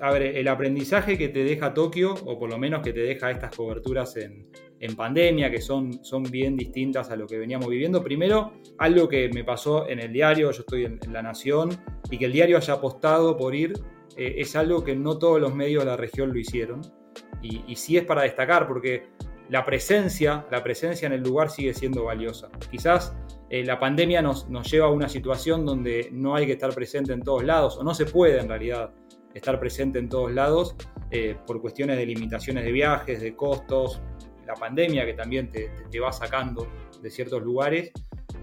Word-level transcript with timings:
a 0.00 0.10
ver, 0.12 0.22
el 0.22 0.48
aprendizaje 0.48 1.18
que 1.18 1.28
te 1.28 1.44
deja 1.44 1.74
Tokio, 1.74 2.14
o 2.24 2.38
por 2.38 2.48
lo 2.48 2.58
menos 2.58 2.82
que 2.82 2.92
te 2.92 3.00
deja 3.00 3.30
estas 3.30 3.54
coberturas 3.54 4.16
en, 4.16 4.48
pandemia, 4.96 5.50
que 5.50 5.60
son, 5.60 6.00
bien 6.30 6.56
distintas 6.56 7.10
a 7.10 7.16
lo 7.16 7.26
que 7.26 7.36
veníamos 7.36 7.68
viviendo. 7.68 8.02
Primero, 8.02 8.54
algo 8.78 9.08
que 9.08 9.28
me 9.28 9.44
pasó 9.44 9.86
en 9.88 10.00
el 10.00 10.12
diario, 10.12 10.50
yo 10.52 10.60
estoy 10.60 10.86
en, 10.86 10.98
La 11.12 11.22
Nación, 11.22 11.70
y 12.10 12.16
que 12.16 12.24
el 12.24 12.32
diario 12.32 12.56
haya 12.56 12.74
apostado 12.74 13.36
por 13.36 13.54
ir, 13.54 13.74
eh, 14.16 14.36
es 14.38 14.56
algo 14.56 14.82
que 14.82 14.96
no 14.96 15.18
todos 15.18 15.38
los 15.38 15.54
medios 15.54 15.84
de 15.84 15.90
la 15.90 15.96
región 15.98 16.32
lo 16.32 16.38
hicieron. 16.38 16.80
Y, 17.42 17.62
y 17.66 17.76
sí 17.76 17.98
es 17.98 18.04
para 18.04 18.22
destacar, 18.22 18.66
porque 18.66 19.08
la 19.50 19.66
presencia, 19.66 20.46
la 20.50 20.62
presencia 20.62 21.06
en 21.06 21.12
el 21.12 21.22
lugar 21.22 21.50
sigue 21.50 21.74
siendo 21.74 22.04
valiosa. 22.04 22.48
Quizás 22.70 23.14
eh, 23.50 23.64
la 23.64 23.78
pandemia 23.78 24.22
nos, 24.22 24.48
nos, 24.48 24.70
lleva 24.70 24.86
a 24.86 24.90
una 24.90 25.08
situación 25.08 25.66
donde 25.66 26.08
no 26.12 26.36
hay 26.36 26.46
que 26.46 26.52
estar 26.52 26.72
presente 26.72 27.12
en 27.12 27.20
todos 27.20 27.44
lados, 27.44 27.76
o 27.76 27.82
no 27.82 27.92
se 27.92 28.06
puede 28.06 28.40
en 28.40 28.48
realidad 28.48 28.94
estar 29.34 29.58
presente 29.60 29.98
en 29.98 30.08
todos 30.08 30.32
lados 30.32 30.76
eh, 31.10 31.36
por 31.46 31.60
cuestiones 31.60 31.96
de 31.96 32.06
limitaciones 32.06 32.64
de 32.64 32.72
viajes, 32.72 33.20
de 33.20 33.34
costos, 33.34 34.00
la 34.46 34.54
pandemia 34.54 35.04
que 35.06 35.14
también 35.14 35.50
te, 35.50 35.70
va 36.00 36.12
sacando 36.12 36.66
de 37.00 37.10
ciertos 37.10 37.42
lugares, 37.42 37.92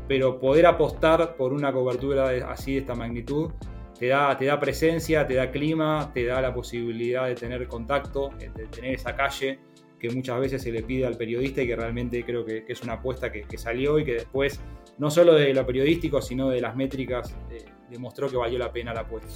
pero 0.08 0.40
poder 0.40 0.66
apostar 0.66 1.36
por 1.36 1.54
una 1.54 1.72
cobertura 1.74 2.30
así 2.50 2.74
de 2.74 2.80
esta 2.80 2.96
magnitud 2.96 3.52
te 4.00 4.08
da, 4.08 4.38
te 4.38 4.46
da 4.46 4.60
presencia, 4.60 5.26
te 5.28 5.34
da 5.34 5.50
clima, 5.50 6.12
te 6.14 6.26
da 6.26 6.40
la 6.40 6.54
posibilidad 6.54 7.26
de 7.28 7.36
tener 7.36 7.68
contacto, 7.68 8.30
de 8.38 8.68
tener 8.68 8.94
esa 8.94 9.16
calle 9.16 9.60
que 10.00 10.10
muchas 10.10 10.40
veces 10.40 10.62
se 10.62 10.72
le 10.72 10.84
pide 10.84 11.06
al 11.06 11.18
periodista 11.18 11.62
y 11.62 11.68
que 11.68 11.76
realmente 11.76 12.24
creo 12.24 12.46
que, 12.46 12.64
es 12.68 12.82
una 12.84 12.94
apuesta 12.94 13.32
que, 13.32 13.58
salió 13.58 13.98
y 14.00 14.06
que 14.06 14.14
después, 14.14 14.62
no 14.98 15.10
solo 15.10 15.34
de 15.34 15.54
lo 15.54 15.66
periodístico, 15.66 16.22
sino 16.22 16.50
de 16.50 16.62
las 16.62 16.76
métricas, 16.76 17.36
eh, 17.50 17.66
demostró 17.90 18.30
que 18.30 18.38
valió 18.38 18.60
la 18.60 18.72
pena 18.72 18.94
la 18.94 19.02
apuesta. 19.02 19.30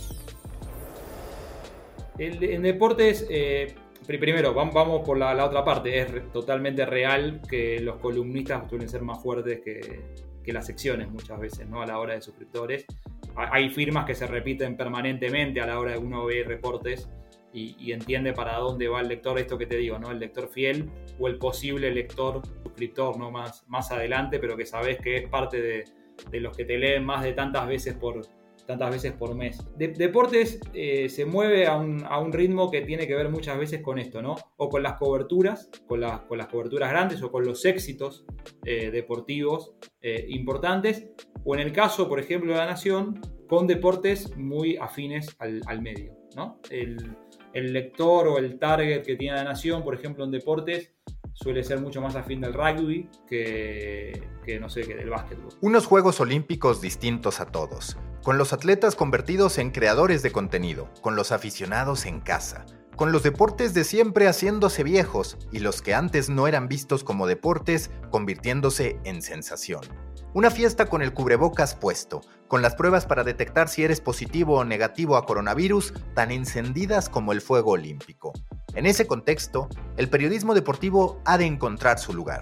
En 2.17 2.61
deportes, 2.61 3.25
eh, 3.29 3.73
primero, 4.05 4.53
vamos 4.53 5.05
por 5.05 5.17
la, 5.17 5.45
otra 5.45 5.63
parte, 5.63 5.99
es 5.99 6.31
totalmente 6.31 6.85
real 6.85 7.41
que 7.49 7.79
los 7.79 7.97
columnistas 7.97 8.69
suelen 8.69 8.89
ser 8.89 9.01
más 9.01 9.21
fuertes 9.21 9.61
que, 9.61 10.31
las 10.51 10.65
secciones 10.65 11.09
muchas 11.09 11.39
veces, 11.39 11.69
¿no? 11.69 11.81
A 11.81 11.85
la 11.85 11.97
hora 11.97 12.13
de 12.13 12.21
suscriptores. 12.21 12.85
Hay 13.37 13.69
firmas 13.69 14.05
que 14.05 14.13
se 14.13 14.27
repiten 14.27 14.75
permanentemente 14.75 15.61
a 15.61 15.65
la 15.65 15.79
hora 15.79 15.93
de 15.93 15.97
uno 15.97 16.25
ver 16.25 16.45
reportes 16.45 17.09
y, 17.53 17.93
entiende 17.93 18.33
para 18.33 18.57
dónde 18.57 18.89
va 18.89 18.99
el 18.99 19.07
lector, 19.07 19.39
esto 19.39 19.57
que 19.57 19.65
te 19.65 19.77
digo, 19.77 19.97
¿no? 19.97 20.11
El 20.11 20.19
lector 20.19 20.49
fiel 20.49 20.89
o 21.19 21.29
el 21.29 21.37
posible 21.37 21.89
lector 21.91 22.41
suscriptor, 22.63 23.17
¿no? 23.17 23.31
Más, 23.31 23.65
más 23.69 23.91
adelante, 23.91 24.39
pero 24.39 24.57
que 24.57 24.65
sabes 24.65 24.99
que 24.99 25.15
es 25.15 25.29
parte 25.29 25.61
de 26.29 26.39
los 26.41 26.57
que 26.57 26.65
te 26.65 26.77
leen 26.77 27.05
más 27.05 27.23
de 27.23 27.31
tantas 27.31 27.65
veces 27.65 27.93
por, 27.93 28.21
tantas 28.71 28.91
veces 28.91 29.11
por 29.13 29.35
mes. 29.35 29.63
deportes 29.77 30.59
eh, 30.73 31.09
se 31.09 31.25
mueve 31.25 31.67
a 31.67 31.77
un, 31.77 32.03
a 32.05 32.19
un, 32.19 32.31
ritmo 32.31 32.71
que 32.71 32.81
tiene 32.81 33.07
que 33.07 33.15
ver 33.15 33.29
muchas 33.29 33.57
veces 33.57 33.81
con 33.81 33.99
esto, 33.99 34.21
¿no? 34.21 34.35
O 34.57 34.69
con 34.69 34.81
las 34.83 34.93
coberturas, 34.93 35.69
con, 35.87 36.01
las, 36.01 36.21
con 36.21 36.37
las 36.37 36.47
coberturas 36.47 36.89
grandes 36.89 37.21
o 37.21 37.31
con 37.31 37.45
los 37.45 37.65
éxitos 37.65 38.25
eh, 38.65 38.91
deportivos 38.91 39.73
eh, 40.01 40.25
importantes, 40.29 41.07
o 41.43 41.55
en 41.55 41.61
el 41.61 41.71
caso, 41.71 42.07
por 42.07 42.19
ejemplo, 42.19 42.53
de 42.53 42.59
la 42.59 42.65
Nación, 42.65 43.19
con 43.47 43.67
deportes 43.67 44.35
muy 44.37 44.77
afines 44.77 45.35
al, 45.39 45.61
al 45.67 45.81
medio, 45.81 46.15
¿no? 46.35 46.59
El, 46.69 47.15
el 47.53 47.73
lector 47.73 48.27
o 48.27 48.37
el 48.37 48.57
target 48.57 49.03
que 49.03 49.15
tiene 49.15 49.35
la 49.35 49.43
nación, 49.43 49.83
por 49.83 49.93
ejemplo, 49.93 50.23
en 50.23 50.31
deportes, 50.31 50.93
suele 51.33 51.63
ser 51.63 51.79
mucho 51.79 52.01
más 52.01 52.15
afín 52.15 52.41
del 52.41 52.53
rugby 52.53 53.09
que, 53.27 54.23
que, 54.45 54.59
no 54.59 54.69
sé, 54.69 54.81
que 54.81 54.95
del 54.95 55.09
básquetbol. 55.09 55.49
Unos 55.61 55.85
Juegos 55.85 56.19
Olímpicos 56.19 56.81
distintos 56.81 57.39
a 57.39 57.45
todos, 57.45 57.97
con 58.23 58.37
los 58.37 58.53
atletas 58.53 58.95
convertidos 58.95 59.57
en 59.57 59.71
creadores 59.71 60.21
de 60.21 60.31
contenido, 60.31 60.89
con 61.01 61.15
los 61.15 61.31
aficionados 61.31 62.05
en 62.05 62.19
casa, 62.19 62.65
con 62.95 63.11
los 63.11 63.23
deportes 63.23 63.73
de 63.73 63.83
siempre 63.83 64.27
haciéndose 64.27 64.83
viejos 64.83 65.37
y 65.51 65.59
los 65.59 65.81
que 65.81 65.95
antes 65.95 66.29
no 66.29 66.47
eran 66.47 66.67
vistos 66.67 67.03
como 67.03 67.25
deportes 67.25 67.89
convirtiéndose 68.11 68.99
en 69.05 69.21
sensación. 69.21 69.81
Una 70.33 70.51
fiesta 70.51 70.85
con 70.85 71.01
el 71.01 71.13
cubrebocas 71.13 71.75
puesto, 71.75 72.21
con 72.47 72.61
las 72.61 72.75
pruebas 72.75 73.05
para 73.05 73.23
detectar 73.23 73.69
si 73.69 73.83
eres 73.83 74.01
positivo 74.01 74.59
o 74.59 74.65
negativo 74.65 75.17
a 75.17 75.25
coronavirus 75.25 75.93
tan 76.13 76.31
encendidas 76.31 77.09
como 77.09 77.31
el 77.31 77.41
fuego 77.41 77.71
olímpico. 77.71 78.33
En 78.75 78.85
ese 78.85 79.07
contexto, 79.07 79.67
el 79.97 80.09
periodismo 80.09 80.53
deportivo 80.53 81.19
ha 81.25 81.37
de 81.37 81.45
encontrar 81.45 81.99
su 81.99 82.13
lugar, 82.13 82.41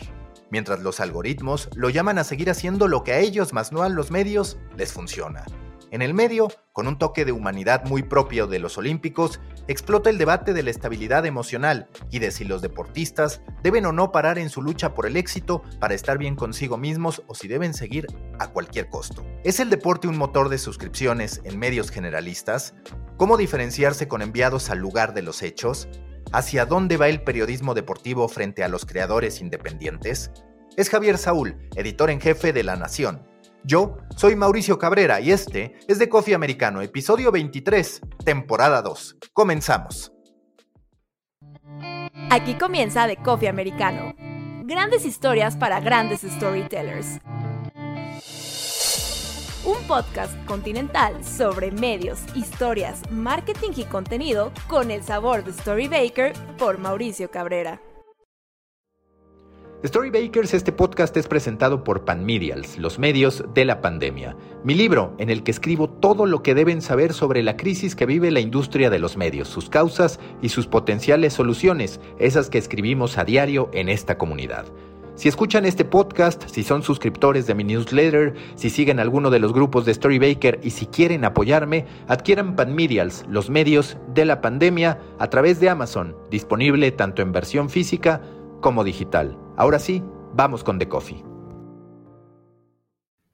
mientras 0.51 0.81
los 0.81 0.99
algoritmos 0.99 1.69
lo 1.73 1.89
llaman 1.89 2.19
a 2.19 2.23
seguir 2.23 2.49
haciendo 2.49 2.87
lo 2.87 3.03
que 3.03 3.13
a 3.13 3.19
ellos 3.19 3.53
más 3.53 3.71
no 3.71 3.81
a 3.81 3.89
los 3.89 4.11
medios 4.11 4.57
les 4.75 4.91
funciona. 4.91 5.45
En 5.91 6.03
el 6.03 6.13
medio, 6.13 6.49
con 6.71 6.87
un 6.87 6.99
toque 6.99 7.25
de 7.25 7.31
humanidad 7.31 7.83
muy 7.85 8.03
propio 8.03 8.45
de 8.45 8.59
los 8.59 8.77
Olímpicos, 8.77 9.39
explota 9.67 10.11
el 10.11 10.19
debate 10.19 10.53
de 10.53 10.61
la 10.61 10.69
estabilidad 10.69 11.25
emocional 11.25 11.87
y 12.11 12.19
de 12.19 12.29
si 12.29 12.45
los 12.45 12.61
deportistas 12.61 13.41
deben 13.63 13.87
o 13.87 13.91
no 13.91 14.11
parar 14.11 14.37
en 14.37 14.49
su 14.49 14.61
lucha 14.61 14.93
por 14.93 15.07
el 15.07 15.17
éxito 15.17 15.63
para 15.79 15.95
estar 15.95 16.19
bien 16.19 16.35
consigo 16.35 16.77
mismos 16.77 17.23
o 17.25 17.33
si 17.33 17.47
deben 17.47 17.73
seguir 17.73 18.05
a 18.37 18.49
cualquier 18.49 18.87
costo. 18.89 19.25
¿Es 19.43 19.59
el 19.59 19.71
deporte 19.71 20.07
un 20.07 20.17
motor 20.17 20.49
de 20.49 20.59
suscripciones 20.59 21.41
en 21.43 21.57
medios 21.57 21.89
generalistas? 21.89 22.75
¿Cómo 23.17 23.35
diferenciarse 23.35 24.07
con 24.07 24.21
enviados 24.21 24.69
al 24.69 24.77
lugar 24.77 25.15
de 25.15 25.23
los 25.23 25.41
hechos? 25.41 25.89
¿Hacia 26.31 26.67
dónde 26.67 26.97
va 26.97 27.09
el 27.09 27.23
periodismo 27.23 27.73
deportivo 27.73 28.27
frente 28.27 28.63
a 28.63 28.67
los 28.67 28.85
creadores 28.85 29.41
independientes? 29.41 30.31
Es 30.77 30.89
Javier 30.91 31.17
Saúl, 31.17 31.57
editor 31.75 32.11
en 32.11 32.21
jefe 32.21 32.53
de 32.53 32.63
La 32.63 32.75
Nación 32.75 33.28
yo 33.63 33.97
soy 34.15 34.35
Mauricio 34.35 34.77
Cabrera 34.77 35.19
y 35.19 35.31
este 35.31 35.77
es 35.87 35.99
de 35.99 36.09
Coffee 36.09 36.35
Americano, 36.35 36.81
episodio 36.81 37.31
23, 37.31 38.01
temporada 38.23 38.81
2. 38.81 39.17
Comenzamos. 39.33 40.11
Aquí 42.29 42.55
comienza 42.55 43.07
de 43.07 43.17
Coffee 43.17 43.49
Americano. 43.49 44.13
Grandes 44.63 45.05
historias 45.05 45.57
para 45.57 45.79
grandes 45.79 46.21
storytellers. 46.21 47.19
Un 49.65 49.77
podcast 49.87 50.33
continental 50.45 51.23
sobre 51.23 51.71
medios, 51.71 52.19
historias, 52.35 53.01
marketing 53.11 53.71
y 53.75 53.83
contenido 53.85 54.51
con 54.67 54.89
el 54.89 55.03
sabor 55.03 55.43
de 55.43 55.53
Storybaker 55.53 56.33
por 56.57 56.77
Mauricio 56.77 57.29
Cabrera. 57.29 57.81
Storybakers, 59.85 60.53
este 60.53 60.73
podcast 60.73 61.15
es 61.15 61.29
presentado 61.29 61.85
por 61.85 62.03
Panmedials, 62.03 62.77
los 62.77 62.99
medios 62.99 63.45
de 63.53 63.63
la 63.63 63.79
pandemia. 63.79 64.35
Mi 64.61 64.75
libro, 64.75 65.15
en 65.19 65.29
el 65.29 65.41
que 65.41 65.51
escribo 65.51 65.89
todo 65.89 66.25
lo 66.25 66.43
que 66.43 66.53
deben 66.53 66.81
saber 66.81 67.13
sobre 67.13 67.43
la 67.43 67.55
crisis 67.55 67.95
que 67.95 68.05
vive 68.05 68.29
la 68.29 68.41
industria 68.41 68.89
de 68.89 68.99
los 68.99 69.15
medios, 69.15 69.47
sus 69.47 69.69
causas 69.69 70.19
y 70.41 70.49
sus 70.49 70.67
potenciales 70.67 71.31
soluciones, 71.31 72.01
esas 72.19 72.49
que 72.49 72.57
escribimos 72.57 73.17
a 73.17 73.23
diario 73.23 73.69
en 73.71 73.87
esta 73.87 74.17
comunidad. 74.17 74.65
Si 75.15 75.29
escuchan 75.29 75.65
este 75.65 75.85
podcast, 75.85 76.43
si 76.49 76.63
son 76.63 76.83
suscriptores 76.83 77.47
de 77.47 77.55
mi 77.55 77.63
newsletter, 77.63 78.33
si 78.55 78.69
siguen 78.69 78.99
alguno 78.99 79.29
de 79.29 79.39
los 79.39 79.53
grupos 79.53 79.85
de 79.85 79.93
Storybaker 79.93 80.59
y 80.61 80.71
si 80.71 80.87
quieren 80.87 81.23
apoyarme, 81.23 81.85
adquieran 82.09 82.57
Panmedials, 82.57 83.25
los 83.29 83.49
medios 83.49 83.97
de 84.13 84.25
la 84.25 84.41
pandemia, 84.41 84.99
a 85.19 85.29
través 85.29 85.61
de 85.61 85.69
Amazon, 85.69 86.17
disponible 86.29 86.91
tanto 86.91 87.21
en 87.21 87.31
versión 87.31 87.69
física 87.69 88.21
como 88.61 88.83
digital. 88.83 89.37
Ahora 89.57 89.79
sí, 89.79 90.03
vamos 90.33 90.63
con 90.63 90.79
The 90.79 90.89
Coffee. 90.89 91.23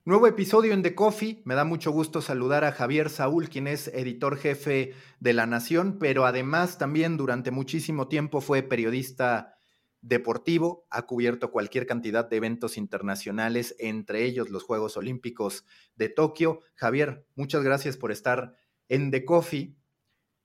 Nuevo 0.08 0.28
episodio 0.28 0.74
en 0.74 0.84
The 0.84 0.94
Coffee. 0.94 1.42
Me 1.46 1.56
da 1.56 1.66
mucho 1.66 1.92
gusto 1.92 2.22
saludar 2.22 2.64
a 2.64 2.72
Javier 2.72 3.10
Saúl, 3.10 3.50
quien 3.50 3.66
es 3.66 3.88
editor 3.88 4.38
jefe 4.38 4.94
de 5.20 5.34
La 5.34 5.48
Nación, 5.48 5.98
pero 6.00 6.26
además 6.26 6.78
también 6.78 7.18
durante 7.18 7.50
muchísimo 7.50 8.08
tiempo 8.08 8.40
fue 8.40 8.62
periodista 8.62 9.56
deportivo, 10.02 10.86
ha 10.92 11.08
cubierto 11.08 11.50
cualquier 11.50 11.88
cantidad 11.88 12.30
de 12.30 12.38
eventos 12.38 12.78
internacionales, 12.78 13.76
entre 13.80 14.26
ellos 14.26 14.52
los 14.52 14.64
Juegos 14.64 14.96
Olímpicos 14.98 15.66
de 15.96 16.10
Tokio. 16.10 16.60
Javier, 16.76 17.26
muchas 17.34 17.64
gracias 17.64 17.98
por 17.98 18.12
estar 18.12 18.54
en 18.88 19.10
The 19.10 19.26
Coffee. 19.26 19.76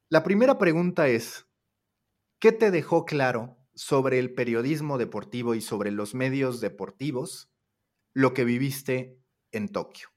La 0.09 0.23
primera 0.23 0.57
pregunta 0.57 1.09
es, 1.09 1.47
¿qué 2.39 2.53
te 2.53 2.71
dejó 2.71 3.04
claro 3.04 3.59
sobre 3.80 4.18
el 4.18 4.34
periodismo 4.34 4.98
deportivo 4.98 5.54
y 5.54 5.62
sobre 5.62 5.91
los 5.91 6.15
medios 6.15 6.60
deportivos 6.60 7.50
lo 8.12 8.34
que 8.34 8.44
viviste 8.44 9.16
en 9.53 9.71
Tokio. 9.71 10.09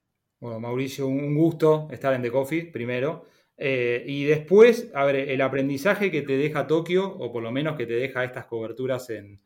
Bueno, 0.42 0.60
Mauricio, 0.60 1.08
un 1.08 1.34
gusto 1.34 1.88
estar 1.90 2.14
en 2.14 2.22
The 2.24 2.30
Coffee, 2.30 2.66
primero. 2.66 3.24
Eh, 3.56 4.04
y 4.06 4.26
después, 4.26 4.92
a 4.94 5.06
ver, 5.06 5.16
el 5.16 5.40
aprendizaje 5.40 6.12
que 6.12 6.24
te 6.24 6.36
deja 6.36 6.68
Tokio, 6.68 7.08
o 7.08 7.32
por 7.32 7.42
lo 7.42 7.54
menos 7.54 7.78
que 7.78 7.86
te 7.86 7.94
deja 7.94 8.26
estas 8.26 8.48
coberturas 8.48 9.10
en, 9.10 9.40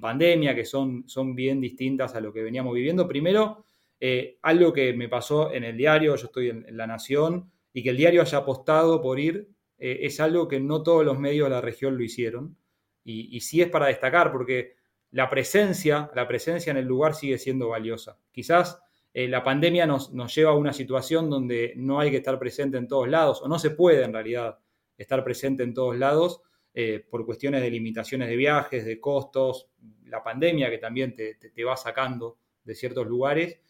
pandemia, 0.00 0.54
que 0.54 0.64
son, 0.64 1.08
son, 1.08 1.34
bien 1.34 1.60
distintas 1.60 2.14
a 2.14 2.20
lo 2.20 2.32
que 2.32 2.44
veníamos 2.44 2.76
viviendo. 2.76 3.08
Primero, 3.08 3.64
eh, 3.98 4.38
algo 4.42 4.72
que 4.72 4.92
me 4.92 5.08
pasó 5.08 5.52
en 5.52 5.64
el 5.64 5.76
diario, 5.76 6.14
yo 6.14 6.26
estoy 6.26 6.50
en, 6.50 6.64
La 6.76 6.86
Nación, 6.86 7.50
y 7.72 7.82
que 7.82 7.90
el 7.90 7.96
diario 7.96 8.22
haya 8.22 8.38
apostado 8.38 9.02
por 9.02 9.18
ir, 9.18 9.48
eh, 9.78 9.98
es 10.02 10.20
algo 10.20 10.46
que 10.46 10.60
no 10.60 10.84
todos 10.84 11.04
los 11.04 11.18
medios 11.18 11.46
de 11.46 11.54
la 11.56 11.60
región 11.60 11.96
lo 11.96 12.04
hicieron 12.04 12.56
y, 13.04 13.40
sí 13.40 13.60
es 13.60 13.68
para 13.68 13.86
destacar 13.86 14.32
porque 14.32 14.76
la 15.10 15.28
presencia, 15.28 16.10
la 16.14 16.26
presencia 16.26 16.70
en 16.70 16.78
el 16.78 16.86
lugar 16.86 17.14
sigue 17.14 17.38
siendo 17.38 17.68
valiosa. 17.68 18.18
Quizás 18.32 18.80
eh, 19.12 19.28
la 19.28 19.44
pandemia 19.44 19.86
nos, 19.86 20.10
lleva 20.34 20.52
a 20.52 20.56
una 20.56 20.72
situación 20.72 21.30
donde 21.30 21.74
no 21.76 22.00
hay 22.00 22.10
que 22.10 22.16
estar 22.16 22.38
presente 22.38 22.78
en 22.78 22.88
todos 22.88 23.08
lados, 23.08 23.42
o 23.42 23.48
no 23.48 23.58
se 23.58 23.70
puede 23.70 24.04
en 24.04 24.12
realidad 24.12 24.58
estar 24.96 25.22
presente 25.22 25.62
en 25.62 25.74
todos 25.74 25.96
lados 25.96 26.40
eh, 26.72 27.04
por 27.08 27.24
cuestiones 27.24 27.62
de 27.62 27.70
limitaciones 27.70 28.28
de 28.28 28.36
viajes, 28.36 28.84
de 28.84 28.98
costos, 29.00 29.68
la 30.06 30.22
pandemia 30.22 30.70
que 30.70 30.78
también 30.78 31.14
te, 31.14 31.64
va 31.64 31.76
sacando 31.76 32.38
de 32.64 32.74
ciertos 32.74 33.06
lugares, 33.06 33.60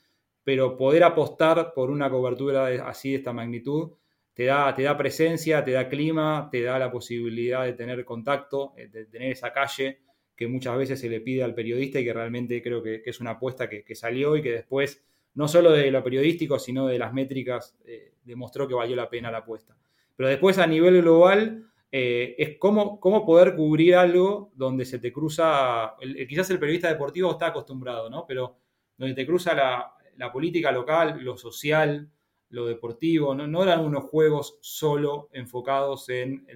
pero 0.43 0.77
poder 0.77 1.05
apostar 1.05 1.73
por 1.75 1.91
una 1.91 2.09
cobertura 2.09 2.89
así 2.89 3.11
de 3.11 3.17
esta 3.17 3.33
magnitud 3.33 3.93
te 4.35 4.45
da, 4.45 4.75
te 4.75 4.83
da 4.83 4.97
presencia, 4.97 5.65
te 5.65 5.73
da 5.73 5.89
clima, 5.89 6.49
te 6.51 6.63
da 6.63 6.79
la 6.79 6.91
posibilidad 6.91 7.65
de 7.65 7.73
tener 7.73 8.05
contacto, 8.05 8.75
eh, 8.77 8.89
de 8.89 9.07
tener 9.07 9.31
esa 9.33 9.53
calle 9.53 10.01
que 10.37 10.49
muchas 10.49 10.77
veces 10.77 11.01
se 11.01 11.09
le 11.09 11.21
pide 11.21 11.45
al 11.45 11.55
periodista 11.55 12.01
y 12.01 12.05
que 12.05 12.13
realmente 12.13 12.61
creo 12.61 12.83
que, 12.83 13.03
es 13.05 13.21
una 13.21 13.33
apuesta 13.33 13.69
que, 13.69 13.95
salió 13.95 14.37
y 14.37 14.43
que 14.43 14.51
después, 14.51 15.05
no 15.35 15.47
solo 15.47 15.71
de 15.71 15.91
lo 15.93 16.03
periodístico, 16.03 16.59
sino 16.59 16.89
de 16.89 16.99
las 16.99 17.13
métricas, 17.13 17.77
eh, 17.87 18.15
demostró 18.25 18.67
que 18.67 18.75
valió 18.75 18.97
la 18.97 19.09
pena 19.09 19.31
la 19.31 19.39
apuesta. 19.39 19.77
Pero 20.17 20.29
después 20.29 20.59
a 20.59 20.67
nivel 20.67 21.03
global 21.03 21.67
eh, 21.93 22.35
es 22.37 22.59
cómo, 22.59 22.99
cómo, 22.99 23.25
poder 23.25 23.55
cubrir 23.55 23.95
algo 23.95 24.51
donde 24.57 24.85
se 24.85 24.99
te 24.99 25.13
cruza, 25.13 25.95
quizás 26.29 26.51
el 26.51 26.59
periodista 26.59 26.89
deportivo 26.89 27.31
está 27.31 27.47
acostumbrado, 27.47 28.11
¿no? 28.11 28.27
Pero 28.27 28.57
donde 28.97 29.15
te 29.15 29.27
cruza 29.27 29.55
la, 29.55 30.33
política 30.33 30.73
local, 30.73 31.21
lo 31.23 31.37
social, 31.37 32.09
lo 32.55 32.67
deportivo, 32.67 33.35
¿no? 33.35 33.63
eran 33.63 33.85
unos 33.85 34.05
juegos 34.05 34.59
solo 34.61 35.29
enfocados 35.33 36.09
en 36.09 36.47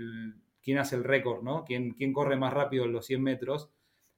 quién 0.63 0.79
hace 0.79 0.97
el 0.97 1.05
récord, 1.05 1.43
¿no? 1.43 1.65
¿Quién, 1.65 1.95
quién 1.95 2.13
corre 2.13 2.37
más 2.37 2.53
rápido 2.53 2.85
en 2.85 2.93
los 2.93 3.07
100 3.07 3.23
metros, 3.23 3.71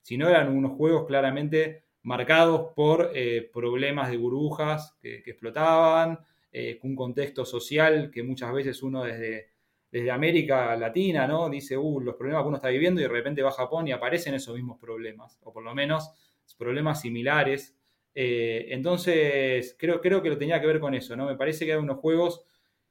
sino 0.02 0.28
eran 0.28 0.54
unos 0.54 0.72
juegos 0.72 1.06
claramente 1.06 1.84
marcados 2.02 2.72
por 2.74 3.12
eh, 3.14 3.48
problemas 3.52 4.10
de 4.10 4.16
burbujas 4.16 4.96
que, 5.00 5.22
explotaban, 5.24 6.18
eh, 6.52 6.78
un 6.82 6.96
contexto 6.96 7.44
social 7.44 8.10
que 8.10 8.22
muchas 8.22 8.52
veces 8.52 8.82
uno 8.82 9.04
desde, 9.04 9.50
desde 9.90 10.10
América 10.10 10.76
Latina, 10.76 11.26
¿no? 11.26 11.48
Dice, 11.48 11.76
uh, 11.76 12.00
los 12.00 12.16
problemas 12.16 12.42
que 12.42 12.48
uno 12.48 12.56
está 12.56 12.68
viviendo 12.68 13.00
y 13.00 13.04
de 13.04 13.10
repente 13.10 13.42
va 13.42 13.50
a 13.50 13.52
Japón 13.52 13.88
y 13.88 13.92
aparecen 13.92 14.34
esos 14.34 14.54
mismos 14.54 14.78
problemas, 14.78 15.38
o 15.42 15.52
por 15.52 15.62
lo 15.62 15.74
menos 15.74 16.10
problemas 16.58 17.00
similares. 17.00 17.76
Eh, 18.14 18.66
entonces, 18.70 19.76
creo, 19.78 20.00
creo 20.00 20.22
que 20.22 20.30
lo 20.30 20.38
tenía 20.38 20.60
que 20.60 20.66
ver 20.66 20.80
con 20.80 20.94
eso, 20.94 21.16
¿no? 21.16 21.26
Me 21.26 21.36
parece 21.36 21.64
que 21.64 21.72
hay 21.72 21.78
unos 21.78 21.98
juegos 21.98 22.44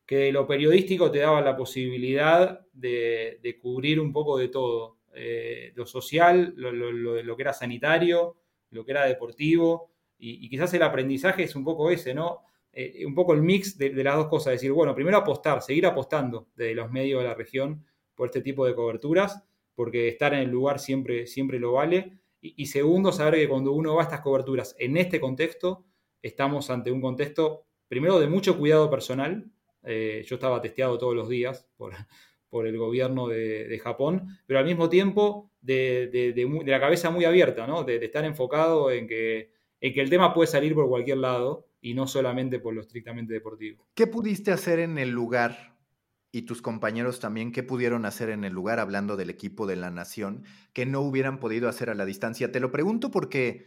que 0.06 0.18
de 0.18 0.31
lo 0.31 0.48
periodístico 0.48 1.12
te 1.12 1.19
daba 1.19 1.42
la 1.42 1.56
posibilidad 1.56 2.66
de, 2.74 3.60
cubrir 3.62 4.00
un 4.00 4.12
poco 4.12 4.38
de 4.38 4.48
todo. 4.48 4.98
Eh, 5.13 5.71
lo 5.75 5.86
social, 5.86 6.54
lo, 6.56 6.71
lo, 6.71 7.36
que 7.36 7.44
era 7.44 7.54
sanitario, 7.54 8.38
lo 8.71 8.86
que 8.86 8.92
era 8.92 9.06
deportivo, 9.06 9.92
y, 10.18 10.50
quizás 10.50 10.74
el 10.74 10.83
aprendizaje 10.83 11.44
es 11.44 11.56
un 11.56 11.63
poco 11.63 11.92
ese, 11.92 12.13
¿no? 12.13 12.42
Eh, 12.74 13.06
un 13.06 13.15
poco 13.15 13.33
el 13.33 13.42
mix 13.42 13.77
de, 13.77 13.92
las 14.04 14.15
dos 14.15 14.27
cosas, 14.30 14.54
decir, 14.54 14.72
bueno, 14.72 14.95
primero 14.95 15.18
apostar, 15.18 15.62
seguir 15.62 15.86
apostando 15.86 16.48
desde 16.56 16.75
los 16.75 16.92
medios 16.92 17.22
de 17.22 17.27
la 17.27 17.36
región 17.36 17.86
por 18.15 18.27
este 18.27 18.42
tipo 18.42 18.65
de 18.65 18.75
coberturas, 18.75 19.44
porque 19.75 20.07
estar 20.07 20.33
en 20.33 20.39
el 20.39 20.50
lugar 20.50 20.80
siempre, 20.80 21.27
siempre 21.27 21.60
lo 21.60 21.74
vale, 21.74 22.18
y, 22.41 22.68
segundo, 22.68 23.12
saber 23.12 23.36
que 23.36 23.50
cuando 23.50 23.74
uno 23.74 23.95
va 23.95 24.01
a 24.01 24.06
estas 24.06 24.21
coberturas 24.21 24.75
en 24.80 24.95
este 24.97 25.19
contexto, 25.19 25.86
estamos 26.21 26.69
ante 26.69 26.91
un 26.91 27.01
contexto, 27.01 27.65
primero, 27.88 28.19
de 28.19 28.27
mucho 28.27 28.57
cuidado 28.57 28.89
personal, 28.89 29.51
eh, 29.83 30.24
yo 30.25 30.36
estaba 30.36 30.62
testeado 30.62 30.97
todos 30.97 31.15
los 31.15 31.27
días 31.27 31.68
por, 31.75 31.94
por 32.50 32.65
el 32.65 32.77
gobierno 32.77 33.27
de, 33.27 33.80
Japón, 33.83 34.39
pero 34.45 34.59
al 34.59 34.65
mismo 34.65 34.89
tiempo 34.89 35.51
de, 35.62 36.33
la 36.65 36.80
cabeza 36.80 37.09
muy 37.09 37.25
abierta, 37.25 37.68
¿no? 37.68 37.83
de, 37.83 37.97
estar 37.97 38.24
enfocado 38.25 38.91
en 38.91 39.07
que, 39.07 39.51
en 39.81 39.94
que 39.94 40.01
el 40.01 40.09
tema 40.09 40.33
puede 40.33 40.47
salir 40.47 40.74
por 40.74 40.88
cualquier 40.88 41.18
lado 41.18 41.68
y 41.81 41.94
no 41.94 42.07
solamente 42.07 42.59
por 42.59 42.74
lo 42.74 42.81
estrictamente 42.81 43.33
deportivo. 43.33 43.88
¿Qué 43.94 44.07
pudiste 44.07 44.51
hacer 44.51 44.80
en 44.80 44.97
el 44.97 45.09
lugar 45.09 45.69
y 46.31 46.44
tus 46.44 46.62
compañeros 46.62 47.20
también, 47.20 47.52
qué 47.52 47.64
pudieron 47.64 48.06
hacer 48.06 48.30
en 48.30 48.44
el 48.44 48.54
lugar, 48.54 48.80
hablando 48.80 49.18
del 49.18 49.30
equipo 49.30 49.68
de 49.68 49.76
la 49.76 49.92
nación, 49.92 50.44
que 50.74 50.86
no 50.86 51.02
hubieran 51.02 51.40
podido 51.40 51.70
hacer 51.70 51.90
a 51.90 51.96
la 51.96 52.06
distancia? 52.06 52.52
Te 52.52 52.60
lo 52.60 52.72
pregunto 52.72 53.12
porque 53.12 53.66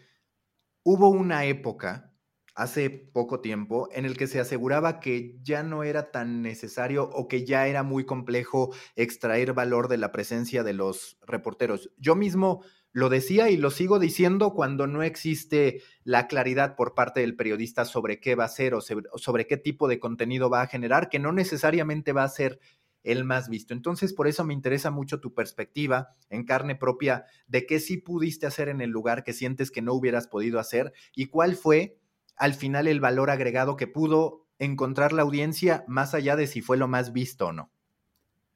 hubo 0.85 1.09
una 1.09 1.44
época 1.44 2.12
hace 2.55 2.91
poco 2.91 3.41
tiempo 3.41 3.88
en 3.93 4.05
el 4.05 4.17
que 4.17 4.26
se 4.26 4.41
aseguraba 4.41 5.00
que 5.00 5.38
ya 5.43 5.62
no 5.62 5.85
era 5.85 6.11
tan 6.11 6.43
necesario 6.43 7.09
o 7.11 7.26
que 7.26 7.44
ya 7.47 7.67
era 7.67 7.82
muy 7.82 8.05
complejo 8.05 8.75
extraer 8.94 9.55
valor 9.55 9.88
de 9.88 9.97
la 9.97 10.12
presencia 10.12 10.62
de 10.62 10.75
los 10.75 11.19
reporteros. 11.26 11.91
Yo 11.97 12.15
mismo 12.15 12.62
lo 12.93 13.09
decía 13.09 13.50
y 13.50 13.56
lo 13.56 13.71
sigo 13.71 13.99
diciendo 13.99 14.53
cuando 14.53 14.87
no 14.87 15.03
existe 15.03 15.83
la 16.05 16.29
claridad 16.29 16.77
por 16.77 16.94
parte 16.94 17.21
del 17.21 17.37
periodista 17.37 17.85
sobre 17.85 18.21
qué 18.21 18.35
va 18.35 18.44
a 18.44 18.47
hacer 18.47 18.75
o 18.75 18.81
sobre 18.81 19.47
qué 19.47 19.56
tipo 19.56 19.89
de 19.89 19.99
contenido 19.99 20.50
va 20.50 20.62
a 20.62 20.67
generar, 20.67 21.09
que 21.09 21.19
no 21.19 21.33
necesariamente 21.33 22.12
va 22.12 22.25
a 22.25 22.29
ser 22.29 22.61
el 23.03 23.25
más 23.25 23.49
visto. 23.49 23.75
Entonces, 23.75 24.12
por 24.12 24.29
eso 24.29 24.44
me 24.44 24.55
interesa 24.55 24.91
mucho 24.91 25.21
tu 25.21 25.35
perspectiva 25.35 26.15
en 26.31 26.44
carne 26.44 26.77
propia 26.77 27.25
de 27.47 27.67
qué 27.67 27.81
sí 27.81 27.97
pudiste 27.97 28.47
hacer 28.47 28.69
en 28.69 28.81
el 28.81 28.91
lugar 28.91 29.25
que 29.25 29.33
sientes 29.33 29.71
que 29.71 29.83
no 29.83 29.94
hubieras 29.94 30.29
podido 30.29 30.61
hacer 30.61 30.93
y 31.15 31.27
cuál 31.27 31.56
fue 31.56 31.99
al 32.37 32.55
final 32.55 32.87
el 32.89 33.00
valor 33.00 33.31
agregado 33.31 33.77
que 33.77 33.87
pudo 33.87 34.47
encontrar 34.59 35.12
la 35.12 35.23
audiencia 35.23 35.85
más 35.89 36.15
allá 36.15 36.37
de 36.37 36.47
si 36.47 36.61
fue 36.61 36.77
lo 36.77 36.89
más 36.89 37.12
visto 37.12 37.49
o 37.49 37.53
no? 37.53 37.71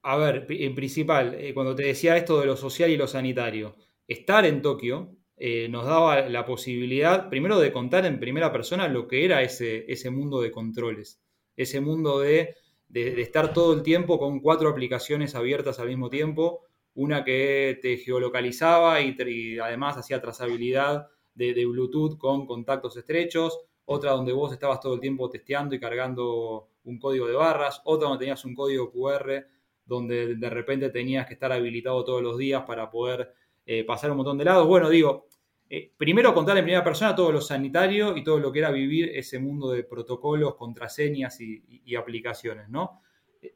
A 0.02 0.16
ver, 0.16 0.46
en 0.48 0.74
principal, 0.76 1.34
eh, 1.34 1.52
cuando 1.52 1.74
te 1.74 1.82
decía 1.82 2.16
esto 2.16 2.40
de 2.40 2.46
lo 2.46 2.56
social 2.56 2.90
y 2.90 2.96
lo 2.96 3.08
sanitario, 3.08 3.74
estar 4.08 4.44
en 4.44 4.62
Tokio 4.62 5.16
eh, 5.38 5.68
nos 5.68 5.84
daba 5.84 6.28
la 6.28 6.46
posibilidad, 6.46 7.28
primero, 7.28 7.58
de 7.58 7.70
contar 7.72 8.06
en 8.06 8.18
primera 8.18 8.52
persona 8.52 8.88
lo 8.88 9.06
que 9.06 9.24
era 9.24 9.42
ese, 9.42 9.84
ese 9.92 10.10
mundo 10.10 10.40
de 10.40 10.50
controles, 10.50 11.20
ese 11.56 11.80
mundo 11.80 12.20
de, 12.20 12.54
estar 12.92 13.52
todo 13.52 13.74
el 13.74 13.82
tiempo 13.82 14.18
con 14.18 14.40
cuatro 14.40 14.70
aplicaciones 14.70 15.34
abiertas 15.34 15.78
al 15.78 15.88
mismo 15.88 16.08
tiempo, 16.08 16.62
una 16.94 17.24
que 17.24 17.78
te 17.82 17.98
geolocalizaba 17.98 19.02
y 19.02 19.58
además 19.58 19.98
hacía 19.98 20.22
trazabilidad 20.22 21.08
de, 21.34 21.66
Bluetooth 21.66 22.16
con 22.16 22.46
contactos 22.46 22.96
estrechos, 22.96 23.60
otra 23.84 24.12
donde 24.12 24.32
vos 24.32 24.52
estabas 24.52 24.80
todo 24.80 24.94
el 24.94 25.00
tiempo 25.00 25.28
testeando 25.28 25.74
y 25.74 25.80
cargando 25.80 26.70
un 26.84 26.98
código 26.98 27.26
de 27.26 27.34
barras, 27.34 27.82
otra 27.84 28.08
donde 28.08 28.24
tenías 28.24 28.44
un 28.46 28.54
código 28.54 28.90
QR 28.90 29.44
donde 29.84 30.34
de 30.34 30.50
repente 30.50 30.90
tenías 30.90 31.26
que 31.26 31.34
estar 31.34 31.52
habilitado 31.52 32.04
todos 32.04 32.22
los 32.22 32.36
días 32.36 32.64
para 32.66 32.90
poder 32.90 33.32
eh, 33.66 33.82
pasar 33.84 34.12
un 34.12 34.18
montón 34.18 34.38
de 34.38 34.44
lados. 34.44 34.66
Bueno, 34.66 34.88
digo, 34.88 35.26
eh, 35.68 35.90
primero 35.96 36.32
contar 36.32 36.56
en 36.56 36.64
primera 36.64 36.84
persona 36.84 37.16
todo 37.16 37.32
lo 37.32 37.40
sanitario 37.40 38.16
y 38.16 38.22
todo 38.22 38.38
lo 38.38 38.52
que 38.52 38.60
era 38.60 38.70
vivir 38.70 39.10
ese 39.12 39.40
mundo 39.40 39.72
de 39.72 39.82
protocolos, 39.82 40.54
contraseñas 40.54 41.40
y, 41.40 41.96
aplicaciones, 41.96 42.68
¿no? 42.68 43.00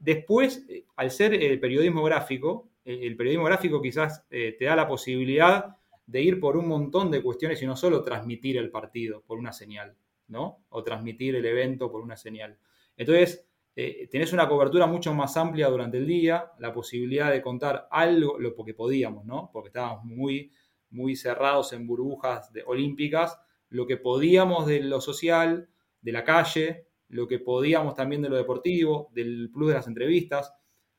Después, 0.01 0.67
eh, 0.69 0.85
al 0.97 1.13
ser 1.13 1.35
el 1.35 1.61
periodismo 1.61 2.03
gráfico, 2.03 2.69
el 2.85 3.17
periodismo 3.17 3.45
gráfico 3.45 3.81
quizás 3.81 4.27
te 4.29 4.57
da 4.65 4.75
la 4.75 4.89
posibilidad 4.89 5.77
de 6.07 6.23
ir 6.23 6.41
por 6.41 6.57
un 6.57 6.67
montón 6.67 7.11
de 7.11 7.23
cuestiones 7.23 7.63
y 7.63 7.67
no 7.67 7.77
solo 7.77 8.03
transmitir 8.03 8.57
el 8.57 8.71
partido 8.71 9.23
por 9.23 9.39
una 9.39 9.53
señal, 9.53 9.95
¿no? 10.27 10.65
O 10.71 10.83
transmitir 10.83 11.37
el 11.37 11.45
evento 11.45 11.93
por 11.93 12.01
una 12.01 12.17
señal. 12.17 12.59
Entonces, 12.97 13.47
eh, 13.83 14.09
tenés 14.09 14.35
una 14.35 14.47
cobertura 14.47 14.87
mucho 14.87 15.15
más 15.15 15.39
amplia 15.39 15.69
durante 15.69 15.97
el 15.97 16.07
día, 16.07 16.53
la 16.59 16.71
posibilidad 16.71 17.31
de 17.31 17.41
contar 17.41 17.89
algo, 17.91 18.39
lo 18.39 18.55
porque 18.55 18.75
podíamos, 18.75 19.25
¿no? 19.25 19.49
Porque 19.51 19.69
estábamos 19.69 20.05
muy, 20.05 20.53
muy 20.91 21.17
cerrados 21.17 21.73
en 21.73 21.87
burbujas 21.87 22.53
de, 22.53 22.63
olímpicas, 22.67 23.41
lo 23.71 23.87
que 23.87 23.97
podíamos 23.97 24.67
de 24.67 24.81
lo 24.81 25.01
social, 25.01 25.71
de 26.03 26.13
la 26.13 26.25
calle, 26.25 26.89
lo 27.09 27.27
que 27.27 27.39
podíamos 27.39 27.95
también 27.95 28.21
de 28.21 28.29
lo 28.29 28.37
deportivo, 28.37 29.09
del 29.15 29.49
plus 29.51 29.69
de 29.69 29.75
las 29.75 29.87
entrevistas. 29.87 30.53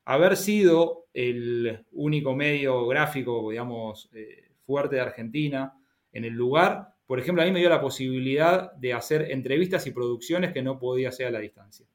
Haber 0.04 0.36
sido 0.36 1.06
el 1.14 1.86
único 1.92 2.36
medio 2.36 2.88
gráfico, 2.88 3.52
digamos, 3.52 4.10
eh, 4.14 4.54
fuerte 4.66 4.96
de 4.96 5.02
Argentina 5.02 5.78
en 6.12 6.26
el 6.26 6.34
lugar. 6.34 6.96
Por 7.06 7.20
ejemplo, 7.20 7.44
a 7.44 7.46
mí 7.46 7.52
me 7.52 7.60
dio 7.60 7.70
la 7.70 7.80
posibilidad 7.80 8.72
de 8.74 8.94
hacer 8.94 9.30
entrevistas 9.30 9.86
y 9.86 9.92
producciones 9.92 10.52
que 10.52 10.64
no 10.64 10.80
podía 10.80 11.10
hacer 11.10 11.28
a 11.28 11.32
la 11.32 11.40
distancia. 11.40 11.86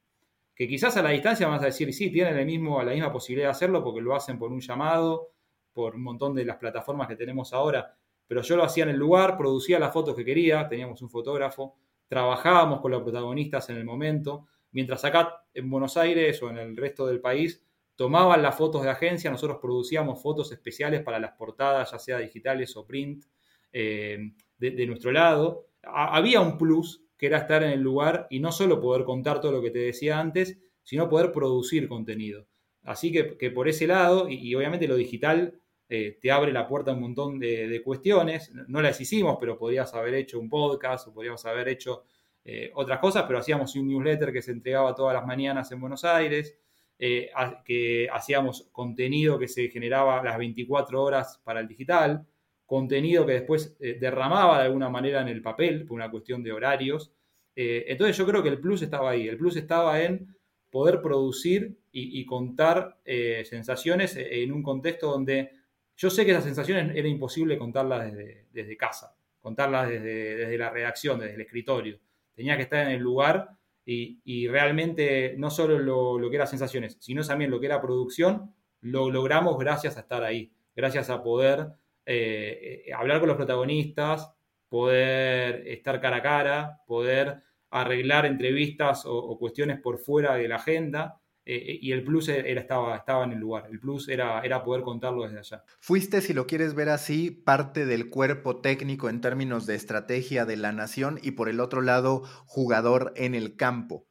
Que 0.57 0.67
quizás 0.67 0.97
a 0.97 1.03
la 1.03 1.11
distancia 1.11 1.47
vamos 1.47 1.61
a 1.61 1.67
decir, 1.67 1.93
sí, 1.93 2.09
tienen 2.09 2.35
el 2.37 2.45
mismo, 2.45 2.81
la 2.81 2.91
misma 2.91 3.11
posibilidad 3.11 3.49
de 3.49 3.51
hacerlo 3.51 3.83
porque 3.83 4.01
lo 4.01 4.15
hacen 4.15 4.39
por 4.39 4.51
un 4.51 4.59
llamado, 4.59 5.33
por 5.71 5.95
un 5.95 6.01
montón 6.01 6.33
de 6.33 6.43
las 6.43 6.57
plataformas 6.57 7.07
que 7.07 7.15
tenemos 7.15 7.53
ahora, 7.53 7.95
pero 8.25 8.41
yo 8.41 8.57
lo 8.57 8.63
hacía 8.63 8.83
en 8.83 8.89
el 8.89 8.97
lugar, 8.97 9.37
producía 9.37 9.77
las 9.77 9.93
fotos 9.93 10.15
que 10.15 10.25
quería, 10.25 10.67
teníamos 10.67 11.01
un 11.03 11.09
fotógrafo, 11.09 11.75
trabajábamos 12.07 12.81
con 12.81 12.91
los 12.91 13.03
protagonistas 13.03 13.69
en 13.69 13.77
el 13.77 13.85
momento, 13.85 14.47
mientras 14.71 15.05
acá 15.05 15.45
en 15.53 15.69
Buenos 15.69 15.95
Aires 15.97 16.41
o 16.41 16.49
en 16.49 16.57
el 16.57 16.75
resto 16.75 17.05
del 17.05 17.21
país 17.21 17.63
tomaban 17.95 18.41
las 18.41 18.55
fotos 18.55 18.83
de 18.83 18.89
agencia, 18.89 19.29
nosotros 19.29 19.59
producíamos 19.61 20.21
fotos 20.21 20.51
especiales 20.51 21.01
para 21.01 21.19
las 21.19 21.33
portadas, 21.33 21.91
ya 21.91 21.99
sea 21.99 22.17
digitales 22.17 22.75
o 22.75 22.85
print, 22.85 23.25
eh, 23.71 24.31
de, 24.57 24.87
nuestro 24.87 25.11
lado. 25.11 25.67
había 25.83 26.41
un 26.41 26.57
plus 26.57 27.03
que 27.17 27.25
era 27.27 27.39
estar 27.39 27.63
en 27.63 27.71
el 27.71 27.81
lugar 27.81 28.27
y 28.29 28.39
no 28.39 28.51
solo 28.51 28.79
poder 28.79 29.03
contar 29.03 29.41
todo 29.41 29.51
lo 29.51 29.61
que 29.61 29.71
te 29.71 29.79
decía 29.79 30.19
antes, 30.19 30.57
sino 30.83 31.09
poder 31.09 31.31
producir 31.31 31.87
contenido. 31.87 32.47
Así 32.83 33.11
que, 33.11 33.51
por 33.51 33.67
ese 33.67 33.85
lado, 33.85 34.29
y, 34.29 34.55
obviamente 34.55 34.87
lo 34.87 34.95
digital 34.95 35.59
eh, 35.89 36.17
te 36.21 36.31
abre 36.31 36.53
la 36.53 36.67
puerta 36.67 36.91
a 36.91 36.93
un 36.93 37.01
montón 37.01 37.39
de, 37.39 37.81
cuestiones. 37.83 38.51
No 38.67 38.81
las 38.81 39.01
hicimos, 39.01 39.37
pero 39.39 39.57
podrías 39.57 39.93
haber 39.93 40.13
hecho 40.13 40.39
un 40.39 40.49
podcast 40.49 41.07
o 41.07 41.13
podríamos 41.13 41.45
haber 41.45 41.67
hecho 41.67 42.03
eh, 42.45 42.71
otras 42.75 42.99
cosas, 42.99 43.25
pero 43.27 43.39
hacíamos 43.39 43.75
un 43.75 43.87
newsletter 43.89 44.31
que 44.31 44.41
se 44.41 44.51
entregaba 44.51 44.95
todas 44.95 45.13
las 45.13 45.25
mañanas 45.25 45.71
en 45.71 45.81
Buenos 45.81 46.05
Aires. 46.05 46.57
eh, 46.99 47.29
que 47.65 48.07
hacíamos 48.11 48.69
contenido 48.71 49.37
que 49.37 49.47
se 49.47 49.69
generaba 49.69 50.23
las 50.23 50.37
24 50.37 51.03
horas 51.03 51.39
para 51.43 51.59
el 51.59 51.67
digital, 51.67 52.25
contenido 52.67 53.25
que 53.25 53.33
después 53.33 53.75
eh, 53.79 53.97
derramaba 53.99 54.59
de 54.59 54.65
alguna 54.65 54.89
manera 54.89 55.21
en 55.21 55.29
el 55.29 55.41
papel, 55.41 55.87
por 55.87 55.95
una 55.95 56.11
cuestión 56.11 56.43
de 56.43 56.51
horarios. 56.51 57.11
Eh, 57.55 57.85
entonces 57.87 58.15
yo 58.15 58.27
creo 58.27 58.43
que 58.43 58.49
el 58.49 58.59
plus 58.59 58.83
estaba 58.83 59.09
ahí, 59.09 59.27
el 59.27 59.37
plus 59.37 59.55
estaba 59.55 59.99
en 60.03 60.35
poder 60.69 61.01
producir 61.01 61.79
y, 61.91 62.23
contar 62.27 62.99
sensaciones 63.45 64.15
en 64.15 64.51
un 64.51 64.61
contexto 64.61 65.09
donde 65.09 65.49
yo 65.95 66.11
sé 66.11 66.23
que 66.23 66.31
esas 66.31 66.43
sensaciones 66.43 66.95
era 66.95 67.07
imposible 67.07 67.57
contarlas 67.57 68.13
desde, 68.51 68.77
casa, 68.77 69.15
contarlas 69.39 69.89
desde, 69.89 70.35
desde 70.35 70.57
la 70.59 70.69
redacción, 70.69 71.19
desde 71.19 71.33
el 71.33 71.41
escritorio. 71.41 71.97
Tenía 72.35 72.55
que 72.55 72.63
estar 72.63 72.85
en 72.85 72.91
el 72.91 73.01
lugar 73.01 73.57
y, 73.89 74.47
realmente 74.49 75.35
no 75.37 75.49
solo 75.49 75.79
lo, 75.79 76.29
que 76.29 76.35
era 76.35 76.45
sensaciones, 76.45 76.97
sino 76.99 77.23
también 77.25 77.49
lo 77.49 77.59
que 77.59 77.67
era 77.67 77.81
producción, 77.81 78.53
lo 78.81 79.09
logramos 79.09 79.57
gracias 79.57 79.95
a 79.95 80.01
estar 80.01 80.23
ahí, 80.23 80.51
gracias 80.75 81.09
a 81.09 81.23
poder 81.23 81.69
eh, 82.07 82.83
eh, 82.87 82.93
hablar 82.93 83.19
con 83.19 83.27
los 83.27 83.37
protagonistas, 83.37 84.31
poder 84.69 85.67
estar 85.67 86.01
cara 86.01 86.17
a 86.17 86.21
cara, 86.21 86.81
poder 86.87 87.43
arreglar 87.69 88.25
entrevistas 88.25 89.03
o 89.05 89.37
cuestiones 89.37 89.79
por 89.81 89.99
fuera 89.99 90.35
de 90.35 90.47
la 90.47 90.55
agenda 90.55 91.21
eh, 91.49 91.79
y 91.81 91.93
el 91.93 92.03
plus 92.03 92.27
era, 92.27 92.59
estaba, 92.59 92.97
estaba 92.97 93.23
en 93.23 93.31
el 93.31 93.39
lugar. 93.39 93.67
El 93.71 93.79
plus 93.79 94.09
era, 94.09 94.41
era 94.41 94.65
poder 94.65 94.81
contarlo 94.81 95.23
desde 95.23 95.39
allá. 95.39 95.63
Fuiste, 95.79 96.19
si 96.19 96.33
lo 96.33 96.45
quieres 96.45 96.73
ver 96.73 96.89
así, 96.89 97.31
parte 97.31 97.85
del 97.85 98.09
cuerpo 98.09 98.59
técnico 98.59 99.07
en 99.07 99.21
términos 99.21 99.65
de 99.65 99.75
estrategia 99.75 100.45
de 100.45 100.57
la 100.57 100.73
nación 100.73 101.19
y 101.23 101.31
por 101.31 101.47
el 101.47 101.61
otro 101.61 101.81
lado, 101.81 102.23
jugador 102.45 103.13
en 103.15 103.33
el 103.33 103.55
campo. 103.55 104.05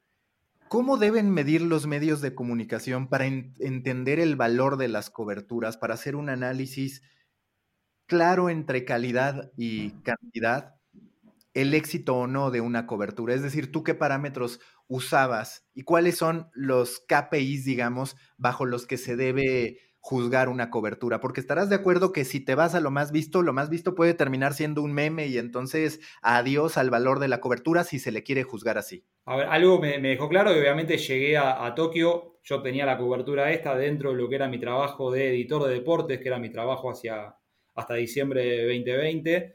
¿Cómo 0.68 0.96
deben 0.96 1.30
medir 1.30 1.60
los 1.60 1.86
medios 1.86 2.22
de 2.22 2.34
comunicación 2.34 3.06
para 3.06 3.26
entender 3.26 4.18
el 4.18 4.34
valor 4.34 4.78
de 4.78 4.88
las 4.88 5.10
coberturas, 5.10 5.76
para 5.76 5.92
hacer 5.92 6.16
un 6.16 6.30
análisis 6.30 7.02
claro 8.06 8.50
entre 8.50 8.84
calidad 8.84 9.52
y 9.56 9.90
cantidad? 10.02 10.76
el 11.56 11.72
éxito 11.72 12.14
o 12.14 12.26
no 12.26 12.50
de 12.50 12.60
una 12.60 12.86
cobertura. 12.86 13.32
Es 13.32 13.42
decir, 13.42 13.72
tú 13.72 13.82
qué 13.82 13.94
parámetros 13.94 14.60
usabas 14.88 15.66
y 15.72 15.84
cuáles 15.84 16.18
son 16.18 16.50
los 16.52 17.00
KPIs, 17.08 17.64
digamos, 17.64 18.14
bajo 18.36 18.66
los 18.66 18.86
que 18.86 18.98
se 18.98 19.16
debe 19.16 19.78
juzgar 19.98 20.50
una 20.50 20.70
cobertura, 20.70 21.18
porque 21.18 21.40
estarás 21.40 21.68
de 21.68 21.74
acuerdo 21.74 22.12
que 22.12 22.24
si 22.24 22.38
te 22.38 22.54
vas 22.54 22.76
a 22.76 22.80
lo 22.80 22.92
más 22.92 23.10
visto, 23.10 23.42
lo 23.42 23.54
más 23.54 23.70
visto 23.70 23.94
puede 23.96 24.14
terminar 24.14 24.52
siendo 24.52 24.82
un 24.82 24.92
meme 24.92 25.26
y 25.26 25.38
entonces 25.38 25.98
adiós 26.22 26.76
al 26.78 26.90
valor 26.90 27.18
de 27.18 27.26
la 27.26 27.40
cobertura 27.40 27.82
si 27.82 27.98
se 27.98 28.12
le 28.12 28.22
quiere 28.22 28.44
juzgar 28.44 28.78
así. 28.78 29.04
A 29.24 29.36
ver, 29.36 29.46
algo 29.48 29.80
me, 29.80 29.98
dejó 29.98 30.28
claro 30.28 30.52
que 30.52 30.60
obviamente 30.60 30.98
llegué 30.98 31.38
a, 31.38 31.74
Tokio, 31.74 32.38
yo 32.44 32.62
tenía 32.62 32.86
la 32.86 32.98
cobertura 32.98 33.50
esta 33.50 33.74
dentro 33.74 34.10
de 34.10 34.16
lo 34.16 34.28
que 34.28 34.36
era 34.36 34.46
mi 34.46 34.60
trabajo 34.60 35.10
de 35.10 35.30
editor 35.30 35.66
de 35.66 35.74
deportes, 35.74 36.20
que 36.20 36.28
era 36.28 36.38
mi 36.38 36.50
trabajo 36.50 36.88
hacia, 36.88 37.34
hasta 37.76 37.94
diciembre 37.94 38.44
de 38.44 38.64
2020 38.64 39.54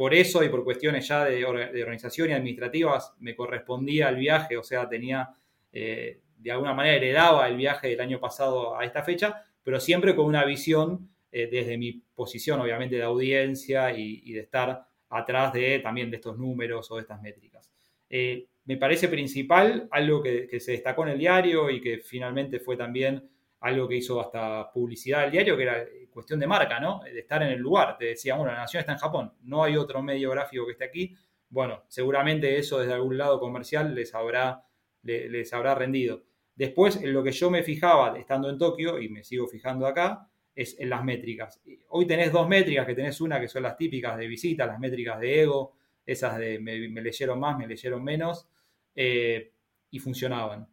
por 0.00 0.14
eso 0.14 0.42
y 0.42 0.48
por 0.48 0.64
cuestiones 0.64 1.06
ya 1.06 1.26
de, 1.26 1.44
organización 1.44 2.30
y 2.30 2.32
administrativas 2.32 3.12
me 3.18 3.36
correspondía 3.36 4.08
el 4.08 4.16
viaje, 4.16 4.56
o 4.56 4.62
sea, 4.62 4.88
tenía, 4.88 5.28
eh, 5.70 6.22
de 6.38 6.50
alguna 6.50 6.72
manera 6.72 6.96
heredaba 6.96 7.46
el 7.46 7.58
viaje 7.58 7.88
del 7.88 8.00
año 8.00 8.18
pasado 8.18 8.78
a 8.78 8.86
esta 8.86 9.02
fecha, 9.02 9.44
pero 9.62 9.78
siempre 9.78 10.16
con 10.16 10.24
una 10.24 10.46
visión 10.46 11.10
eh, 11.30 11.50
desde 11.52 11.76
mi 11.76 12.02
posición, 12.14 12.62
obviamente, 12.62 12.96
de 12.96 13.02
audiencia 13.02 13.92
y, 13.92 14.32
de 14.32 14.40
estar 14.40 14.86
atrás 15.10 15.52
de 15.52 15.80
también 15.80 16.10
de 16.10 16.16
estos 16.16 16.38
números 16.38 16.90
o 16.90 16.94
de 16.94 17.02
estas 17.02 17.20
métricas. 17.20 17.70
Eh, 18.08 18.46
me 18.64 18.78
parece 18.78 19.06
principal 19.06 19.86
algo 19.90 20.22
que, 20.22 20.46
que, 20.46 20.60
se 20.60 20.72
destacó 20.72 21.02
en 21.02 21.10
el 21.10 21.18
diario 21.18 21.68
y 21.68 21.78
que 21.78 21.98
finalmente 21.98 22.58
fue 22.58 22.78
también 22.78 23.28
algo 23.60 23.86
que 23.86 23.96
hizo 23.96 24.18
hasta 24.18 24.72
publicidad 24.72 25.24
del 25.24 25.32
diario, 25.32 25.58
que 25.58 25.62
era 25.62 25.84
cuestión 26.10 26.40
de 26.40 26.46
marca, 26.46 26.80
¿no? 26.80 27.00
De 27.04 27.18
estar 27.18 27.42
en 27.42 27.50
el 27.50 27.58
lugar. 27.58 27.96
Te 27.98 28.06
decía, 28.06 28.34
bueno, 28.34 28.52
la 28.52 28.58
nación 28.58 28.80
está 28.80 28.92
en 28.92 28.98
Japón, 28.98 29.32
no 29.42 29.62
hay 29.64 29.76
otro 29.76 30.02
medio 30.02 30.30
gráfico 30.30 30.66
que 30.66 30.72
esté 30.72 30.84
aquí. 30.84 31.16
Bueno, 31.48 31.84
seguramente 31.88 32.58
eso 32.58 32.78
desde 32.78 32.92
algún 32.92 33.18
lado 33.18 33.40
comercial 33.40 33.94
les 33.94 34.14
habrá, 34.14 34.64
les, 35.02 35.52
habrá 35.52 35.74
rendido. 35.74 36.24
Después, 36.54 36.96
en 36.96 37.12
lo 37.12 37.22
que 37.24 37.32
yo 37.32 37.50
me 37.50 37.62
fijaba 37.62 38.18
estando 38.18 38.50
en 38.50 38.58
Tokio, 38.58 39.00
y 39.00 39.08
me 39.08 39.24
sigo 39.24 39.48
fijando 39.48 39.86
acá, 39.86 40.28
es 40.54 40.78
en 40.78 40.90
las 40.90 41.02
métricas. 41.02 41.60
Hoy 41.88 42.06
tenés 42.06 42.32
dos 42.32 42.46
métricas, 42.46 42.86
que 42.86 42.94
tenés 42.94 43.20
una 43.20 43.40
que 43.40 43.48
son 43.48 43.62
las 43.62 43.76
típicas 43.76 44.16
de 44.18 44.26
visita, 44.26 44.66
las 44.66 44.78
métricas 44.78 45.18
de 45.18 45.42
ego, 45.42 45.74
esas 46.04 46.38
de 46.38 46.58
me, 46.58 46.78
leyeron 47.00 47.40
más, 47.40 47.56
me 47.56 47.66
leyeron 47.66 48.04
menos, 48.04 48.48
eh, 48.94 49.52
y 49.90 49.98
funcionaban. 49.98 50.68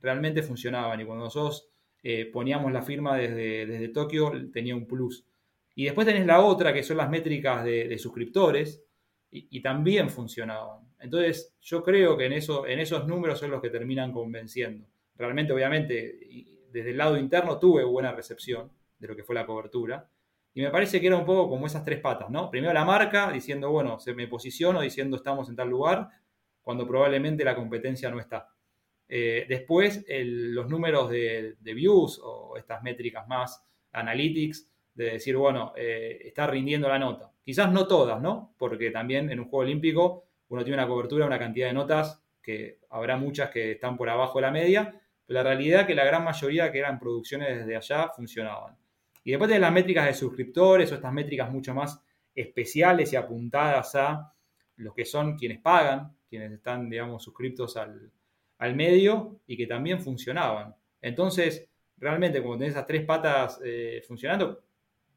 Realmente 0.00 0.42
funcionaban. 0.42 1.00
Y 1.00 1.04
cuando 1.04 1.24
nosotros 1.24 1.69
eh, 2.02 2.26
poníamos 2.26 2.72
la 2.72 2.82
firma 2.82 3.16
desde, 3.16 3.66
desde 3.66 3.88
Tokio, 3.88 4.32
tenía 4.52 4.74
un 4.74 4.86
plus. 4.86 5.26
Y 5.74 5.84
después 5.84 6.06
tenés 6.06 6.26
la 6.26 6.40
otra, 6.40 6.72
que 6.72 6.82
son 6.82 6.96
las 6.96 7.10
métricas 7.10 7.64
de, 7.64 7.96
suscriptores, 7.98 8.84
y, 9.30 9.62
también 9.62 10.10
funcionaban. 10.10 10.80
Entonces, 10.98 11.54
yo 11.60 11.84
creo 11.84 12.16
que 12.16 12.26
en, 12.26 12.32
eso, 12.32 12.66
en 12.66 12.80
esos 12.80 13.06
números 13.06 13.38
son 13.38 13.50
los 13.52 13.62
que 13.62 13.70
terminan 13.70 14.12
convenciendo. 14.12 14.86
Realmente, 15.14 15.52
obviamente, 15.52 16.18
desde 16.72 16.90
el 16.90 16.98
lado 16.98 17.16
interno 17.16 17.58
tuve 17.58 17.84
buena 17.84 18.12
recepción 18.12 18.70
de 18.98 19.08
lo 19.08 19.14
que 19.14 19.22
fue 19.22 19.36
la 19.36 19.46
cobertura. 19.46 20.08
Y 20.52 20.62
me 20.62 20.70
parece 20.70 21.00
que 21.00 21.06
era 21.06 21.16
un 21.16 21.24
poco 21.24 21.48
como 21.48 21.66
esas 21.66 21.84
tres 21.84 22.00
patas, 22.00 22.28
¿no? 22.28 22.50
Primero 22.50 22.72
la 22.72 22.84
marca, 22.84 23.30
diciendo, 23.30 23.70
bueno, 23.70 24.00
se 24.00 24.14
me 24.14 24.26
posiciono, 24.26 24.80
diciendo 24.80 25.16
estamos 25.16 25.48
en 25.48 25.56
tal 25.56 25.70
lugar, 25.70 26.08
cuando 26.60 26.86
probablemente 26.86 27.44
la 27.44 27.54
competencia 27.54 28.10
no 28.10 28.18
está. 28.18 28.48
Eh, 29.12 29.44
después, 29.48 30.04
los 30.08 30.68
números 30.68 31.10
de, 31.10 31.56
views 31.60 32.20
o 32.22 32.56
estas 32.56 32.80
métricas 32.84 33.26
más 33.26 33.60
analytics, 33.90 34.70
de 34.94 35.12
decir, 35.12 35.36
bueno, 35.36 35.72
eh, 35.76 36.22
está 36.26 36.46
rindiendo 36.46 36.88
la 36.88 36.98
nota. 36.98 37.32
Quizás 37.44 37.72
no 37.72 37.88
todas, 37.88 38.22
¿no? 38.22 38.54
Porque 38.56 38.92
también 38.92 39.28
en 39.30 39.40
un 39.40 39.46
juego 39.46 39.64
olímpico 39.64 40.26
uno 40.48 40.62
tiene 40.62 40.78
una 40.78 40.86
cobertura, 40.86 41.26
una 41.26 41.40
cantidad 41.40 41.66
de 41.66 41.72
notas 41.72 42.22
que 42.40 42.78
habrá 42.90 43.16
muchas 43.16 43.50
que 43.50 43.72
están 43.72 43.96
por 43.96 44.08
abajo 44.08 44.38
de 44.38 44.42
la 44.42 44.52
media, 44.52 45.00
pero 45.26 45.42
la 45.42 45.42
realidad 45.42 45.80
es 45.80 45.86
que 45.88 45.94
la 45.96 46.04
gran 46.04 46.22
mayoría 46.22 46.70
que 46.70 46.78
eran 46.78 47.00
producciones 47.00 47.58
desde 47.58 47.76
allá 47.76 48.10
funcionaban. 48.10 48.76
Y 49.24 49.30
después 49.30 49.50
de 49.50 49.58
las 49.58 49.72
métricas 49.72 50.06
de 50.06 50.14
suscriptores 50.14 50.92
o 50.92 50.94
estas 50.94 51.12
métricas 51.12 51.50
mucho 51.50 51.74
más 51.74 52.00
especiales 52.32 53.12
y 53.12 53.16
apuntadas 53.16 53.96
a 53.96 54.32
los 54.76 54.94
que 54.94 55.04
son 55.04 55.36
quienes 55.36 55.60
pagan, 55.60 56.16
quienes 56.28 56.52
están, 56.52 56.88
digamos, 56.88 57.24
suscriptos 57.24 57.76
al, 57.76 58.12
al 58.60 58.76
medio 58.76 59.40
y 59.46 59.56
que 59.56 59.66
también 59.66 60.00
funcionaban. 60.00 60.74
Entonces, 61.00 61.66
realmente, 61.96 62.42
como 62.42 62.58
tenés 62.58 62.72
esas 62.72 62.86
tres 62.86 63.04
patas 63.04 63.58
eh, 63.64 64.02
funcionando, 64.06 64.62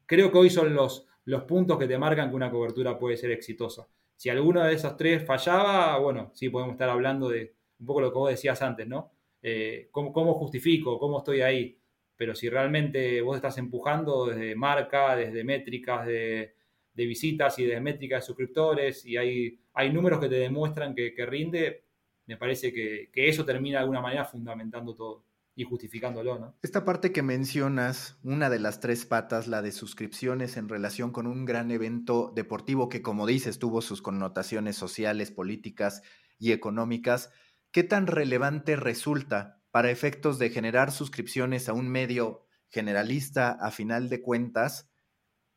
creo 0.06 0.32
que 0.32 0.38
hoy 0.38 0.50
son 0.50 0.74
los, 0.74 1.06
los 1.26 1.42
puntos 1.42 1.78
que 1.78 1.86
te 1.86 1.98
marcan 1.98 2.30
que 2.30 2.36
una 2.36 2.50
cobertura 2.50 2.98
puede 2.98 3.18
ser 3.18 3.30
exitosa. 3.32 3.86
Si 4.16 4.30
alguno 4.30 4.64
de 4.64 4.72
esos 4.72 4.96
tres 4.96 5.26
fallaba, 5.26 5.98
bueno, 5.98 6.30
sí 6.34 6.48
podemos 6.48 6.72
estar 6.72 6.88
hablando 6.88 7.28
de 7.28 7.54
un 7.80 7.86
poco 7.86 8.00
lo 8.00 8.10
que 8.10 8.18
vos 8.18 8.30
decías 8.30 8.62
antes, 8.62 8.88
¿no? 8.88 9.12
Eh, 9.42 9.88
¿cómo, 9.90 10.34
justifico? 10.34 10.98
¿Cómo 10.98 11.18
estoy 11.18 11.42
ahí? 11.42 11.78
Pero 12.16 12.34
si 12.34 12.48
realmente 12.48 13.20
vos 13.20 13.36
estás 13.36 13.58
empujando 13.58 14.26
desde 14.26 14.54
marca, 14.56 15.16
desde 15.16 15.44
métricas 15.44 16.06
de, 16.06 16.54
visitas 16.94 17.58
y 17.58 17.66
de 17.66 17.78
métricas 17.78 18.22
de 18.22 18.26
suscriptores 18.26 19.04
y 19.04 19.18
hay, 19.18 19.60
hay 19.74 19.92
números 19.92 20.18
que 20.18 20.30
te 20.30 20.36
demuestran 20.36 20.94
que 20.94 21.26
rinde, 21.26 21.83
me 22.26 22.36
parece 22.36 22.72
que, 22.72 23.10
eso 23.14 23.44
termina 23.44 23.78
de 23.78 23.82
alguna 23.82 24.00
manera 24.00 24.24
fundamentando 24.24 24.94
todo 24.94 25.24
y 25.56 25.64
justificándolo, 25.64 26.38
¿no? 26.38 26.58
Esta 26.62 26.84
parte 26.84 27.12
que 27.12 27.22
mencionas, 27.22 28.18
una 28.24 28.50
de 28.50 28.58
las 28.58 28.80
tres 28.80 29.06
patas, 29.06 29.46
la 29.46 29.62
de 29.62 29.70
suscripciones 29.70 30.56
en 30.56 30.68
relación 30.68 31.12
con 31.12 31.26
un 31.26 31.44
gran 31.44 31.70
evento 31.70 32.32
deportivo 32.34 32.88
que, 32.88 33.02
como 33.02 33.26
dices, 33.26 33.58
tuvo 33.58 33.80
sus 33.80 34.02
connotaciones 34.02 34.76
sociales, 34.76 35.30
políticas 35.30 36.02
y 36.38 36.52
económicas, 36.52 37.30
¿qué 37.70 37.84
tan 37.84 38.08
relevante 38.08 38.74
resulta 38.74 39.62
para 39.70 39.90
efectos 39.90 40.38
de 40.38 40.50
generar 40.50 40.90
suscripciones 40.90 41.68
a 41.68 41.72
un 41.72 41.88
medio 41.88 42.46
generalista 42.68 43.52
a 43.52 43.70
final 43.70 44.08
de 44.08 44.22
cuentas 44.22 44.90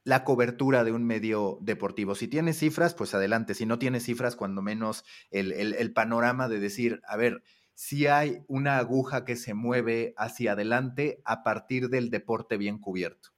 la 0.07 0.23
cobertura 0.23 0.85
de 0.85 0.93
un 0.93 1.03
medio 1.03 1.57
deportivo. 1.59 2.15
Si 2.15 2.29
tiene 2.29 2.53
cifras, 2.53 2.93
pues 2.93 3.13
adelante. 3.13 3.53
Si 3.53 3.65
no 3.65 3.77
tiene 3.77 3.99
cifras, 3.99 4.37
cuando 4.37 4.61
menos 4.61 5.03
el, 5.31 5.91
panorama 5.91 6.47
de 6.47 6.61
decir, 6.61 7.01
a 7.05 7.17
ver, 7.17 7.43
si 7.73 8.07
hay 8.07 8.37
una 8.47 8.77
aguja 8.77 9.25
que 9.25 9.35
se 9.35 9.53
mueve 9.53 10.13
hacia 10.15 10.53
adelante 10.53 11.21
a 11.25 11.43
partir 11.43 11.89
del 11.89 12.09
deporte 12.09 12.55
bien 12.55 12.79
cubierto. 12.79 13.31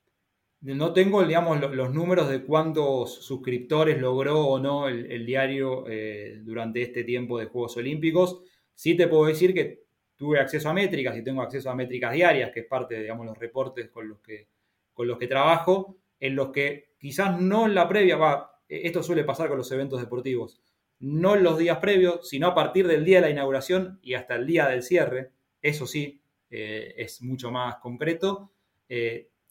No 0.61 0.93
tengo, 0.93 1.25
digamos, 1.25 1.59
los 1.73 1.91
números 1.91 2.29
de 2.29 2.43
cuántos 2.43 3.15
suscriptores 3.15 3.99
logró 3.99 4.45
o 4.45 4.59
no 4.59 4.87
el, 4.89 5.25
diario 5.25 5.85
eh, 5.87 6.39
durante 6.43 6.83
este 6.83 7.03
tiempo 7.03 7.39
de 7.39 7.47
Juegos 7.47 7.77
Olímpicos. 7.77 8.43
Sí 8.75 8.95
te 8.95 9.07
puedo 9.07 9.25
decir 9.25 9.55
que 9.55 9.85
tuve 10.15 10.39
acceso 10.39 10.69
a 10.69 10.73
métricas 10.73 11.17
y 11.17 11.23
tengo 11.23 11.41
acceso 11.41 11.71
a 11.71 11.75
métricas 11.75 12.13
diarias, 12.13 12.51
que 12.53 12.59
es 12.59 12.67
parte 12.67 12.93
de, 12.93 13.01
digamos, 13.01 13.25
los 13.25 13.39
reportes 13.39 13.89
con 13.89 14.07
los 14.07 14.19
que, 14.19 14.49
con 14.93 15.07
los 15.07 15.17
que 15.17 15.25
trabajo 15.25 15.97
en 16.19 16.35
los 16.35 16.49
que 16.49 16.93
quizás 16.99 17.39
no 17.39 17.65
en 17.65 17.75
la 17.75 17.87
previa, 17.87 18.17
va, 18.17 18.61
e, 18.67 18.87
esto 18.87 19.03
suele 19.03 19.23
pasar 19.23 19.47
con 19.47 19.57
los 19.57 19.71
eventos 19.71 19.99
deportivos, 19.99 20.61
no 20.99 21.35
en 21.35 21.43
los 21.43 21.57
días 21.57 21.77
previos, 21.77 22.27
sino 22.27 22.47
a 22.47 22.55
partir 22.55 22.87
del 22.87 23.05
día 23.05 23.17
de 23.17 23.27
la 23.27 23.29
inauguración 23.29 23.99
y 24.01 24.15
hasta 24.15 24.35
el 24.35 24.45
día 24.45 24.67
del 24.67 24.83
cierre, 24.83 25.31
eso 25.61 25.87
sí, 25.87 26.21
es 26.49 27.21
mucho 27.21 27.51
más 27.51 27.75
concreto. 27.77 28.51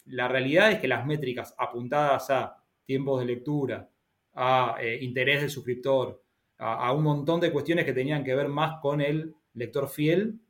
la 0.06 0.28
realidad 0.28 0.72
es 0.72 0.80
que 0.80 0.88
las 0.88 1.06
métricas 1.06 1.54
apuntadas 1.56 2.28
a 2.30 2.64
tiempos 2.84 3.20
de 3.20 3.26
lectura, 3.26 3.88
a 4.34 4.76
interés 5.00 5.42
del 5.42 5.50
suscriptor, 5.50 6.22
a, 6.58 6.92
un 6.92 7.04
montón 7.04 7.40
de 7.40 7.52
cuestiones 7.52 7.84
que 7.84 7.92
tenían 7.92 8.24
que 8.24 8.34
ver 8.34 8.48
más 8.48 8.80
con 8.80 9.00
el 9.00 9.34
lector 9.54 9.88
fiel, 9.88 10.40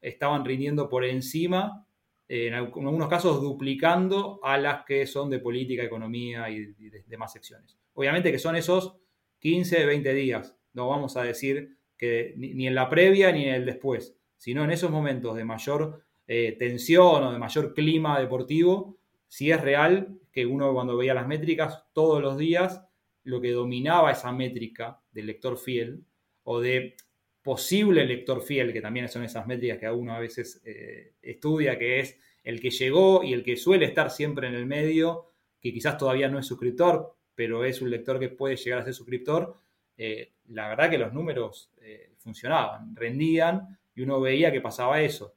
estaban 0.00 0.44
rindiendo 0.44 0.88
por 0.88 1.04
encima, 1.04 1.85
en 2.28 2.54
algunos 2.54 3.08
casos 3.08 3.40
duplicando 3.40 4.40
a 4.42 4.58
las 4.58 4.84
que 4.84 5.06
son 5.06 5.30
de 5.30 5.38
política, 5.38 5.82
economía 5.82 6.50
y, 6.50 6.66
de, 6.74 7.04
demás 7.06 7.32
secciones. 7.32 7.76
Obviamente 7.94 8.32
que 8.32 8.38
son 8.38 8.56
esos 8.56 8.96
15, 9.40 9.86
20 9.86 10.14
días, 10.14 10.56
no 10.72 10.88
vamos 10.88 11.16
a 11.16 11.22
decir 11.22 11.76
que 11.96 12.34
ni, 12.36 12.66
en 12.66 12.74
la 12.74 12.88
previa 12.88 13.32
ni 13.32 13.44
en 13.44 13.54
el 13.54 13.64
después, 13.64 14.16
sino 14.36 14.64
en 14.64 14.70
esos 14.70 14.90
momentos 14.90 15.36
de 15.36 15.44
mayor 15.44 16.04
eh, 16.26 16.56
tensión 16.58 17.22
o 17.22 17.32
de 17.32 17.38
mayor 17.38 17.74
clima 17.74 18.18
deportivo, 18.18 18.96
si 19.28 19.50
es 19.50 19.60
real 19.60 20.18
que 20.32 20.46
uno 20.46 20.72
cuando 20.72 20.96
veía 20.96 21.14
las 21.14 21.26
métricas 21.26 21.84
todos 21.92 22.20
los 22.20 22.36
días 22.36 22.82
lo 23.24 23.40
que 23.40 23.52
dominaba 23.52 24.12
esa 24.12 24.32
métrica 24.32 25.00
del 25.10 25.26
lector 25.26 25.58
fiel 25.58 26.04
o 26.44 26.60
de 26.60 26.96
posible 27.46 28.04
lector 28.04 28.42
fiel, 28.42 28.72
que 28.72 28.80
también 28.80 29.08
son 29.08 29.22
esas 29.22 29.46
métricas 29.46 29.78
que 29.78 29.88
uno 29.88 30.16
a 30.16 30.18
veces 30.18 30.60
eh, 30.64 31.12
estudia, 31.22 31.78
que 31.78 32.00
es 32.00 32.18
el 32.42 32.60
que 32.60 32.70
llegó 32.70 33.22
y 33.22 33.34
el 33.34 33.44
que 33.44 33.56
suele 33.56 33.86
estar 33.86 34.10
siempre 34.10 34.48
en 34.48 34.54
el 34.54 34.66
medio, 34.66 35.30
que 35.60 35.72
quizás 35.72 35.96
todavía 35.96 36.28
no 36.28 36.40
es 36.40 36.46
suscriptor, 36.46 37.14
pero 37.36 37.64
es 37.64 37.80
un 37.80 37.90
lector 37.90 38.18
que 38.18 38.30
puede 38.30 38.56
llegar 38.56 38.80
a 38.80 38.84
ser 38.84 38.94
suscriptor, 38.94 39.54
eh, 39.96 40.32
la 40.48 40.68
verdad 40.70 40.90
que 40.90 40.98
los 40.98 41.12
números 41.12 41.70
eh, 41.80 42.14
funcionaban, 42.16 42.96
rendían 42.96 43.78
y 43.94 44.02
uno 44.02 44.20
veía 44.20 44.50
que 44.50 44.60
pasaba 44.60 45.00
eso. 45.00 45.34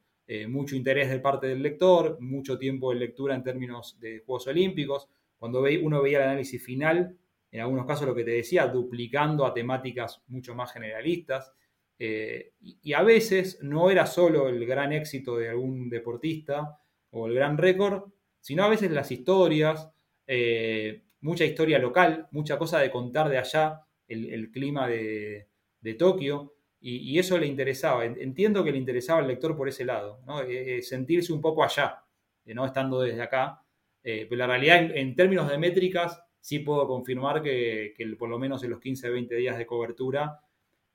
mucho 0.48 0.74
interés 0.74 1.10
de 1.10 1.20
parte 1.20 1.46
del 1.46 1.62
lector, 1.62 2.20
mucho 2.20 2.58
tiempo 2.58 2.92
de 2.92 2.98
lectura 2.98 3.36
en 3.36 3.44
términos 3.44 3.98
de 4.00 4.18
Juegos 4.26 4.48
Olímpicos. 4.48 5.08
Cuando 5.38 5.60
uno 5.60 6.02
veía 6.02 6.18
el 6.18 6.24
análisis 6.24 6.64
final, 6.64 7.16
en 7.52 7.60
algunos 7.60 7.86
casos 7.86 8.06
lo 8.06 8.14
que 8.14 8.24
te 8.24 8.32
decía, 8.32 8.66
duplicando 8.66 9.46
a 9.46 9.54
temáticas 9.54 10.22
mucho 10.28 10.54
más 10.56 10.72
generalistas. 10.72 11.52
Eh, 12.02 12.54
y, 12.62 12.94
a 12.94 13.02
veces 13.02 13.58
no 13.62 13.90
era 13.90 14.06
solo 14.06 14.48
el 14.48 14.64
gran 14.64 14.90
éxito 14.90 15.36
de 15.36 15.50
algún 15.50 15.90
deportista 15.90 16.80
o 17.10 17.26
el 17.26 17.34
gran 17.34 17.58
récord, 17.58 18.10
sino 18.40 18.64
a 18.64 18.70
veces 18.70 18.90
las 18.90 19.12
historias, 19.12 19.90
eh, 20.26 21.02
mucha 21.20 21.44
historia 21.44 21.78
local, 21.78 22.26
mucha 22.30 22.56
cosa 22.58 22.78
de 22.78 22.90
contar 22.90 23.28
de 23.28 23.36
allá, 23.36 23.82
el, 24.08 24.50
clima 24.50 24.88
de, 24.88 25.46
Tokio, 25.98 26.54
y, 26.80 27.18
eso 27.18 27.38
le 27.38 27.46
interesaba. 27.46 28.06
Entiendo 28.06 28.64
que 28.64 28.72
le 28.72 28.78
interesaba 28.78 29.20
al 29.20 29.28
lector 29.28 29.54
por 29.54 29.68
ese 29.68 29.84
lado, 29.84 30.20
eh, 30.48 30.80
sentirse 30.80 31.34
un 31.34 31.42
poco 31.42 31.62
allá, 31.62 32.02
no 32.46 32.64
estando 32.64 33.02
desde 33.02 33.20
acá. 33.20 33.62
pero 34.02 34.36
la 34.36 34.46
realidad, 34.46 34.96
en 34.96 35.14
términos 35.14 35.50
de 35.50 35.58
métricas, 35.58 36.18
sí 36.40 36.60
puedo 36.60 36.86
confirmar 36.88 37.42
que, 37.42 37.94
por 38.18 38.30
lo 38.30 38.38
menos 38.38 38.64
en 38.64 38.70
los 38.70 38.80
15, 38.80 39.10
20 39.10 39.34
días 39.36 39.58
de 39.58 39.66
cobertura, 39.66 40.40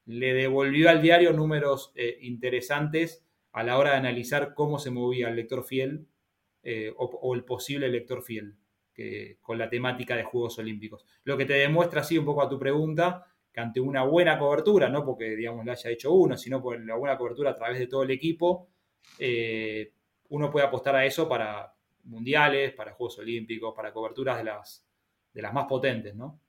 le 0.05 0.33
devolvió 0.33 0.89
al 0.89 1.01
diario 1.01 1.33
números 1.33 1.91
eh, 1.95 2.17
interesantes 2.21 3.25
a 3.51 3.63
la 3.63 3.77
hora 3.77 3.91
de 3.91 3.97
analizar 3.97 4.53
cómo 4.53 4.79
se 4.79 4.91
movía 4.91 5.29
el 5.29 5.35
lector 5.35 5.63
fiel 5.63 6.07
eh, 6.63 6.93
o, 6.97 7.33
el 7.33 7.43
posible 7.43 7.89
lector 7.89 8.23
fiel 8.23 8.55
con 9.41 9.57
la 9.57 9.69
temática 9.69 10.15
de 10.15 10.23
Juegos 10.23 10.57
Olímpicos. 10.57 11.05
Lo 11.25 11.35
que 11.35 11.43
te 11.43 11.51
demuestra 11.51 11.99
así 11.99 12.17
un 12.17 12.23
poco 12.23 12.41
a 12.41 12.47
tu 12.47 12.57
pregunta, 12.57 13.25
que 13.55 13.61
ante 13.61 13.79
una 13.79 14.03
buena 14.03 14.37
cobertura, 14.37 14.89
no 14.89 15.05
porque 15.05 15.35
digamos 15.35 15.65
le 15.65 15.71
haya 15.71 15.89
hecho 15.89 16.11
uno, 16.11 16.37
sino 16.37 16.61
por 16.61 16.77
la 16.79 16.95
buena 16.95 17.17
cobertura 17.17 17.51
a 17.51 17.55
través 17.55 17.79
de 17.79 17.87
todo 17.87 18.03
el 18.03 18.11
equipo, 18.11 18.67
eh, 19.17 19.93
uno 20.29 20.51
puede 20.51 20.65
apostar 20.65 20.95
a 20.97 21.05
eso 21.05 21.29
para 21.29 21.73
mundiales, 22.03 22.73
para 22.73 22.91
Juegos 22.91 23.19
Olímpicos, 23.19 23.73
para 23.73 23.93
coberturas 23.93 24.37
de 24.37 24.43
las, 24.43 24.85
de 25.33 25.41
las 25.41 25.53
más 25.53 25.67
potentes, 25.67 26.13
¿no? 26.15 26.41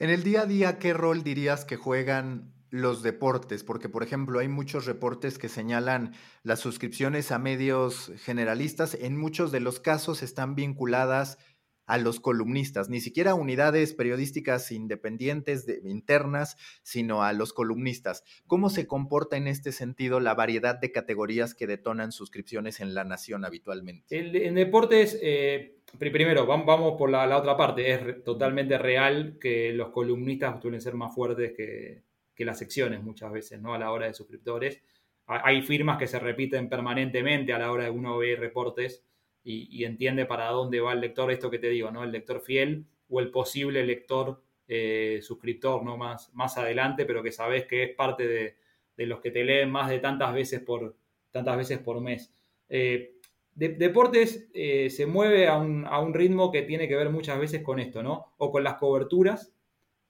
En 0.00 0.10
el 0.10 0.24
día 0.24 0.42
a 0.42 0.46
día, 0.46 0.78
¿qué 0.80 0.92
rol 0.92 1.22
dirías 1.22 1.64
que 1.64 1.76
juegan 1.76 2.52
los 2.70 3.04
deportes? 3.04 3.62
Porque, 3.62 3.88
por 3.88 4.02
ejemplo, 4.02 4.40
hay 4.40 4.48
muchos 4.48 4.86
reportes 4.86 5.38
que 5.38 5.48
señalan 5.48 6.14
las 6.42 6.58
suscripciones 6.58 7.30
a 7.30 7.38
medios 7.38 8.10
generalistas. 8.16 8.94
En 8.94 9.16
muchos 9.16 9.52
de 9.52 9.60
los 9.60 9.78
casos 9.78 10.24
están 10.24 10.56
vinculadas 10.56 11.38
a 11.86 11.98
los 11.98 12.18
columnistas, 12.18 12.88
ni 12.88 13.00
siquiera 13.00 13.34
unidades 13.34 13.92
periodísticas 13.92 14.72
independientes 14.72 15.66
internas, 15.84 16.56
sino 16.82 17.22
a 17.22 17.32
los 17.32 17.52
columnistas. 17.52 18.24
¿Cómo 18.46 18.70
se 18.70 18.86
comporta 18.86 19.36
en 19.36 19.46
este 19.46 19.70
sentido 19.70 20.18
la 20.18 20.34
variedad 20.34 20.80
de 20.80 20.92
categorías 20.92 21.54
que 21.54 21.66
detonan 21.66 22.10
suscripciones 22.10 22.80
en 22.80 22.94
la 22.94 23.04
nación 23.04 23.44
habitualmente? 23.44 24.16
en 24.16 24.54
deportes, 24.54 25.18
eh, 25.22 25.73
primero, 25.98 26.46
vamos 26.46 26.94
por 26.98 27.10
la, 27.10 27.36
otra 27.36 27.56
parte. 27.56 27.92
Es 27.92 28.24
totalmente 28.24 28.78
real 28.78 29.38
que 29.40 29.72
los 29.72 29.90
columnistas 29.90 30.60
suelen 30.60 30.80
ser 30.80 30.94
más 30.94 31.14
fuertes 31.14 31.52
que, 31.52 32.02
las 32.44 32.58
secciones 32.58 33.02
muchas 33.02 33.32
veces, 33.32 33.60
¿no? 33.60 33.74
A 33.74 33.78
la 33.78 33.92
hora 33.92 34.06
de 34.06 34.14
suscriptores. 34.14 34.82
Hay 35.26 35.62
firmas 35.62 35.98
que 35.98 36.06
se 36.06 36.18
repiten 36.18 36.68
permanentemente 36.68 37.52
a 37.52 37.58
la 37.58 37.72
hora 37.72 37.84
de 37.84 37.90
uno 37.90 38.18
ver 38.18 38.40
reportes 38.40 39.04
y, 39.42 39.84
entiende 39.84 40.26
para 40.26 40.48
dónde 40.48 40.80
va 40.80 40.92
el 40.92 41.00
lector, 41.00 41.30
esto 41.30 41.50
que 41.50 41.58
te 41.58 41.68
digo, 41.68 41.90
¿no? 41.90 42.04
El 42.04 42.12
lector 42.12 42.40
fiel 42.40 42.86
o 43.08 43.20
el 43.20 43.30
posible 43.30 43.84
lector 43.84 44.42
eh, 44.66 45.20
suscriptor, 45.22 45.82
¿no? 45.82 45.96
Más, 45.96 46.32
más 46.34 46.58
adelante, 46.58 47.04
pero 47.06 47.22
que 47.22 47.32
sabes 47.32 47.66
que 47.66 47.84
es 47.84 47.94
parte 47.94 48.26
de, 48.26 49.06
los 49.06 49.20
que 49.20 49.30
te 49.30 49.44
leen 49.44 49.70
más 49.70 49.88
de 49.88 49.98
tantas 49.98 50.32
veces 50.34 50.60
por, 50.60 50.96
tantas 51.30 51.56
veces 51.56 51.78
por 51.78 52.00
mes. 52.00 52.34
Eh, 52.68 53.13
deportes 53.54 54.48
eh, 54.54 54.90
se 54.90 55.06
mueve 55.06 55.48
a 55.48 55.56
un, 55.58 56.14
ritmo 56.14 56.50
que 56.50 56.62
tiene 56.62 56.88
que 56.88 56.96
ver 56.96 57.10
muchas 57.10 57.38
veces 57.38 57.62
con 57.62 57.78
esto, 57.78 58.02
¿no? 58.02 58.32
O 58.38 58.50
con 58.50 58.64
las 58.64 58.74
coberturas, 58.74 59.52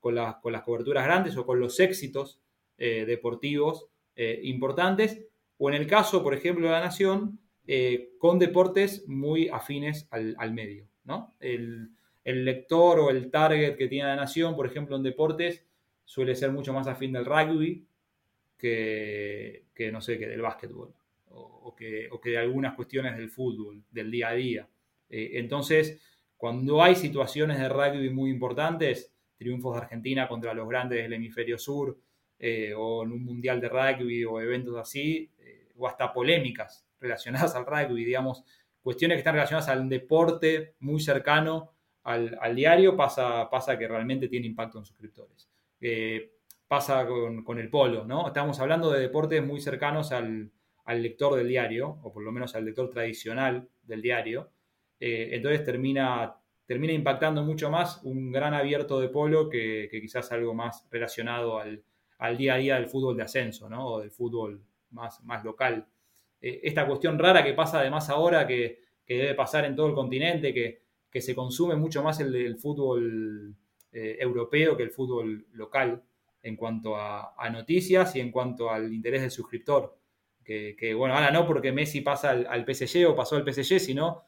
con, 0.01 0.17
con 0.43 0.53
las 0.53 0.63
coberturas 0.63 1.05
grandes 1.05 1.37
o 1.37 1.47
con 1.47 1.61
los 1.61 1.79
éxitos 1.81 2.41
deportivos 2.77 3.87
importantes, 4.43 5.25
o 5.59 5.71
en 5.71 5.77
el 5.77 5.87
caso, 5.87 6.23
por 6.23 6.35
ejemplo, 6.35 6.67
de 6.67 6.73
la 6.73 6.81
Nación, 6.81 7.39
eh, 7.67 8.11
con 8.19 8.39
deportes 8.39 9.09
muy 9.09 9.49
afines 9.49 10.07
al, 10.11 10.53
medio. 10.53 10.87
¿no? 11.05 11.33
El, 11.41 11.91
lector 12.25 13.01
o 13.01 13.11
el 13.11 13.31
target 13.31 13.77
que 13.77 13.89
tiene 13.89 14.09
la 14.09 14.17
nación, 14.17 14.55
por 14.57 14.67
ejemplo, 14.67 14.97
en 14.97 15.03
deportes, 15.03 15.65
suele 16.05 16.35
ser 16.35 16.53
mucho 16.53 16.73
más 16.73 16.87
afín 16.87 17.13
del 17.13 17.25
rugby 17.25 17.87
que, 18.59 19.65
no 19.93 20.01
sé, 20.01 20.19
que 20.19 20.27
del 20.27 20.41
básquetbol 20.41 20.95
o, 21.65 21.75
que, 21.75 22.09
de 22.25 22.39
algunas 22.39 22.75
cuestiones 22.75 23.17
del 23.17 23.31
fútbol, 23.31 23.83
del 23.91 24.11
día 24.11 24.29
a 24.29 24.35
día. 24.35 24.69
Eh, 25.09 25.33
entonces, 25.35 26.01
cuando 26.37 26.83
hay 26.83 26.95
situaciones 26.95 27.59
de 27.59 27.69
rugby 27.69 28.11
muy 28.11 28.31
importantes, 28.31 29.13
triunfos 29.37 29.75
de 29.75 29.83
Argentina 29.83 30.29
contra 30.29 30.55
los 30.55 30.69
grandes 30.69 31.03
del 31.03 31.13
hemisferio 31.13 31.59
sur, 31.59 31.99
eh, 32.39 32.73
o 32.77 33.05
en 33.05 33.13
un 33.13 33.25
mundial 33.25 33.61
de 33.61 33.69
rugby 33.69 34.25
o 34.25 34.41
eventos 34.41 34.77
así, 34.77 35.31
o 35.77 35.89
hasta 35.89 36.13
polémicas 36.13 36.87
relacionadas 37.01 37.55
al 37.55 37.67
rugby, 37.67 38.05
digamos, 38.05 38.45
cuestiones 38.81 39.17
que 39.17 39.21
están 39.21 39.35
relacionadas 39.35 39.69
al 39.69 39.89
deporte 39.89 40.75
muy 40.81 41.01
cercano 41.01 41.75
al, 42.05 42.55
diario, 42.55 42.97
pasa, 42.97 43.49
pasa 43.51 43.79
que 43.79 43.89
realmente 43.89 44.29
tiene 44.29 44.47
impacto 44.47 44.79
en 44.79 44.85
suscriptores. 44.85 45.49
Eh, 45.81 46.33
pasa 46.69 47.07
con, 47.07 47.59
el 47.59 47.71
polo, 47.71 48.05
¿no? 48.05 48.27
Estamos 48.27 48.61
hablando 48.61 48.91
de 48.91 49.01
deportes 49.01 49.45
muy 49.45 49.61
cercanos 49.61 50.13
al, 50.13 50.51
lector 50.87 51.37
del 51.37 51.49
diario, 51.49 51.99
o 52.03 52.13
por 52.13 52.23
lo 52.23 52.33
menos 52.33 52.55
al 52.55 52.65
lector 52.65 52.91
tradicional 52.91 53.69
del 53.83 54.03
diario. 54.03 54.51
Eh, 55.01 55.31
entonces 55.33 55.65
termina, 55.65 56.35
termina 56.67 56.93
impactando 56.93 57.43
mucho 57.43 57.71
más 57.71 58.03
un 58.05 58.31
gran 58.31 58.55
abierto 58.55 59.01
de 59.01 59.09
polo 59.09 59.49
que, 59.49 59.89
quizás 59.91 60.31
algo 60.33 60.55
más 60.55 60.87
relacionado 60.91 61.59
al, 61.59 61.83
día 62.37 62.55
a 62.55 62.59
día 62.59 62.75
del 62.77 62.87
fútbol 62.87 63.17
de 63.17 63.23
ascenso, 63.23 63.69
¿no? 63.69 63.87
O 63.87 64.01
del 64.01 64.11
fútbol 64.11 64.63
más, 64.91 65.23
más 65.25 65.45
local. 65.45 65.87
Eh, 66.41 66.61
esta 66.65 66.87
cuestión 66.87 67.19
rara 67.19 67.43
que 67.43 67.55
pasa 67.55 67.81
además 67.81 68.09
ahora, 68.11 68.47
que, 68.47 68.83
debe 69.07 69.35
pasar 69.35 69.65
en 69.65 69.77
todo 69.77 69.87
el 69.89 69.95
continente, 69.95 70.53
que, 70.55 70.83
se 71.21 71.35
consume 71.35 71.77
mucho 71.77 72.03
más 72.03 72.19
el, 72.21 72.57
fútbol 72.57 73.55
eh, 73.93 74.17
europeo 74.19 74.77
que 74.77 74.83
el 74.83 74.91
fútbol 74.91 75.47
local 75.53 76.03
en 76.45 76.57
cuanto 76.57 76.97
a, 76.97 77.35
noticias 77.51 78.15
y 78.17 78.21
en 78.21 78.31
cuanto 78.31 78.71
al 78.71 78.93
interés 78.93 79.23
del 79.23 79.31
suscriptor. 79.31 79.97
Que, 80.45 80.95
bueno, 80.95 81.15
ahora 81.15 81.31
no 81.31 81.47
porque 81.47 81.73
Messi 81.73 82.01
pasa 82.03 82.31
al, 82.31 82.65
PSG 82.67 83.07
o 83.07 83.17
pasó 83.17 83.37
al 83.37 83.51
PSG, 83.51 83.81
sino 83.81 84.25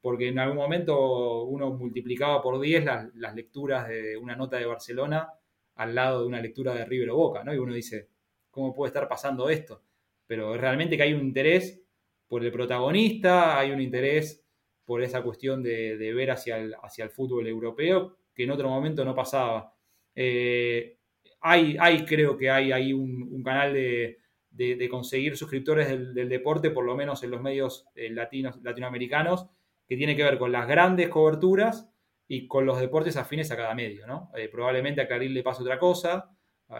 porque 0.00 0.28
en 0.28 0.38
algún 0.38 0.56
momento 0.56 1.44
uno 1.44 1.70
multiplicaba 1.70 2.42
por 2.42 2.60
10 2.60 2.84
las, 3.14 3.34
lecturas 3.34 3.88
de 3.88 4.16
una 4.16 4.36
nota 4.36 4.56
de 4.56 4.66
Barcelona 4.66 5.32
al 5.76 5.94
lado 5.94 6.22
de 6.22 6.26
una 6.26 6.40
lectura 6.40 6.74
de 6.74 6.84
River 6.84 7.10
o 7.10 7.16
Boca, 7.16 7.44
¿no? 7.44 7.54
Y 7.54 7.58
uno 7.58 7.72
dice, 7.74 8.08
¿cómo 8.50 8.74
puede 8.74 8.88
estar 8.88 9.08
pasando 9.08 9.48
esto? 9.48 9.82
pero 10.30 10.56
realmente 10.56 10.96
que 10.96 11.02
hay 11.02 11.12
un 11.12 11.22
interés 11.22 11.82
por 12.28 12.44
el 12.44 12.52
protagonista, 12.52 13.58
hay 13.58 13.72
un 13.72 13.80
interés 13.80 14.46
por 14.84 15.02
esa 15.02 15.22
cuestión 15.22 15.60
de, 15.60 15.96
ver 16.14 16.30
hacia 16.30 16.56
el, 16.56 16.72
hacia 16.80 17.02
el, 17.02 17.10
fútbol 17.10 17.48
europeo 17.48 18.16
que 18.32 18.44
en 18.44 18.52
otro 18.52 18.68
momento 18.68 19.04
no 19.04 19.12
pasaba. 19.12 19.74
Eh, 20.14 20.98
hay, 21.40 21.76
hay, 21.80 22.04
creo 22.04 22.36
que 22.36 22.48
hay 22.48 22.70
ahí 22.70 22.92
un, 22.92 23.42
canal 23.42 23.74
de, 23.74 24.18
de, 24.60 24.88
conseguir 24.90 25.38
suscriptores 25.38 25.88
del, 25.88 26.28
deporte, 26.28 26.70
por 26.70 26.84
lo 26.84 26.94
menos 26.94 27.22
en 27.22 27.30
los 27.30 27.40
medios 27.40 27.88
eh, 27.94 28.10
latinos, 28.10 28.58
latinoamericanos, 28.62 29.46
que 29.88 29.96
tiene 29.96 30.14
que 30.14 30.22
ver 30.22 30.38
con 30.38 30.52
las 30.52 30.68
grandes 30.68 31.08
coberturas 31.08 31.90
y 32.28 32.46
con 32.46 32.66
los 32.66 32.78
deportes 32.78 33.16
afines 33.16 33.50
a 33.50 33.56
cada 33.56 33.74
medio, 33.74 34.06
¿no? 34.06 34.30
Eh, 34.36 34.48
probablemente 34.48 35.00
a 35.00 35.08
Caril 35.08 35.32
le 35.32 35.42
pase 35.42 35.62
otra 35.62 35.78
cosa, 35.78 36.30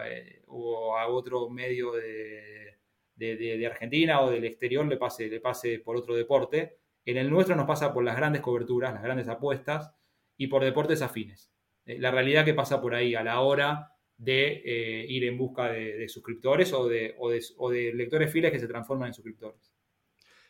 eh, 0.05 0.43
o 0.47 0.95
a 0.95 1.07
otro 1.07 1.49
medio 1.49 1.93
de, 1.93 2.77
de, 3.15 3.65
Argentina 3.67 4.21
o 4.21 4.29
del 4.29 4.45
exterior 4.45 4.85
le 4.85 4.97
pase, 4.97 5.27
le 5.27 5.39
pase 5.39 5.79
por 5.79 5.97
otro 5.97 6.15
deporte. 6.15 6.77
En 7.03 7.17
el 7.17 7.31
nuestro 7.31 7.55
nos 7.55 7.65
pasa 7.65 7.91
por 7.93 8.03
las 8.03 8.15
grandes 8.15 8.41
coberturas, 8.41 8.93
las 8.93 9.03
grandes 9.03 9.27
apuestas 9.27 9.91
y 10.37 10.47
por 10.47 10.63
deportes 10.63 11.01
afines. 11.01 11.51
la 11.85 12.11
realidad 12.11 12.45
que 12.45 12.53
pasa 12.53 12.79
por 12.79 12.93
ahí 12.93 13.15
a 13.15 13.23
la 13.23 13.41
hora 13.41 13.90
de 14.21 14.61
eh, 14.63 15.05
ir 15.09 15.23
en 15.23 15.35
busca 15.35 15.71
de, 15.71 16.07
suscriptores 16.07 16.71
o 16.73 16.87
de, 16.87 17.15
o 17.17 17.69
de, 17.71 17.91
lectores 17.93 18.31
fieles 18.31 18.51
que 18.51 18.59
se 18.59 18.67
transforman 18.67 19.07
en 19.07 19.13
suscriptores. 19.15 19.73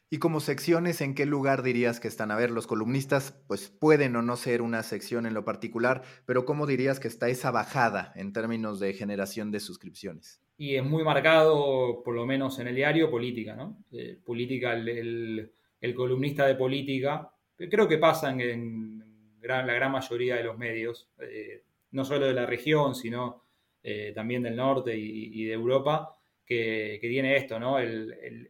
Y 0.09 0.17
como 0.19 0.41
secciones, 0.41 0.99
¿en 0.99 1.15
qué 1.15 1.25
lugar 1.25 1.63
dirías 1.63 2.01
que 2.01 2.09
están? 2.09 2.31
A 2.31 2.35
ver, 2.35 2.51
los 2.51 2.67
columnistas 2.67 3.31
pues 3.47 3.69
pueden 3.69 4.13
o 4.17 4.21
no 4.21 4.35
ser 4.35 4.61
una 4.61 4.83
sección 4.83 5.25
en 5.25 5.33
lo 5.33 5.45
particular, 5.45 6.01
pero 6.25 6.43
¿cómo 6.43 6.67
dirías 6.67 6.99
que 6.99 7.07
está 7.07 7.29
esa 7.29 7.49
bajada 7.49 8.11
en 8.17 8.33
términos 8.33 8.81
de 8.81 8.91
generación 8.91 9.51
de 9.51 9.61
suscripciones? 9.61 10.41
Y 10.57 10.75
es 10.75 10.83
muy 10.83 11.05
marcado, 11.05 12.03
por 12.03 12.13
lo 12.13 12.25
menos 12.25 12.59
en 12.59 12.67
el 12.67 12.75
diario, 12.75 13.09
política, 13.09 13.55
¿no? 13.55 13.85
Eh, 13.93 14.19
política, 14.21 14.73
el, 14.73 15.49
columnista 15.95 16.45
de 16.45 16.55
política, 16.55 17.31
creo 17.55 17.87
que 17.87 17.97
pasa 17.97 18.31
en, 18.31 19.01
la 19.41 19.73
gran 19.73 19.93
mayoría 19.93 20.35
de 20.35 20.43
los 20.43 20.57
medios, 20.57 21.09
eh, 21.21 21.63
no 21.91 22.03
solo 22.03 22.25
de 22.25 22.33
la 22.33 22.45
región, 22.45 22.95
sino 22.95 23.43
eh, 23.83 24.11
también 24.13 24.43
del 24.43 24.55
norte 24.55 24.95
y, 24.95 25.45
de 25.45 25.53
Europa, 25.53 26.15
que, 26.45 26.99
tiene 27.01 27.35
esto, 27.35 27.59
¿no? 27.59 27.77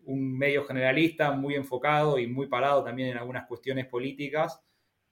un 0.05 0.37
medio 0.37 0.63
generalista 0.65 1.31
muy 1.31 1.55
enfocado 1.55 2.17
y 2.17 2.27
muy 2.27 2.47
parado 2.47 2.83
también 2.83 3.09
en 3.09 3.17
algunas 3.17 3.47
cuestiones 3.47 3.85
políticas, 3.85 4.61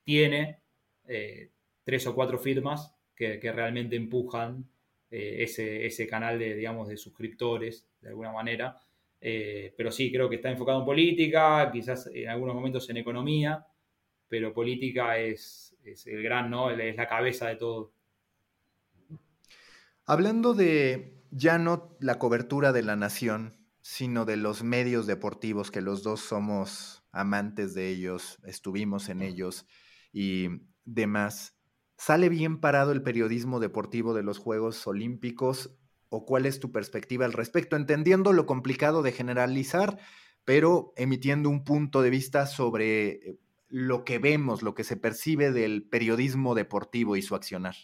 tiene 0.02 0.60
eh, 1.06 1.50
tres 1.84 2.06
o 2.06 2.14
cuatro 2.14 2.38
firmas 2.38 2.94
que, 3.14 3.38
realmente 3.52 3.96
empujan 3.96 4.68
eh, 5.10 5.36
ese, 5.40 5.86
ese, 5.86 6.06
canal 6.06 6.38
de, 6.38 6.54
digamos, 6.54 6.88
de 6.88 6.96
suscriptores, 6.96 7.88
de 8.00 8.08
alguna 8.08 8.32
manera. 8.32 8.76
pero 9.20 9.90
sí, 9.92 10.10
creo 10.10 10.28
que 10.28 10.36
está 10.36 10.50
enfocado 10.50 10.80
en 10.80 10.86
política, 10.86 11.70
quizás 11.72 12.08
en 12.12 12.28
algunos 12.28 12.54
momentos 12.54 12.88
en 12.90 12.96
economía, 12.96 13.66
pero 14.28 14.54
política 14.54 15.18
es, 15.18 15.76
es 15.84 16.06
el 16.06 16.22
gran, 16.22 16.50
¿no? 16.50 16.70
Es 16.70 16.96
la 16.96 17.08
cabeza 17.08 17.48
de 17.48 17.56
todo. 17.56 17.92
Hablando 20.10 20.54
de 20.54 21.22
ya 21.30 21.56
no 21.58 21.96
la 22.00 22.18
cobertura 22.18 22.72
de 22.72 22.82
la 22.82 22.96
nación, 22.96 23.64
sino 23.80 24.24
de 24.24 24.36
los 24.36 24.64
medios 24.64 25.06
deportivos, 25.06 25.70
que 25.70 25.82
los 25.82 26.02
dos 26.02 26.18
somos 26.18 27.04
amantes 27.12 27.74
de 27.74 27.90
ellos, 27.90 28.40
estuvimos 28.42 29.08
en 29.08 29.22
ellos 29.22 29.68
y 30.12 30.48
demás, 30.84 31.56
¿sale 31.96 32.28
bien 32.28 32.58
parado 32.58 32.90
el 32.90 33.04
periodismo 33.04 33.60
deportivo 33.60 34.12
de 34.12 34.24
los 34.24 34.38
Juegos 34.38 34.84
Olímpicos 34.88 35.78
o 36.08 36.26
cuál 36.26 36.44
es 36.44 36.58
tu 36.58 36.72
perspectiva 36.72 37.24
al 37.24 37.32
respecto? 37.32 37.76
Entendiendo 37.76 38.32
lo 38.32 38.46
complicado 38.46 39.02
de 39.02 39.12
generalizar, 39.12 39.96
pero 40.44 40.92
emitiendo 40.96 41.48
un 41.48 41.62
punto 41.62 42.02
de 42.02 42.10
vista 42.10 42.46
sobre 42.46 43.10
eh, 43.10 43.38
lo 43.68 44.02
que 44.02 44.18
vemos, 44.18 44.64
lo 44.64 44.74
que 44.74 44.82
se 44.82 44.96
percibe 44.96 45.52
del 45.52 45.84
periodismo 45.88 46.56
deportivo 46.56 47.14
y 47.14 47.22
su 47.22 47.36
accionar. 47.36 47.76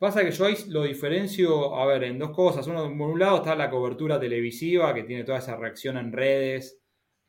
Pasa 0.00 0.24
que 0.24 0.30
yo 0.30 0.46
ahí 0.46 0.54
lo 0.68 0.84
diferencio, 0.84 1.76
a 1.76 1.84
ver, 1.84 2.04
en 2.04 2.18
dos 2.18 2.30
cosas. 2.30 2.66
Uno, 2.66 2.84
por 2.96 3.10
un 3.10 3.18
lado 3.18 3.36
está 3.36 3.54
la 3.54 3.68
cobertura 3.68 4.18
televisiva, 4.18 4.94
que 4.94 5.02
tiene 5.02 5.24
toda 5.24 5.36
esa 5.36 5.56
reacción 5.56 5.98
en 5.98 6.10
redes, 6.10 6.80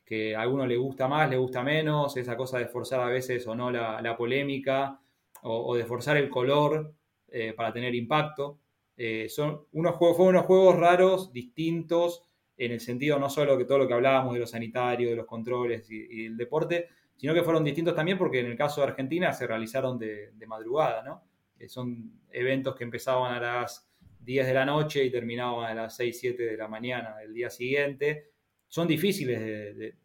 que 0.05 0.37
a 0.37 0.41
alguno 0.43 0.65
le 0.65 0.77
gusta 0.77 1.09
más, 1.09 1.29
le 1.29 1.35
gusta 1.35 1.63
menos, 1.63 2.15
esa 2.15 2.37
cosa 2.37 2.59
de 2.59 2.67
forzar 2.67 3.01
a 3.01 3.07
veces 3.07 3.45
o 3.45 3.55
no 3.55 3.71
la, 3.71 4.15
polémica, 4.17 5.01
o, 5.41 5.75
de 5.75 5.83
forzar 5.83 6.15
el 6.15 6.29
color 6.29 6.95
eh, 7.27 7.51
para 7.51 7.73
tener 7.73 7.93
impacto. 7.93 8.59
Eh, 8.95 9.27
son 9.27 9.65
unos 9.73 9.95
juegos, 9.95 10.15
fueron 10.15 10.35
unos 10.35 10.45
juegos 10.45 10.77
raros, 10.77 11.33
distintos, 11.33 12.23
en 12.55 12.71
el 12.71 12.79
sentido 12.79 13.19
no 13.19 13.29
solo 13.29 13.57
que 13.57 13.65
todo 13.65 13.79
lo 13.79 13.87
que 13.89 13.95
hablábamos 13.95 14.33
de 14.33 14.39
lo 14.39 14.47
sanitario, 14.47 15.09
de 15.09 15.17
los 15.17 15.25
controles 15.25 15.91
y, 15.91 16.25
el 16.25 16.37
deporte, 16.37 16.87
sino 17.17 17.33
que 17.33 17.43
fueron 17.43 17.65
distintos 17.65 17.95
también 17.95 18.17
porque 18.17 18.39
en 18.39 18.45
el 18.45 18.55
caso 18.55 18.79
de 18.79 18.87
Argentina 18.87 19.33
se 19.33 19.45
realizaron 19.45 19.99
de, 19.99 20.31
de 20.31 20.47
madrugada, 20.47 21.03
¿no? 21.03 21.30
Son 21.69 22.21
eventos 22.31 22.75
que 22.75 22.83
empezaban 22.83 23.33
a 23.33 23.39
las 23.39 23.91
10 24.19 24.47
de 24.47 24.53
la 24.53 24.65
noche 24.65 25.03
y 25.03 25.11
terminaban 25.11 25.77
a 25.77 25.83
las 25.83 25.95
6, 25.95 26.17
7 26.19 26.43
de 26.43 26.57
la 26.57 26.67
mañana 26.67 27.17
del 27.17 27.33
día 27.33 27.49
siguiente, 27.49 28.31
son 28.67 28.87
difíciles 28.87 29.39
de, 29.39 29.95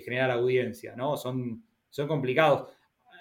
generar 0.00 0.30
audiencia, 0.32 0.96
¿no? 0.96 1.16
Son, 1.16 1.62
son 1.88 2.08
complicados. 2.08 2.68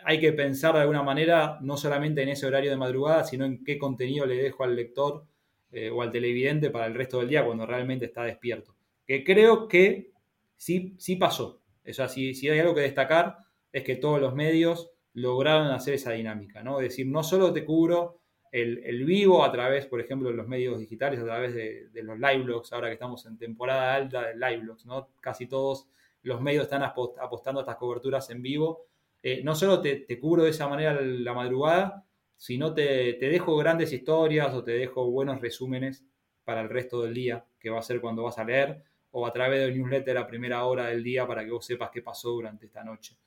Hay 0.05 0.19
que 0.19 0.33
pensar 0.33 0.73
de 0.73 0.81
alguna 0.81 1.03
manera 1.03 1.59
no 1.61 1.77
solamente 1.77 2.23
en 2.23 2.29
ese 2.29 2.47
horario 2.47 2.71
de 2.71 2.77
madrugada, 2.77 3.23
sino 3.23 3.45
en 3.45 3.63
qué 3.63 3.77
contenido 3.77 4.25
le 4.25 4.41
dejo 4.41 4.63
al 4.63 4.75
lector 4.75 5.27
eh, 5.71 5.91
o 5.91 6.01
al 6.01 6.11
televidente 6.11 6.71
para 6.71 6.87
el 6.87 6.95
resto 6.95 7.19
del 7.19 7.29
día 7.29 7.45
cuando 7.45 7.67
realmente 7.67 8.05
está 8.05 8.23
despierto. 8.23 8.75
Que 9.05 9.23
creo 9.23 9.67
que 9.67 10.11
sí, 10.57 10.95
sí 10.97 11.15
pasó. 11.15 11.61
O 11.87 11.93
sea, 11.93 12.07
si, 12.07 12.33
si 12.33 12.49
hay 12.49 12.59
algo 12.59 12.73
que 12.73 12.81
destacar 12.81 13.37
es 13.71 13.83
que 13.83 13.95
todos 13.95 14.19
los 14.19 14.33
medios 14.33 14.92
lograron 15.13 15.67
hacer 15.67 15.95
esa 15.95 16.11
dinámica, 16.11 16.63
¿no? 16.63 16.79
Es 16.79 16.89
decir, 16.89 17.07
no 17.07 17.23
solo 17.23 17.53
te 17.53 17.65
cubro 17.65 18.19
el, 18.53 19.03
vivo 19.05 19.43
a 19.43 19.51
través, 19.51 19.87
por 19.87 19.99
ejemplo, 19.99 20.29
de 20.29 20.35
los 20.35 20.47
medios 20.47 20.79
digitales, 20.79 21.19
a 21.19 21.25
través 21.25 21.55
de, 21.55 21.89
los 22.03 22.19
live 22.19 22.43
blogs, 22.43 22.71
ahora 22.71 22.87
que 22.87 22.93
estamos 22.93 23.25
en 23.25 23.37
temporada 23.37 23.95
alta 23.95 24.27
de 24.27 24.35
live 24.35 24.57
blogs, 24.57 24.85
¿no? 24.85 25.09
Casi 25.19 25.47
todos 25.47 25.87
los 26.21 26.39
medios 26.39 26.63
están 26.63 26.83
apostando 26.83 27.59
a 27.59 27.63
estas 27.63 27.77
coberturas 27.77 28.29
en 28.29 28.41
vivo. 28.43 28.85
Eh, 29.23 29.41
no 29.43 29.55
solo 29.55 29.81
te, 29.81 30.05
cubro 30.19 30.43
de 30.43 30.51
esa 30.51 30.67
manera 30.67 30.99
la 31.01 31.33
madrugada, 31.33 32.05
sino 32.37 32.73
te, 32.73 33.13
te, 33.13 33.29
dejo 33.29 33.57
grandes 33.57 33.91
historias 33.91 34.53
o 34.53 34.63
te 34.63 34.73
dejo 34.73 35.09
buenos 35.09 35.41
resúmenes 35.41 36.05
para 36.43 36.61
el 36.61 36.69
resto 36.69 37.01
del 37.01 37.13
día, 37.15 37.45
que 37.59 37.71
va 37.71 37.79
a 37.79 37.83
ser 37.83 38.01
cuando 38.01 38.23
vas 38.23 38.37
a 38.37 38.43
leer, 38.43 38.83
o 39.11 39.25
a 39.25 39.33
través 39.33 39.61
del 39.61 39.75
newsletter 39.75 40.17
a 40.17 40.27
primera 40.27 40.65
hora 40.65 40.87
del 40.87 41.03
día 41.03 41.25
para 41.25 41.43
que 41.43 41.51
vos 41.51 41.65
sepas 41.65 41.89
qué 41.91 42.01
pasó 42.01 42.29
durante 42.31 42.67
esta 42.67 42.83
noche. 42.83 43.17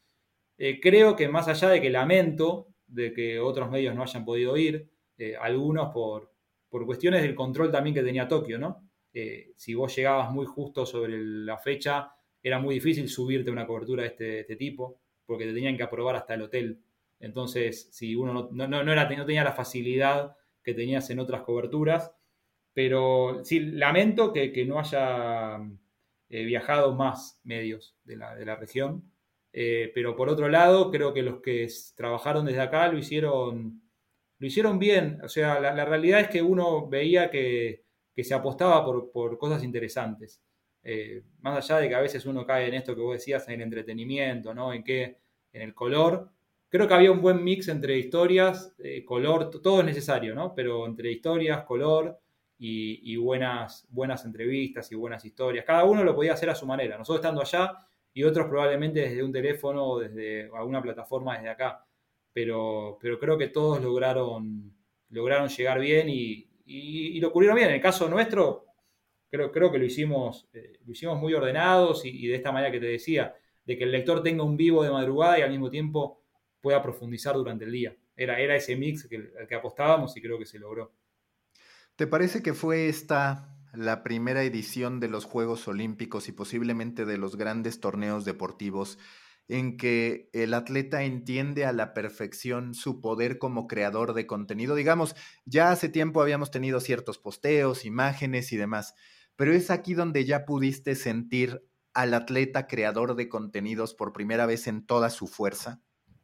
Eh, 0.59 0.81
creo 0.81 1.17
que 1.17 1.29
más 1.29 1.49
allá 1.49 1.69
de 1.69 1.81
que 1.81 1.91
lamento 1.91 2.69
de 2.87 3.13
que 3.13 3.41
otros 3.41 3.71
medios 3.71 3.95
no 3.95 4.03
hayan 4.03 4.25
podido 4.25 4.57
ir, 4.57 4.89
eh, 5.19 5.37
algunos 5.37 5.93
por, 5.93 6.33
cuestiones 6.69 7.23
del 7.23 7.35
control 7.35 7.73
también 7.73 7.95
que 7.95 8.03
tenía 8.03 8.29
Tokio, 8.29 8.59
¿no? 8.59 8.87
Eh, 9.15 9.53
si 9.57 9.73
vos 9.75 9.97
llegabas 9.97 10.31
muy 10.31 10.45
justo 10.45 10.85
sobre 10.85 11.17
la 11.19 11.57
fecha, 11.57 12.13
era 12.43 12.59
muy 12.59 12.75
difícil 12.75 13.09
subirte 13.09 13.51
una 13.51 13.67
cobertura 13.67 14.03
de 14.03 14.09
este, 14.11 14.41
este, 14.41 14.57
tipo, 14.57 15.01
porque 15.25 15.47
te 15.47 15.55
tenían 15.55 15.77
que 15.77 15.83
aprobar 15.85 16.17
hasta 16.17 16.35
el 16.35 16.43
hotel. 16.43 16.83
Entonces, 17.19 17.89
si 17.93 18.15
uno 18.15 18.51
no, 18.53 18.69
no, 18.69 18.93
era, 18.93 19.09
no 19.09 19.25
tenía 19.25 19.43
la 19.43 19.53
facilidad 19.53 20.37
que 20.63 20.75
tenías 20.75 21.09
en 21.09 21.19
otras 21.19 21.43
coberturas, 21.43 22.13
pero 22.75 23.43
sí, 23.43 23.61
lamento 23.61 24.35
que, 24.35 24.67
no 24.67 24.79
haya 24.79 25.59
viajado 26.29 26.95
más 26.95 27.41
medios 27.43 27.97
de 28.05 28.17
la, 28.17 28.35
de 28.35 28.45
la 28.45 28.57
región. 28.57 29.03
Eh, 29.59 29.91
pero 29.95 30.15
por 30.15 30.29
otro 30.29 30.51
lado, 30.51 30.91
creo 30.91 31.15
que 31.15 31.23
los 31.23 31.41
que 31.41 31.67
trabajaron 31.97 32.45
desde 32.45 32.61
acá 32.61 32.89
lo 32.89 32.99
hicieron, 32.99 33.81
lo 34.39 34.47
hicieron 34.47 34.79
bien. 34.79 35.19
O 35.25 35.29
sea, 35.31 35.59
la, 35.61 35.85
realidad 35.87 36.21
es 36.21 36.29
que 36.29 36.43
uno 36.43 36.87
veía 36.87 37.31
que, 37.31 37.85
se 38.19 38.35
apostaba 38.35 38.85
por, 38.85 39.39
cosas 39.39 39.65
interesantes. 39.65 40.43
Eh, 40.83 41.23
más 41.41 41.57
allá 41.57 41.81
de 41.81 41.89
que 41.89 41.95
a 41.95 42.01
veces 42.03 42.27
uno 42.27 42.45
cae 42.45 42.69
en 42.69 42.75
esto 42.75 42.95
que 42.95 43.01
vos 43.01 43.15
decías, 43.15 43.49
en 43.49 43.55
el 43.55 43.63
entretenimiento, 43.63 44.53
¿no? 44.53 44.75
En 44.75 44.85
qué, 44.85 45.21
en 45.55 45.63
el 45.63 45.75
color. 45.75 46.31
Creo 46.69 46.87
que 46.87 46.95
había 46.95 47.13
un 47.13 47.23
buen 47.23 47.43
mix 47.43 47.69
entre 47.69 47.97
historias, 47.97 48.75
eh, 48.79 49.07
color, 49.07 49.51
todo 49.63 49.81
es 49.81 49.87
necesario, 49.87 50.35
¿no? 50.35 50.55
Pero 50.55 50.85
entre 50.87 51.11
historias, 51.11 51.65
color 51.65 52.21
y, 52.59 53.11
y, 53.11 53.17
buenas, 53.17 53.87
buenas 53.89 54.27
entrevistas 54.27 54.93
y 54.93 54.97
buenas 54.97 55.25
historias. 55.25 55.65
Cada 55.65 55.85
uno 55.85 56.05
lo 56.05 56.15
podía 56.15 56.35
hacer 56.35 56.51
a 56.51 56.55
su 56.55 56.67
manera. 56.67 56.99
Nosotros 56.99 57.25
estando 57.25 57.41
allá 57.41 57.87
y 58.17 58.25
otros 58.25 58.47
probablemente 58.47 59.01
desde 59.01 59.23
un 59.23 59.31
teléfono 59.31 59.85
o 59.85 59.99
desde 59.99 60.49
alguna 60.57 60.81
plataforma 60.81 61.35
desde 61.35 61.51
acá. 61.51 61.87
Pero, 62.33 62.97
pero 62.99 63.19
creo 63.19 63.37
que 63.37 63.49
todos 63.49 63.83
lograron, 63.83 64.75
lograron 65.11 65.51
llegar 65.51 65.79
bien 65.79 66.09
y, 66.09 67.21
lo 67.21 67.31
cubrieron 67.31 67.57
bien. 67.57 67.69
En 67.69 67.75
el 67.75 67.81
caso 67.83 68.09
nuestro, 68.09 68.69
creo, 69.31 69.53
creo 69.53 69.71
que 69.71 69.77
lo 69.77 69.85
hicimos, 69.85 70.49
eh, 70.55 70.79
lo 70.87 70.93
hicimos 70.93 71.19
muy 71.21 71.35
ordenados 71.35 72.07
y, 72.07 72.27
de 72.27 72.37
esta 72.37 72.53
manera 72.53 72.73
que 72.73 72.81
te 72.81 72.87
decía, 72.87 73.35
de 73.67 73.77
que 73.77 73.85
el 73.85 73.93
lector 73.93 74.23
tenga 74.23 74.45
un 74.45 74.57
vivo 74.57 74.83
de 74.83 74.91
madrugada 74.91 75.39
y 75.39 75.43
al 75.43 75.51
mismo 75.51 75.69
tiempo 75.69 76.25
pueda 76.63 76.81
profundizar 76.83 77.35
durante 77.35 77.67
el 77.67 77.73
día. 77.73 77.95
Era, 78.17 78.41
era 78.41 78.57
ese 78.57 78.77
mix 78.77 79.07
que, 79.07 79.31
al 79.39 79.47
que 79.47 79.55
apostábamos 79.57 80.17
y 80.17 80.23
creo 80.23 80.39
que 80.39 80.47
se 80.47 80.59
logró. 80.59 80.91
¿Te 81.97 82.07
parece 82.07 82.43
que 82.43 82.55
fue 82.55 82.89
esta 82.89 83.56
la 83.77 84.03
primera 84.03 84.43
edición 84.43 85.01
de 85.01 85.09
los 85.09 85.25
Juegos 85.25 85.69
Olímpicos 85.69 86.29
y 86.29 86.33
posiblemente 86.33 87.05
de 87.05 87.19
los 87.19 87.37
grandes 87.37 87.81
torneos 87.81 88.25
deportivos 88.25 88.99
en 89.49 89.77
que 89.77 90.29
el 90.33 90.55
atleta 90.55 91.05
entiende 91.05 91.65
a 91.65 91.73
la 91.73 91.95
perfección 91.95 92.75
su 92.75 93.01
poder 93.01 93.39
como 93.39 93.69
creador 93.69 94.13
de 94.15 94.27
contenido. 94.27 94.75
Digamos, 94.75 95.15
ya 95.45 95.71
hace 95.71 95.89
tiempo 95.89 96.21
habíamos 96.21 96.51
tenido 96.51 96.81
ciertos 96.81 97.19
posteos, 97.19 97.85
imágenes 97.85 98.53
y 98.53 98.57
demás, 98.57 98.95
pero 99.37 99.53
es 99.53 99.71
aquí 99.71 99.95
donde 99.95 100.25
ya 100.25 100.45
pudiste 100.45 100.95
sentir 100.95 101.63
al 101.95 102.15
atleta 102.15 102.67
creador 102.67 103.15
de 103.15 103.29
contenidos 103.29 103.95
por 103.95 104.13
primera 104.13 104.47
vez 104.47 104.67
en 104.67 104.85
toda 104.85 105.11
su 105.11 105.27
fuerza. 105.27 105.81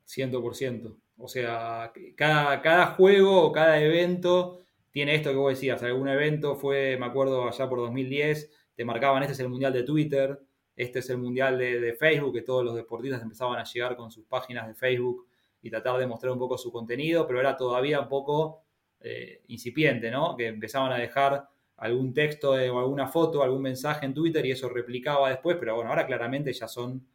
100%. 0.08 0.96
O 1.16 1.28
sea, 1.28 1.92
cada, 2.16 2.60
cada 2.60 2.86
juego 2.86 3.42
o 3.42 3.52
cada 3.52 3.80
evento 3.80 4.58
tiene 4.92 5.14
esto 5.14 5.30
que 5.30 5.36
vos 5.36 5.50
decías. 5.50 5.82
Algún 5.82 6.08
evento 6.08 6.54
fue, 6.54 6.96
me 6.98 7.06
acuerdo, 7.06 7.48
allá 7.48 7.68
por 7.68 7.78
2010, 7.80 8.50
te 8.74 8.84
marcaban, 8.84 9.22
este 9.22 9.32
es 9.32 9.40
el 9.40 9.48
Mundial 9.48 9.72
de 9.72 9.82
Twitter, 9.82 10.38
este 10.76 11.00
es 11.00 11.10
el 11.10 11.18
Mundial 11.18 11.58
de, 11.58 11.94
Facebook, 11.94 12.34
que 12.34 12.42
todos 12.42 12.64
los 12.64 12.76
deportistas 12.76 13.22
empezaban 13.22 13.58
a 13.58 13.64
llegar 13.64 13.96
con 13.96 14.10
sus 14.10 14.26
páginas 14.26 14.68
de 14.68 14.74
Facebook 14.74 15.26
y 15.62 15.70
tratar 15.70 15.98
de 15.98 16.06
mostrar 16.06 16.32
un 16.32 16.38
poco 16.38 16.58
su 16.58 16.70
contenido, 16.70 17.26
pero 17.26 17.40
era 17.40 17.56
todavía 17.56 18.00
un 18.00 18.08
poco 18.08 18.62
eh, 19.00 19.42
incipiente, 19.48 20.10
¿no? 20.10 20.36
Que 20.36 20.48
empezaban 20.48 20.92
a 20.92 20.98
dejar 20.98 21.48
algún 21.78 22.12
texto 22.12 22.50
o 22.52 22.78
alguna 22.78 23.08
foto, 23.08 23.42
algún 23.42 23.62
mensaje 23.62 24.06
en 24.06 24.14
Twitter 24.14 24.44
y 24.44 24.52
eso 24.52 24.68
replicaba 24.68 25.30
después, 25.30 25.56
pero 25.58 25.74
bueno, 25.74 25.90
ahora 25.90 26.06
claramente 26.06 26.52
ya 26.52 26.68
son 26.68 27.06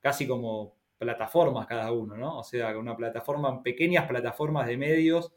casi 0.00 0.26
como 0.26 0.76
plataformas 0.98 1.66
cada 1.66 1.90
uno, 1.92 2.16
¿no? 2.16 2.38
O 2.38 2.44
sea, 2.44 2.76
una 2.78 2.96
plataforma, 2.96 3.62
pequeñas 3.62 4.06
plataformas 4.06 4.66
de 4.66 4.76
medios 4.76 5.32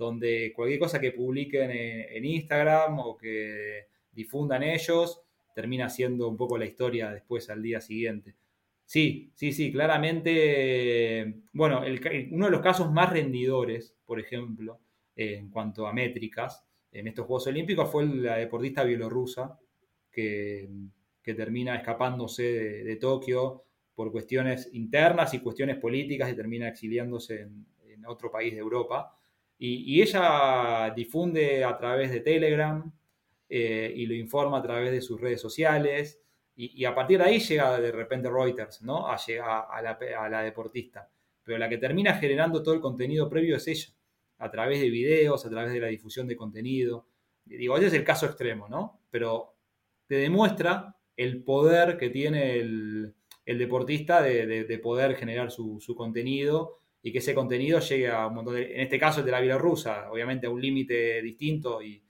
donde 0.00 0.50
cualquier 0.56 0.80
cosa 0.80 0.98
que 0.98 1.12
publiquen 1.12 1.70
en, 1.70 2.24
Instagram 2.24 2.98
o 3.00 3.18
que 3.18 3.86
difundan 4.10 4.62
ellos 4.62 5.20
termina 5.54 5.90
siendo 5.90 6.26
un 6.26 6.38
poco 6.38 6.56
la 6.56 6.64
historia 6.64 7.10
después 7.10 7.50
al 7.50 7.62
día 7.62 7.82
siguiente. 7.82 8.34
Sí, 8.86 9.30
sí, 9.34 9.52
sí, 9.52 9.70
claramente, 9.70 11.42
bueno, 11.52 11.82
uno 12.30 12.44
de 12.46 12.50
los 12.50 12.62
casos 12.62 12.90
más 12.90 13.10
rendidores, 13.12 13.94
por 14.06 14.18
ejemplo, 14.18 14.80
en 15.14 15.50
cuanto 15.50 15.86
a 15.86 15.92
métricas, 15.92 16.64
en 16.90 17.06
estos 17.06 17.26
Juegos 17.26 17.46
Olímpicos 17.48 17.90
fue 17.90 18.06
la 18.06 18.36
deportista 18.36 18.82
bielorrusa 18.82 19.58
que, 20.10 20.66
termina 21.22 21.76
escapándose 21.76 22.42
de, 22.42 22.96
Tokio 22.96 23.64
por 23.94 24.10
cuestiones 24.10 24.70
internas 24.72 25.32
y 25.34 25.38
cuestiones 25.38 25.76
políticas 25.76 26.32
y 26.32 26.34
termina 26.34 26.66
exiliándose 26.66 27.42
en, 27.42 27.66
otro 28.06 28.30
país 28.30 28.54
de 28.54 28.60
Europa. 28.60 29.19
Y, 29.62 30.00
ella 30.00 30.90
difunde 30.96 31.62
a 31.64 31.76
través 31.76 32.10
de 32.10 32.20
Telegram 32.20 32.90
eh, 33.48 33.92
y 33.94 34.06
lo 34.06 34.14
informa 34.14 34.58
a 34.58 34.62
través 34.62 34.90
de 34.90 35.02
sus 35.02 35.20
redes 35.20 35.40
sociales. 35.40 36.20
Y, 36.56 36.84
a 36.84 36.94
partir 36.94 37.18
de 37.18 37.24
ahí 37.24 37.38
llega 37.40 37.78
de 37.78 37.92
repente 37.92 38.28
Reuters, 38.28 38.82
¿no? 38.82 39.06
A, 39.06 39.16
a, 39.16 39.82
la, 39.82 39.98
a 40.18 40.28
la 40.28 40.42
deportista. 40.42 41.10
Pero 41.44 41.58
la 41.58 41.68
que 41.68 41.78
termina 41.78 42.14
generando 42.14 42.62
todo 42.62 42.74
el 42.74 42.80
contenido 42.80 43.28
previo 43.28 43.56
es 43.56 43.68
ella 43.68 43.94
a 44.38 44.50
través 44.50 44.80
de 44.80 44.90
videos, 44.90 45.44
a 45.44 45.50
través 45.50 45.72
de 45.72 45.80
la 45.80 45.88
difusión 45.88 46.26
de 46.26 46.36
contenido. 46.36 47.06
Digo, 47.44 47.76
ese 47.76 47.88
es 47.88 47.94
el 47.94 48.04
caso 48.04 48.26
extremo, 48.26 48.68
¿no? 48.68 49.02
Pero 49.10 49.54
te 50.06 50.16
demuestra 50.16 50.96
el 51.16 51.44
poder 51.44 51.98
que 51.98 52.08
tiene 52.08 52.56
el, 52.56 53.14
deportista 53.44 54.22
de, 54.22 54.80
poder 54.82 55.16
generar 55.16 55.50
su, 55.50 55.94
contenido 55.96 56.79
y 57.02 57.12
que 57.12 57.18
ese 57.18 57.34
contenido 57.34 57.80
llegue 57.80 58.08
a 58.08 58.26
un 58.26 58.34
montón 58.34 58.54
de, 58.54 58.74
en 58.74 58.80
este 58.80 58.98
caso 58.98 59.20
el 59.20 59.26
de 59.26 59.32
la 59.32 59.40
Bielorrusa, 59.40 60.10
obviamente 60.10 60.46
a 60.46 60.50
un 60.50 60.60
límite 60.60 61.22
distinto 61.22 61.80
y, 61.82 62.02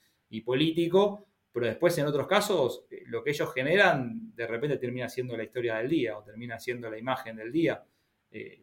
político, 0.45 1.27
pero 1.53 1.67
después 1.67 1.97
en 1.99 2.07
otros 2.07 2.27
casos 2.29 2.87
eh, 2.91 3.03
lo 3.07 3.25
que 3.25 3.31
ellos 3.31 3.53
generan 3.53 4.33
de 4.35 4.47
repente 4.47 4.77
termina 4.77 5.09
siendo 5.09 5.37
la 5.37 5.43
historia 5.43 5.77
del 5.77 5.89
día 5.89 6.17
o 6.17 6.23
termina 6.23 6.59
siendo 6.61 6.89
la 6.89 6.97
imagen 6.97 7.37
del 7.37 7.51
día, 7.51 7.85
eh, 8.31 8.61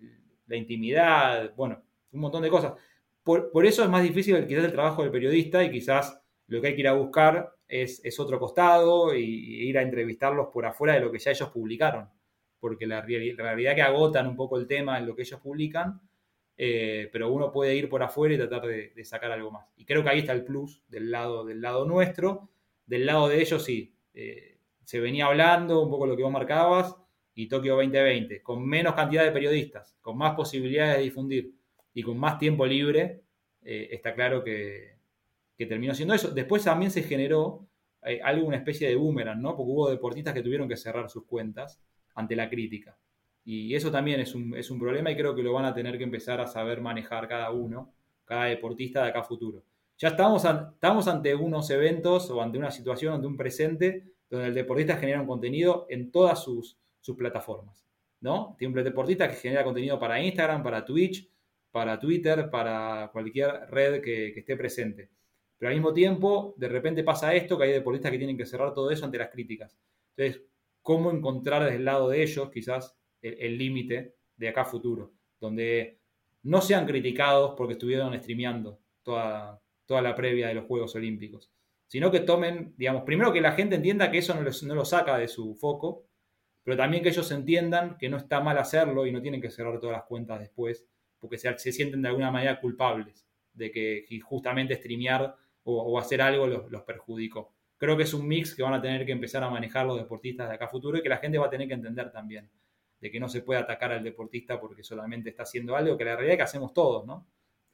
la 0.47 0.55
intimidad, 0.55 1.53
bueno, 1.55 1.83
un 2.11 2.21
montón 2.21 2.41
de 2.41 2.49
cosas 2.49 2.73
por, 3.27 3.65
eso 3.65 3.83
es 3.83 3.89
más 3.89 4.03
difícil 4.03 4.47
quizás 4.47 4.63
el 4.63 4.71
trabajo 4.71 5.01
del 5.01 5.11
periodista 5.11 5.61
y 5.61 5.69
quizás 5.69 6.17
lo 6.47 6.61
que 6.61 6.67
hay 6.67 6.75
que 6.75 6.79
ir 6.79 6.87
a 6.87 6.93
buscar 6.93 7.51
es, 7.67 8.01
otro 8.19 8.39
costado 8.39 9.13
y, 9.13 9.67
ir 9.67 9.77
a 9.77 9.81
entrevistarlos 9.81 10.47
por 10.47 10.65
afuera 10.65 10.93
de 10.93 11.01
lo 11.01 11.11
que 11.11 11.19
ya 11.19 11.31
ellos 11.31 11.49
publicaron. 11.49 12.09
Porque 12.57 12.87
la, 12.87 13.01
realidad 13.01 13.75
que 13.75 13.81
agotan 13.81 14.27
un 14.27 14.37
poco 14.37 14.57
el 14.57 14.65
tema 14.65 14.97
en 14.97 15.07
lo 15.07 15.13
que 15.13 15.23
ellos 15.23 15.41
publican, 15.41 15.99
eh, 16.57 17.09
pero 17.11 17.31
uno 17.31 17.51
puede 17.51 17.75
ir 17.75 17.87
por 17.89 18.01
afuera 18.03 18.33
y 18.33 18.37
tratar 18.37 18.63
de, 18.63 19.05
sacar 19.05 19.31
algo 19.31 19.51
más. 19.51 19.67
Y 19.77 19.85
creo 19.85 20.03
que 20.03 20.09
ahí 20.09 20.19
está 20.19 20.33
el 20.33 20.43
plus 20.43 20.81
del 20.87 21.11
lado, 21.11 21.45
del 21.45 21.61
lado 21.61 21.85
nuestro. 21.85 22.49
Del 22.85 23.05
lado 23.05 23.27
de 23.27 23.41
ellos 23.41 23.63
sí, 23.63 23.93
eh, 24.13 24.57
se 24.83 24.99
venía 24.99 25.27
hablando 25.27 25.81
un 25.81 25.89
poco 25.89 26.07
lo 26.07 26.15
que 26.15 26.23
vos 26.23 26.31
marcabas 26.31 26.95
y 27.35 27.47
Tokio 27.47 27.75
2020, 27.75 28.41
con 28.41 28.65
menos 28.65 28.95
cantidad 28.95 29.23
de 29.23 29.31
periodistas, 29.31 29.95
con 30.01 30.17
más 30.17 30.33
posibilidades 30.33 30.97
de 30.97 31.03
difundir 31.03 31.53
y 31.93 32.01
con 32.01 32.17
más 32.17 32.39
tiempo 32.39 32.65
libre, 32.65 33.21
eh, 33.61 33.89
está 33.91 34.15
claro 34.15 34.43
que, 34.43 34.97
terminó 35.57 35.93
siendo 35.93 36.15
eso. 36.15 36.31
Después 36.31 36.63
también 36.63 36.89
se 36.89 37.03
generó 37.03 37.67
eh, 38.03 38.21
algo, 38.23 38.47
una 38.47 38.57
especie 38.57 38.87
de 38.87 38.95
boomerang, 38.95 39.41
¿no? 39.41 39.55
Porque 39.55 39.71
hubo 39.71 39.89
deportistas 39.89 40.33
que 40.33 40.41
tuvieron 40.41 40.67
que 40.67 40.77
cerrar 40.77 41.09
sus 41.09 41.25
cuentas 41.25 41.79
ante 42.15 42.35
la 42.35 42.49
crítica. 42.49 42.97
Y 43.49 43.73
eso 43.75 43.89
también 43.89 44.19
es 44.19 44.35
un, 44.35 44.57
es 44.57 44.69
un 44.69 44.77
problema 44.77 45.09
y 45.09 45.15
creo 45.15 45.33
que 45.33 45.41
lo 45.41 45.53
van 45.53 45.63
a 45.63 45.73
tener 45.73 45.97
que 45.97 46.03
empezar 46.03 46.41
a 46.41 46.47
saber 46.47 46.81
manejar 46.81 47.29
cada 47.29 47.49
uno, 47.51 47.93
cada 48.25 48.43
deportista 48.43 49.01
de 49.01 49.07
acá 49.07 49.21
a 49.21 49.23
futuro. 49.23 49.63
Ya 49.97 50.09
estamos, 50.09 50.43
estamos 50.43 51.07
ante 51.07 51.33
unos 51.33 51.69
eventos 51.69 52.29
o 52.29 52.41
ante 52.41 52.57
una 52.57 52.71
situación, 52.71 53.13
ante 53.13 53.25
un 53.25 53.37
presente, 53.37 54.03
donde 54.29 54.47
el 54.47 54.53
deportista 54.53 54.97
genera 54.97 55.21
un 55.21 55.27
contenido 55.27 55.87
en 55.89 56.11
todas 56.11 56.43
sus, 56.43 56.77
sus 56.99 57.15
plataformas. 57.15 57.87
¿no? 58.19 58.53
Tiene 58.59 58.77
un 58.77 58.83
deportista 58.83 59.29
que 59.29 59.37
genera 59.37 59.63
contenido 59.63 59.97
para 59.97 60.21
Instagram, 60.21 60.61
para 60.61 60.83
Twitch, 60.83 61.29
para 61.71 61.97
Twitter, 61.97 62.49
para 62.49 63.09
cualquier 63.13 63.69
red 63.69 64.01
que, 64.01 64.37
esté 64.37 64.57
presente. 64.57 65.09
Pero 65.57 65.69
al 65.69 65.75
mismo 65.75 65.93
tiempo, 65.93 66.53
de 66.57 66.67
repente 66.67 67.01
pasa 67.01 67.33
esto, 67.33 67.57
que 67.57 67.63
hay 67.63 67.71
deportistas 67.71 68.11
que 68.11 68.17
tienen 68.17 68.37
que 68.37 68.45
cerrar 68.45 68.73
todo 68.73 68.91
eso 68.91 69.05
ante 69.05 69.19
las 69.19 69.29
críticas. 69.29 69.77
Entonces, 70.17 70.43
¿cómo 70.81 71.11
encontrar 71.11 71.63
desde 71.63 71.77
el 71.77 71.85
lado 71.85 72.09
de 72.09 72.21
ellos 72.21 72.49
quizás 72.51 72.96
el 73.21 73.57
límite 73.57 74.15
de 74.35 74.49
acá 74.49 74.65
futuro? 74.65 75.13
Donde 75.39 75.99
no 76.43 76.61
sean 76.61 76.85
criticados 76.85 77.53
porque 77.57 77.73
estuvieron 77.73 78.17
streameando 78.19 78.79
toda, 79.03 79.61
toda 79.85 80.01
la 80.01 80.15
previa 80.15 80.47
de 80.47 80.53
los 80.53 80.65
Juegos 80.65 80.95
Olímpicos, 80.95 81.51
sino 81.87 82.11
que 82.11 82.19
tomen, 82.19 82.73
digamos, 82.77 83.03
primero 83.03 83.31
que 83.31 83.41
la 83.41 83.53
gente 83.53 83.75
entienda 83.75 84.11
que 84.11 84.19
eso 84.19 84.35
no, 84.35 84.75
lo 84.75 84.85
saca 84.85 85.17
de 85.17 85.27
su 85.27 85.55
foco, 85.55 86.05
pero 86.63 86.77
también 86.77 87.01
que 87.01 87.09
ellos 87.09 87.31
entiendan 87.31 87.97
que 87.97 88.09
no 88.09 88.17
está 88.17 88.41
mal 88.41 88.57
hacerlo 88.57 89.05
y 89.05 89.11
no 89.11 89.21
tienen 89.21 89.41
que 89.41 89.49
cerrar 89.49 89.79
todas 89.79 89.95
las 89.95 90.05
cuentas 90.05 90.39
después 90.39 90.85
porque 91.19 91.37
se, 91.37 91.71
sienten 91.71 92.01
de 92.01 92.09
alguna 92.09 92.29
manera 92.29 92.59
culpables 92.59 93.25
de 93.53 93.71
que 93.71 94.05
justamente 94.21 94.75
streamear 94.75 95.35
o, 95.63 95.99
hacer 95.99 96.21
algo 96.21 96.47
los, 96.47 96.83
perjudicó. 96.83 97.53
Creo 97.77 97.97
que 97.97 98.03
es 98.03 98.13
un 98.13 98.27
mix 98.27 98.55
que 98.55 98.63
van 98.63 98.73
a 98.73 98.81
tener 98.81 99.05
que 99.05 99.11
empezar 99.11 99.43
a 99.43 99.49
manejar 99.49 99.85
los 99.85 99.97
deportistas 99.97 100.47
de 100.47 100.55
acá 100.55 100.67
futuro 100.67 100.97
y 100.97 101.01
que 101.01 101.09
la 101.09 101.17
gente 101.17 101.37
va 101.37 101.47
a 101.47 101.49
tener 101.49 101.67
que 101.67 101.73
entender 101.73 102.11
también, 102.11 102.49
de 102.99 103.11
que 103.11 103.19
no 103.19 103.29
se 103.29 103.41
puede 103.41 103.59
atacar 103.59 103.91
al 103.91 104.03
deportista 104.03 104.59
porque 104.59 104.83
solamente 104.83 105.29
está 105.29 105.43
haciendo 105.43 105.75
algo, 105.75 105.97
que 105.97 106.05
la 106.05 106.15
realidad 106.15 106.33
es 106.33 106.37
que 106.37 106.43
hacemos 106.43 106.73
todos, 106.73 107.05
¿no? 107.05 107.27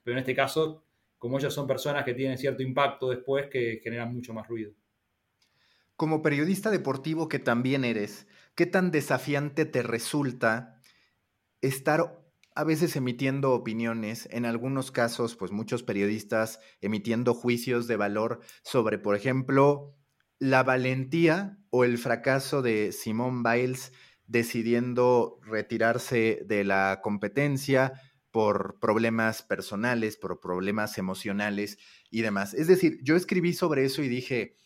Pero 0.04 0.18
en 0.18 0.20
este 0.20 0.36
caso, 0.36 0.84
como 1.18 1.38
ellos 1.38 1.54
son 1.54 1.68
personas 1.68 2.04
que 2.04 2.14
tienen 2.14 2.38
cierto 2.38 2.64
impacto 2.64 3.10
después, 3.10 3.48
que 3.50 3.80
generan 3.84 4.14
mucho 4.14 4.34
más 4.34 4.48
ruido. 4.48 4.74
Como 5.96 6.22
periodista 6.22 6.72
deportivo 6.72 7.28
que 7.28 7.40
también 7.40 7.86
eres, 7.86 8.28
¿qué 8.56 8.66
tan 8.66 8.92
desafiante 8.92 9.66
te 9.66 9.84
resulta 9.84 10.82
estar 11.62 12.24
a 12.56 12.64
veces 12.64 12.96
emitiendo 12.96 13.54
opiniones, 13.54 14.28
en 14.32 14.46
algunos 14.46 14.92
casos, 14.92 15.36
pues 15.36 15.52
muchos 15.52 15.84
periodistas 15.84 16.60
emitiendo 16.82 17.34
juicios 17.34 17.88
de 17.88 17.96
valor 17.96 18.42
sobre, 18.64 19.00
por 19.00 19.16
ejemplo, 19.16 19.96
la 20.40 20.64
valentía 20.64 21.58
o 21.70 21.84
el 21.84 21.98
fracaso 21.98 22.62
de 22.62 22.92
Simone 22.92 23.42
Biles 23.44 23.92
decidiendo 24.34 25.40
retirarse 25.44 26.42
de 26.48 26.64
la 26.64 27.02
competencia 27.04 27.94
por 28.32 28.80
problemas 28.80 29.44
personales, 29.44 30.18
por 30.18 30.40
problemas 30.40 30.98
emocionales 30.98 31.78
y 32.10 32.24
demás. 32.24 32.56
Es 32.56 32.66
decir, 32.66 32.98
yo 33.04 33.16
escribí 33.16 33.54
sobre 33.54 33.86
eso 33.86 34.02
y 34.02 34.08
dije, 34.10 34.58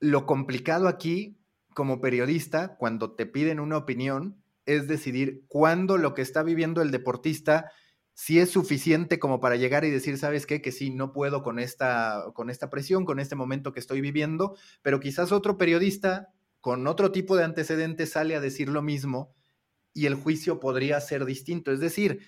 lo 0.00 0.26
complicado 0.26 0.88
aquí 0.88 1.38
como 1.72 2.00
periodista, 2.00 2.76
cuando 2.76 3.14
te 3.14 3.26
piden 3.26 3.60
una 3.60 3.76
opinión, 3.76 4.42
es 4.66 4.88
decidir 4.88 5.44
cuándo 5.46 5.96
lo 5.96 6.14
que 6.14 6.22
está 6.22 6.42
viviendo 6.42 6.82
el 6.82 6.90
deportista 6.90 7.70
si 8.12 8.40
es 8.40 8.50
suficiente 8.50 9.20
como 9.20 9.38
para 9.38 9.54
llegar 9.54 9.84
y 9.84 9.90
decir, 9.90 10.18
¿sabes 10.18 10.46
qué? 10.46 10.60
Que 10.60 10.72
sí, 10.72 10.90
no 10.90 11.12
puedo 11.12 11.44
con 11.44 11.60
esta, 11.60 12.24
con 12.34 12.50
esta 12.50 12.70
presión, 12.70 13.04
con 13.04 13.20
este 13.20 13.36
momento 13.36 13.72
que 13.72 13.80
estoy 13.80 14.00
viviendo, 14.00 14.56
pero 14.82 14.98
quizás 14.98 15.30
otro 15.30 15.58
periodista 15.58 16.32
con 16.64 16.86
otro 16.86 17.12
tipo 17.12 17.36
de 17.36 17.44
antecedentes 17.44 18.12
sale 18.12 18.34
a 18.34 18.40
decir 18.40 18.70
lo 18.70 18.80
mismo 18.80 19.34
y 19.92 20.06
el 20.06 20.14
juicio 20.14 20.60
podría 20.60 20.98
ser 21.02 21.26
distinto. 21.26 21.70
Es 21.72 21.78
decir, 21.78 22.20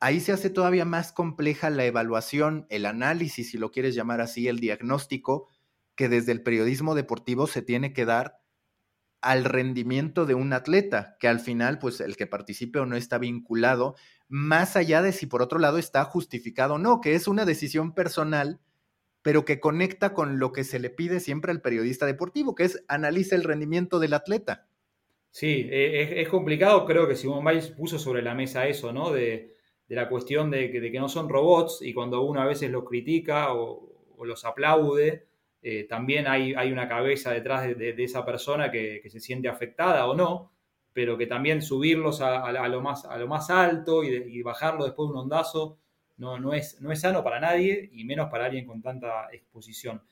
ahí 0.00 0.18
se 0.18 0.32
hace 0.32 0.50
todavía 0.50 0.84
más 0.84 1.12
compleja 1.12 1.70
la 1.70 1.84
evaluación, 1.84 2.66
el 2.70 2.86
análisis, 2.86 3.52
si 3.52 3.56
lo 3.56 3.70
quieres 3.70 3.94
llamar 3.94 4.20
así, 4.20 4.48
el 4.48 4.58
diagnóstico 4.58 5.46
que 5.94 6.08
desde 6.08 6.32
el 6.32 6.42
periodismo 6.42 6.96
deportivo 6.96 7.46
se 7.46 7.62
tiene 7.62 7.92
que 7.92 8.04
dar 8.04 8.40
al 9.20 9.44
rendimiento 9.44 10.26
de 10.26 10.34
un 10.34 10.52
atleta, 10.54 11.16
que 11.20 11.28
al 11.28 11.38
final, 11.38 11.78
pues 11.78 12.00
el 12.00 12.16
que 12.16 12.26
participe 12.26 12.80
o 12.80 12.86
no 12.86 12.96
está 12.96 13.18
vinculado, 13.18 13.94
más 14.26 14.74
allá 14.74 15.02
de 15.02 15.12
si 15.12 15.26
por 15.26 15.40
otro 15.40 15.60
lado 15.60 15.78
está 15.78 16.02
justificado 16.02 16.74
o 16.74 16.78
no, 16.78 17.00
que 17.00 17.14
es 17.14 17.28
una 17.28 17.44
decisión 17.44 17.94
personal 17.94 18.60
pero 19.24 19.46
que 19.46 19.58
conecta 19.58 20.12
con 20.12 20.38
lo 20.38 20.52
que 20.52 20.64
se 20.64 20.78
le 20.78 20.90
pide 20.90 21.18
siempre 21.18 21.50
al 21.50 21.62
periodista 21.62 22.04
deportivo, 22.04 22.54
que 22.54 22.64
es 22.64 22.84
analiza 22.88 23.34
el 23.34 23.42
rendimiento 23.42 23.98
del 23.98 24.12
atleta. 24.12 24.66
Sí, 25.30 25.66
e, 25.72 26.20
es, 26.20 26.28
complicado, 26.28 26.84
creo 26.84 27.08
que 27.08 27.16
Simón 27.16 27.42
Biles 27.42 27.70
puso 27.70 27.98
sobre 27.98 28.20
la 28.20 28.34
mesa 28.34 28.68
eso, 28.68 28.92
¿no? 28.92 29.10
De, 29.10 29.54
la 29.88 30.10
cuestión 30.10 30.50
de 30.50 30.70
que, 30.70 31.00
no 31.00 31.08
son 31.08 31.30
robots 31.30 31.80
y 31.80 31.94
cuando 31.94 32.20
uno 32.20 32.42
a 32.42 32.44
veces 32.44 32.70
los 32.70 32.84
critica 32.84 33.54
o, 33.54 33.94
los 34.22 34.44
aplaude, 34.44 35.26
eh, 35.62 35.84
también 35.84 36.26
hay, 36.26 36.52
una 36.70 36.86
cabeza 36.86 37.32
detrás 37.32 37.66
de, 37.66 37.94
esa 38.04 38.26
persona 38.26 38.70
que, 38.70 39.00
se 39.08 39.20
siente 39.20 39.48
afectada 39.48 40.06
o 40.06 40.14
no, 40.14 40.52
pero 40.92 41.16
que 41.16 41.26
también 41.26 41.62
subirlos 41.62 42.20
a, 42.20 42.52
lo, 42.68 42.82
más, 42.82 43.50
alto 43.50 44.04
y, 44.04 44.42
bajarlo 44.42 44.84
después 44.84 45.08
de 45.08 45.12
un 45.14 45.20
ondazo 45.20 45.78
no, 46.16 46.38
no, 46.38 46.52
es, 46.52 46.80
no 46.80 46.92
es 46.92 47.00
sano 47.00 47.22
para 47.24 47.40
nadie 47.40 47.88
y 47.92 48.04
menos 48.04 48.30
para 48.30 48.46
alguien 48.46 48.66
con 48.66 48.80
tanta 48.80 49.28
exposición. 49.32 50.02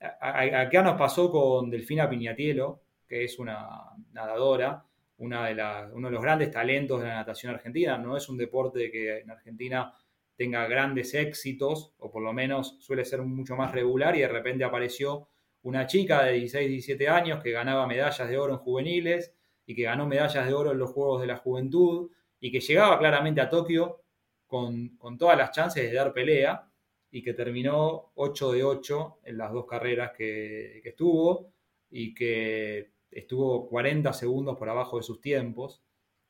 Acá 0.00 0.82
nos 0.82 0.96
pasó 0.96 1.30
con 1.30 1.70
Delfina 1.70 2.08
Piñatielo, 2.08 2.82
que 3.08 3.24
es 3.24 3.38
una 3.38 3.66
nadadora, 4.12 4.84
una 5.18 5.46
de 5.46 5.92
uno 5.92 6.08
de 6.08 6.14
los 6.14 6.22
grandes 6.22 6.50
talentos 6.50 7.00
de 7.00 7.08
la 7.08 7.16
natación 7.16 7.54
argentina. 7.54 7.98
No 7.98 8.16
es 8.16 8.28
un 8.28 8.36
deporte 8.36 8.90
que 8.92 9.18
en 9.18 9.30
Argentina 9.30 9.92
tenga 10.36 10.66
grandes 10.68 11.14
éxitos, 11.14 11.94
o 11.98 12.10
por 12.12 12.22
lo 12.22 12.32
menos 12.32 12.76
suele 12.78 13.04
ser 13.04 13.22
mucho 13.22 13.56
más 13.56 13.72
regular, 13.72 14.14
y 14.14 14.20
de 14.20 14.28
repente 14.28 14.62
apareció 14.62 15.28
una 15.62 15.86
chica 15.86 16.22
de 16.22 16.34
16, 16.34 16.68
17 16.68 17.08
años 17.08 17.42
que 17.42 17.50
ganaba 17.50 17.88
medallas 17.88 18.28
de 18.28 18.38
oro 18.38 18.54
en 18.54 18.60
juveniles 18.60 19.34
y 19.66 19.74
que 19.74 19.82
ganó 19.82 20.06
medallas 20.06 20.46
de 20.46 20.54
oro 20.54 20.70
en 20.70 20.78
los 20.78 20.90
Juegos 20.92 21.20
de 21.20 21.26
la 21.26 21.36
Juventud 21.36 22.10
y 22.38 22.52
que 22.52 22.60
llegaba 22.60 22.98
claramente 23.00 23.40
a 23.40 23.50
Tokio 23.50 24.00
con, 24.48 24.98
todas 25.18 25.38
las 25.38 25.52
chances 25.52 25.88
de 25.88 25.94
dar 25.94 26.12
pelea 26.12 26.68
y 27.10 27.22
que 27.22 27.34
terminó 27.34 28.12
8 28.14 28.52
de 28.52 28.64
8 28.64 29.20
en 29.24 29.38
las 29.38 29.52
dos 29.52 29.66
carreras 29.66 30.12
que, 30.16 30.80
estuvo 30.82 31.52
y 31.90 32.14
que 32.14 32.92
estuvo 33.10 33.68
40 33.68 34.12
segundos 34.12 34.56
por 34.58 34.68
abajo 34.68 34.96
de 34.96 35.02
sus 35.04 35.20
tiempos 35.20 35.82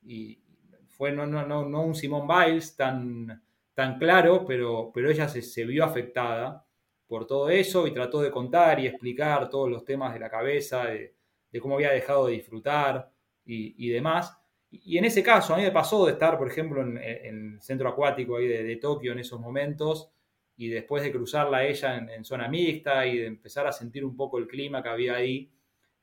y 0.03 0.43
fue 0.87 1.11
no, 1.11 1.25
no, 1.25 1.45
no, 1.45 1.67
no 1.67 1.81
un 1.81 1.95
Simón 1.95 2.27
Biles 2.27 2.75
tan, 2.75 3.41
tan 3.73 3.97
claro, 3.97 4.45
pero, 4.45 4.91
pero 4.93 5.09
ella 5.09 5.27
se, 5.27 5.65
vio 5.65 5.85
afectada 5.85 6.65
por 7.07 7.25
todo 7.25 7.49
eso 7.49 7.87
y 7.87 7.93
trató 7.93 8.21
de 8.21 8.31
contar 8.31 8.79
y 8.79 8.87
explicar 8.87 9.49
todos 9.49 9.69
los 9.69 9.83
temas 9.83 10.13
de 10.13 10.19
la 10.19 10.29
cabeza, 10.29 10.85
de, 10.85 11.15
cómo 11.59 11.75
había 11.75 11.91
dejado 11.91 12.27
de 12.27 12.33
disfrutar 12.33 13.11
y 13.45 13.89
demás. 13.89 14.38
Y 14.71 14.97
en 14.97 15.05
ese 15.05 15.23
caso, 15.23 15.53
a 15.53 15.57
mí 15.57 15.63
me 15.63 15.71
pasó 15.71 16.05
de 16.05 16.11
estar, 16.11 16.37
por 16.37 16.47
ejemplo, 16.47 16.81
en, 16.81 16.97
el 16.97 17.61
centro 17.61 17.89
acuático 17.89 18.37
ahí 18.37 18.47
de, 18.47 18.75
Tokio 18.75 19.11
en 19.11 19.19
esos 19.19 19.39
momentos 19.39 20.11
y 20.57 20.67
después 20.67 21.01
de 21.01 21.11
cruzarla 21.11 21.65
ella 21.65 21.97
en, 21.97 22.23
zona 22.23 22.47
mixta 22.47 23.07
y 23.07 23.17
de 23.17 23.25
empezar 23.25 23.65
a 23.65 23.71
sentir 23.71 24.05
un 24.05 24.15
poco 24.15 24.37
el 24.37 24.47
clima 24.47 24.83
que 24.83 24.89
había 24.89 25.15
ahí. 25.15 25.51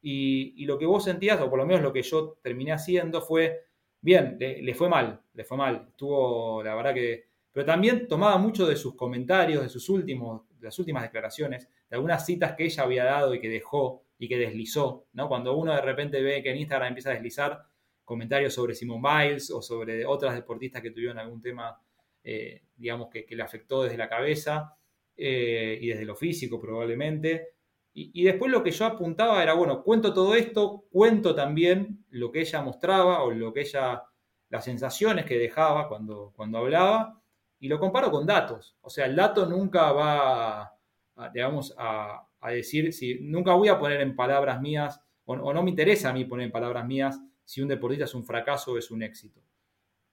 Y, 0.02 0.64
lo 0.66 0.79
que 0.79 0.87
vos 0.87 1.05
sentías, 1.05 1.40
o 1.40 1.48
por 1.50 1.59
lo 1.59 1.66
menos 1.66 1.83
lo 1.83 1.92
que 1.92 2.02
yo 2.02 2.38
terminé 2.42 2.72
haciendo, 2.72 3.22
fue, 3.22 3.66
bien, 4.00 4.37
le, 4.38 4.74
fue 4.74 4.88
mal, 4.88 5.20
le 5.35 5.44
fue 5.44 5.57
mal. 5.57 5.87
Estuvo, 5.88 6.62
la 6.62 6.74
verdad 6.74 6.94
que... 6.94 7.26
Pero 7.52 7.64
también 7.64 8.07
tomaba 8.07 8.37
mucho 8.37 8.66
de 8.66 8.76
sus 8.76 8.94
comentarios, 8.94 9.62
de 9.62 9.68
sus 9.68 9.88
últimos, 9.88 10.42
de 10.59 10.66
las 10.66 10.79
últimas 10.79 11.02
declaraciones, 11.05 11.68
de 11.88 11.96
algunas 11.96 12.26
citas 12.26 12.55
que 12.55 12.64
ella 12.64 12.83
había 12.83 13.05
dado 13.05 13.35
y 13.35 13.40
que 13.40 13.48
dejó 13.48 14.02
y 14.18 14.29
que 14.29 14.38
deslizó, 14.38 15.07
¿no? 15.12 15.29
Cuando 15.29 15.57
uno 15.57 15.74
de 15.74 15.81
repente 15.81 16.22
ve 16.22 16.42
que 16.42 16.50
en 16.50 16.59
Instagram 16.59 16.88
empieza 16.88 17.11
a 17.11 17.14
deslizar, 17.14 17.66
comentarios 18.06 18.54
sobre 18.54 18.74
Simon 18.74 19.02
Biles 19.02 19.50
o 19.50 19.60
sobre 19.60 20.06
otras 20.06 20.34
deportistas 20.34 20.80
que 20.80 20.92
tuvieron 20.92 21.18
algún 21.18 21.42
tema, 21.42 21.78
eh, 22.22 22.62
digamos, 22.76 23.08
que, 23.10 23.26
le 23.28 23.42
afectó 23.42 23.82
desde 23.82 23.98
la 23.98 24.08
cabeza 24.08 24.76
eh, 25.16 25.76
y 25.82 25.88
desde 25.88 26.06
lo 26.06 26.14
físico 26.14 26.58
probablemente. 26.58 27.48
Y, 27.98 28.24
después 28.24 28.52
lo 28.52 28.62
que 28.62 28.72
yo 28.72 28.84
apuntaba 28.84 29.42
era, 29.42 29.54
bueno, 29.54 29.82
cuento 29.82 30.12
todo 30.12 30.34
esto, 30.34 30.84
cuento 30.92 31.34
también 31.34 32.04
lo 32.10 32.30
que 32.30 32.40
ella 32.40 32.60
mostraba 32.60 33.22
o 33.22 33.30
lo 33.30 33.54
que 33.54 33.62
ella, 33.62 34.02
las 34.50 34.64
sensaciones 34.66 35.24
que 35.24 35.38
dejaba 35.38 35.88
cuando, 35.88 36.30
cuando 36.36 36.58
hablaba 36.58 37.22
y 37.58 37.68
lo 37.68 37.80
comparo 37.80 38.10
con 38.10 38.26
datos. 38.26 38.76
O 38.82 38.90
sea, 38.90 39.06
el 39.06 39.16
dato 39.16 39.46
nunca 39.46 39.92
va, 39.92 40.60
a, 41.16 41.30
digamos, 41.32 41.74
a, 41.78 42.28
decir, 42.50 42.92
si, 42.92 43.18
nunca 43.20 43.54
voy 43.54 43.68
a 43.68 43.78
poner 43.78 44.02
en 44.02 44.14
palabras 44.14 44.60
mías, 44.60 45.00
o 45.24 45.54
no 45.54 45.62
me 45.62 45.70
interesa 45.70 46.10
a 46.10 46.12
mí 46.12 46.26
poner 46.26 46.46
en 46.46 46.52
palabras 46.52 46.86
mías 46.86 47.18
si 47.46 47.62
un 47.62 47.68
deportista 47.68 48.04
es 48.04 48.14
un 48.14 48.24
fracaso 48.24 48.72
o 48.72 48.78
es 48.78 48.90
un 48.90 49.02
éxito. 49.02 49.40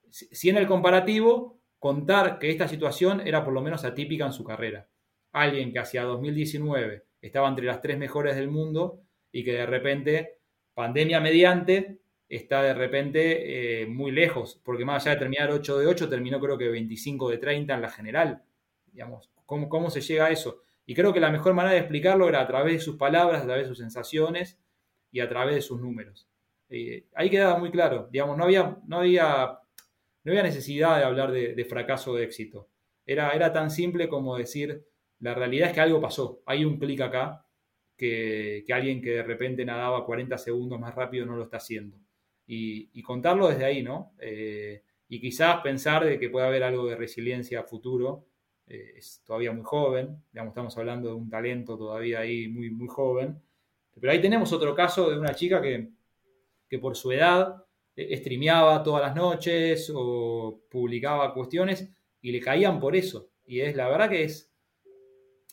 Si 0.10 0.50
en 0.50 0.58
el 0.58 0.67
comparativo, 0.67 1.60
contar 1.80 2.39
que 2.39 2.50
esta 2.50 2.67
situación 2.67 3.28
era 3.28 3.43
por 3.43 3.54
lo 3.54 3.62
menos 3.62 3.84
atípica 3.84 4.26
en 4.26 4.32
su 4.32 4.43
carrera. 4.43 4.88
Alguien 5.34 5.74
que 5.74 5.80
hacia 5.80 6.04
2019 6.04 7.04
estaba 7.19 7.50
entre 7.50 7.65
las 7.65 7.82
tres 7.82 7.98
mejores 7.98 8.36
del 8.36 8.50
mundo 8.50 9.02
y 9.32 9.43
que 9.43 9.54
de 9.54 9.65
repente, 9.65 10.38
pandemia 10.76 11.19
mediante, 11.19 12.00
está 12.30 12.62
de 12.62 12.76
repente 12.76 13.82
eh, 13.82 13.88
muy 13.88 14.12
lejos, 14.12 14.62
porque 14.63 14.86
más 14.86 15.04
allá 15.04 15.15
de 15.15 15.19
terminar 15.19 15.52
8 15.52 15.80
de 15.80 15.88
8, 15.88 16.08
terminó 16.08 16.39
creo 16.39 16.58
que 16.58 16.69
25 16.69 17.30
de 17.32 17.38
30 17.39 17.74
en 17.74 17.82
la 17.82 17.89
general. 17.89 18.43
Digamos, 18.86 19.32
¿cómo, 19.46 19.67
¿Cómo 19.67 19.89
se 19.89 20.02
llega 20.02 20.28
a 20.28 20.32
eso? 20.32 20.62
Y 20.86 20.93
creo 20.93 21.12
que 21.12 21.19
la 21.19 21.32
mejor 21.32 21.54
manera 21.56 21.74
de 21.74 21.80
explicarlo 21.80 22.30
era 22.30 22.41
a 22.41 22.48
través 22.48 22.74
de 22.76 22.80
sus 22.80 22.98
palabras, 22.98 23.41
a 23.41 23.46
través 23.46 23.63
de 23.63 23.69
sus 23.69 23.80
sensaciones 23.80 24.60
y 25.12 25.19
a 25.19 25.28
través 25.28 25.56
de 25.56 25.62
sus 25.62 25.82
números. 25.82 26.28
Eh, 26.76 27.06
ahí 27.14 27.30
quedaba 27.30 27.60
muy 27.60 27.70
claro, 27.70 28.10
digamos, 28.12 28.36
no 28.36 28.46
había, 28.46 28.80
no 28.88 28.98
había, 28.98 29.60
no 30.24 30.32
había 30.32 30.42
necesidad 30.42 30.98
de 30.98 31.04
hablar 31.04 31.32
de, 31.32 31.66
fracaso 31.66 32.14
o 32.14 32.16
de 32.16 32.24
éxito. 32.24 32.68
Era, 33.06 33.30
era 33.30 33.54
tan 33.54 33.70
simple 33.70 34.10
como 34.10 34.36
decir, 34.36 34.84
la 35.20 35.36
realidad 35.36 35.68
es 35.68 35.76
que 35.76 35.82
algo 35.82 36.02
pasó, 36.02 36.42
hay 36.48 36.66
un 36.66 36.80
clic 36.80 37.02
acá, 37.02 37.46
que, 37.96 38.66
alguien 38.74 39.04
que 39.04 39.12
de 39.12 39.22
repente 39.22 39.64
nadaba 39.64 40.04
40 40.04 40.36
segundos 40.40 40.80
más 40.80 40.96
rápido 40.96 41.28
no 41.28 41.36
lo 41.36 41.44
está 41.44 41.58
haciendo. 41.58 41.96
Y, 42.48 43.04
contarlo 43.04 43.50
desde 43.50 43.66
ahí, 43.66 43.84
¿no? 43.84 44.16
Eh, 44.20 44.82
y 45.10 45.22
quizás 45.22 45.62
pensar 45.62 46.04
de 46.04 46.18
que 46.18 46.32
puede 46.32 46.48
haber 46.48 46.64
algo 46.64 46.88
de 46.88 46.96
resiliencia 46.96 47.60
a 47.60 47.64
futuro. 47.64 48.26
Eh, 48.66 48.94
es 48.98 49.22
todavía 49.24 49.52
muy 49.52 49.64
joven, 49.64 50.24
digamos, 50.32 50.52
estamos 50.52 50.76
hablando 50.80 51.10
de 51.10 51.16
un 51.16 51.30
talento 51.30 51.78
todavía 51.78 52.22
ahí 52.22 52.48
muy, 52.48 52.72
muy 52.72 52.88
joven. 52.88 53.40
Pero 54.00 54.12
ahí 54.12 54.20
tenemos 54.20 54.52
otro 54.52 54.74
caso 54.74 55.12
de 55.12 55.20
una 55.20 55.36
chica 55.36 55.62
que, 55.62 55.92
que 56.74 56.80
por 56.80 56.96
su 56.96 57.12
edad 57.12 57.64
eh, 57.96 58.18
streameaba 58.18 58.82
todas 58.82 59.04
las 59.04 59.16
noches 59.16 59.94
o 59.96 60.64
publicaba 60.72 61.32
cuestiones 61.32 61.88
y 62.20 62.32
le 62.32 62.40
caían 62.40 62.80
por 62.80 62.96
eso. 62.96 63.30
Y 63.46 63.62
es 63.62 63.76
la 63.76 63.88
verdad 63.90 64.10
que 64.10 64.24
es, 64.24 64.52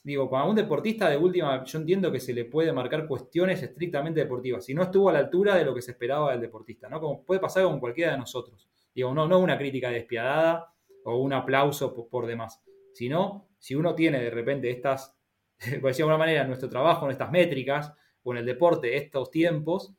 digo, 0.02 0.30
para 0.30 0.44
un 0.44 0.56
deportista 0.56 1.10
de 1.10 1.18
última, 1.18 1.62
yo 1.62 1.78
entiendo 1.78 2.10
que 2.10 2.20
se 2.20 2.32
le 2.32 2.46
puede 2.46 2.72
marcar 2.72 3.06
cuestiones 3.06 3.62
estrictamente 3.62 4.20
deportivas, 4.20 4.64
si 4.64 4.72
no 4.72 4.82
estuvo 4.82 5.10
a 5.10 5.12
la 5.12 5.18
altura 5.18 5.56
de 5.56 5.66
lo 5.66 5.74
que 5.74 5.82
se 5.82 5.90
esperaba 5.90 6.30
del 6.30 6.40
deportista, 6.40 6.88
¿no? 6.88 7.02
Como 7.02 7.22
puede 7.22 7.38
pasar 7.38 7.64
con 7.64 7.80
cualquiera 7.80 8.12
de 8.12 8.18
nosotros. 8.18 8.66
Digo, 8.94 9.12
no, 9.12 9.28
no 9.28 9.40
una 9.40 9.58
crítica 9.58 9.90
despiadada 9.90 10.72
o 11.04 11.18
un 11.18 11.34
aplauso 11.34 12.08
por, 12.08 12.24
demás, 12.24 12.62
sino 12.94 13.50
si 13.58 13.74
uno 13.74 13.94
tiene 13.94 14.22
de 14.22 14.30
repente 14.30 14.70
estas, 14.70 15.14
por 15.82 15.90
decir 15.90 15.98
de 15.98 16.02
alguna 16.04 16.16
manera, 16.16 16.40
en 16.40 16.48
nuestro 16.48 16.70
trabajo, 16.70 17.04
en 17.04 17.12
estas 17.12 17.30
métricas 17.30 17.92
o 18.22 18.32
en 18.32 18.38
el 18.38 18.46
deporte, 18.46 18.96
estos 18.96 19.30
tiempos, 19.30 19.94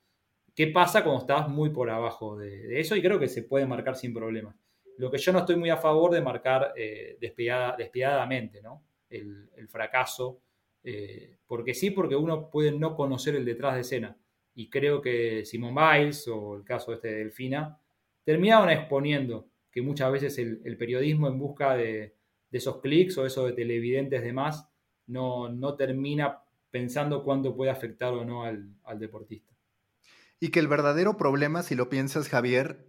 ¿Qué 0.61 0.67
pasa 0.67 1.03
cuando 1.03 1.21
estás 1.21 1.49
muy 1.49 1.71
por 1.71 1.89
abajo 1.89 2.37
de, 2.37 2.79
eso? 2.79 2.95
Y 2.95 3.01
creo 3.01 3.17
que 3.17 3.27
se 3.27 3.41
puede 3.41 3.65
marcar 3.65 3.95
sin 3.95 4.13
problemas. 4.13 4.55
Lo 4.97 5.09
que 5.09 5.17
yo 5.17 5.33
no 5.33 5.39
estoy 5.39 5.55
muy 5.55 5.71
a 5.71 5.77
favor 5.77 6.11
de 6.11 6.21
marcar 6.21 6.73
eh, 6.77 7.17
despiadadamente, 7.19 8.61
¿no? 8.61 8.83
El, 9.09 9.49
fracaso, 9.69 10.39
eh, 10.83 11.37
porque 11.47 11.73
sí, 11.73 11.89
porque 11.89 12.15
uno 12.15 12.51
puede 12.51 12.71
no 12.71 12.95
conocer 12.95 13.35
el 13.35 13.43
detrás 13.43 13.73
de 13.73 13.81
escena. 13.81 14.15
Y 14.53 14.69
creo 14.69 15.01
que 15.01 15.45
Simon 15.45 15.73
Biles 15.73 16.27
o 16.27 16.57
el 16.57 16.63
caso 16.63 16.93
este 16.93 17.07
de 17.07 17.15
Delfina 17.15 17.79
terminaban 18.23 18.69
exponiendo 18.69 19.47
que 19.71 19.81
muchas 19.81 20.11
veces 20.11 20.37
el, 20.37 20.77
periodismo 20.77 21.27
en 21.27 21.39
busca 21.39 21.75
de, 21.75 22.13
esos 22.51 22.81
clics 22.81 23.17
o 23.17 23.25
eso 23.25 23.47
de 23.47 23.53
televidentes 23.53 24.21
de 24.21 24.31
más 24.31 24.69
no, 25.07 25.49
no 25.49 25.73
termina 25.73 26.43
pensando 26.69 27.23
cuánto 27.23 27.55
puede 27.55 27.71
afectar 27.71 28.13
o 28.13 28.23
no 28.23 28.43
al 28.43 28.99
deportista. 28.99 29.50
Y 30.43 30.49
que 30.49 30.59
el 30.59 30.67
verdadero 30.67 31.17
problema, 31.17 31.61
si 31.61 31.75
lo 31.75 31.87
piensas, 31.87 32.27
Javier, 32.27 32.87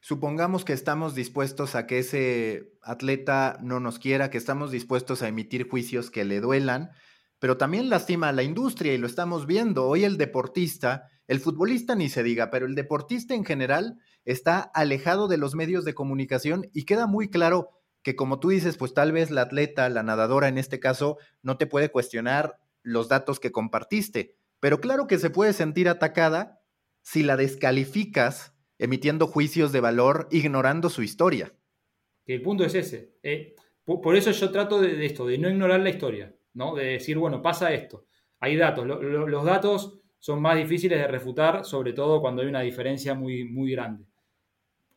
supongamos 0.00 0.64
que 0.64 0.72
estamos 0.72 1.16
dispuestos 1.16 1.74
a 1.74 1.88
que 1.88 1.98
ese 1.98 2.72
atleta 2.82 3.58
no 3.60 3.80
nos 3.80 3.98
quiera, 3.98 4.30
que 4.30 4.38
estamos 4.38 4.70
dispuestos 4.70 5.20
a 5.20 5.26
emitir 5.26 5.68
juicios 5.68 6.12
que 6.12 6.24
le 6.24 6.40
duelan, 6.40 6.92
pero 7.40 7.56
también 7.56 7.90
lastima 7.90 8.28
a 8.28 8.32
la 8.32 8.44
industria 8.44 8.94
y 8.94 8.98
lo 8.98 9.08
estamos 9.08 9.44
viendo. 9.48 9.88
Hoy 9.88 10.04
el 10.04 10.18
deportista, 10.18 11.08
el 11.26 11.40
futbolista 11.40 11.96
ni 11.96 12.08
se 12.08 12.22
diga, 12.22 12.52
pero 12.52 12.64
el 12.64 12.76
deportista 12.76 13.34
en 13.34 13.44
general 13.44 13.98
está 14.24 14.60
alejado 14.60 15.26
de 15.26 15.36
los 15.36 15.56
medios 15.56 15.84
de 15.84 15.94
comunicación 15.94 16.70
y 16.72 16.84
queda 16.84 17.08
muy 17.08 17.28
claro 17.28 17.70
que 18.04 18.14
como 18.14 18.38
tú 18.38 18.50
dices, 18.50 18.76
pues 18.76 18.94
tal 18.94 19.10
vez 19.10 19.32
la 19.32 19.42
atleta, 19.42 19.88
la 19.88 20.04
nadadora 20.04 20.46
en 20.46 20.58
este 20.58 20.78
caso, 20.78 21.18
no 21.42 21.56
te 21.56 21.66
puede 21.66 21.90
cuestionar 21.90 22.60
los 22.84 23.08
datos 23.08 23.40
que 23.40 23.50
compartiste, 23.50 24.36
pero 24.60 24.80
claro 24.80 25.08
que 25.08 25.18
se 25.18 25.30
puede 25.30 25.52
sentir 25.54 25.88
atacada 25.88 26.60
si 27.04 27.22
la 27.22 27.36
descalificas 27.36 28.56
emitiendo 28.78 29.26
juicios 29.26 29.70
de 29.72 29.80
valor, 29.80 30.26
ignorando 30.32 30.88
su 30.88 31.02
historia. 31.02 31.52
el 32.26 32.42
punto 32.42 32.64
es 32.64 32.74
ese. 32.74 33.14
Eh, 33.22 33.54
por, 33.84 34.16
eso 34.16 34.30
yo 34.30 34.50
trato 34.50 34.80
de, 34.80 35.04
esto, 35.04 35.26
de 35.26 35.38
no 35.38 35.48
ignorar 35.48 35.80
la 35.80 35.90
historia. 35.90 36.34
¿no? 36.54 36.74
De 36.74 36.84
decir, 36.84 37.18
bueno, 37.18 37.42
pasa 37.42 37.72
esto. 37.72 38.06
Hay 38.40 38.56
datos. 38.56 38.86
los 38.86 39.44
datos 39.44 40.00
son 40.18 40.40
más 40.40 40.56
difíciles 40.56 40.98
de 40.98 41.06
refutar, 41.06 41.64
sobre 41.64 41.92
todo 41.92 42.20
cuando 42.20 42.42
hay 42.42 42.48
una 42.48 42.62
diferencia 42.62 43.14
muy, 43.14 43.44
muy 43.44 43.72
grande. 43.72 44.06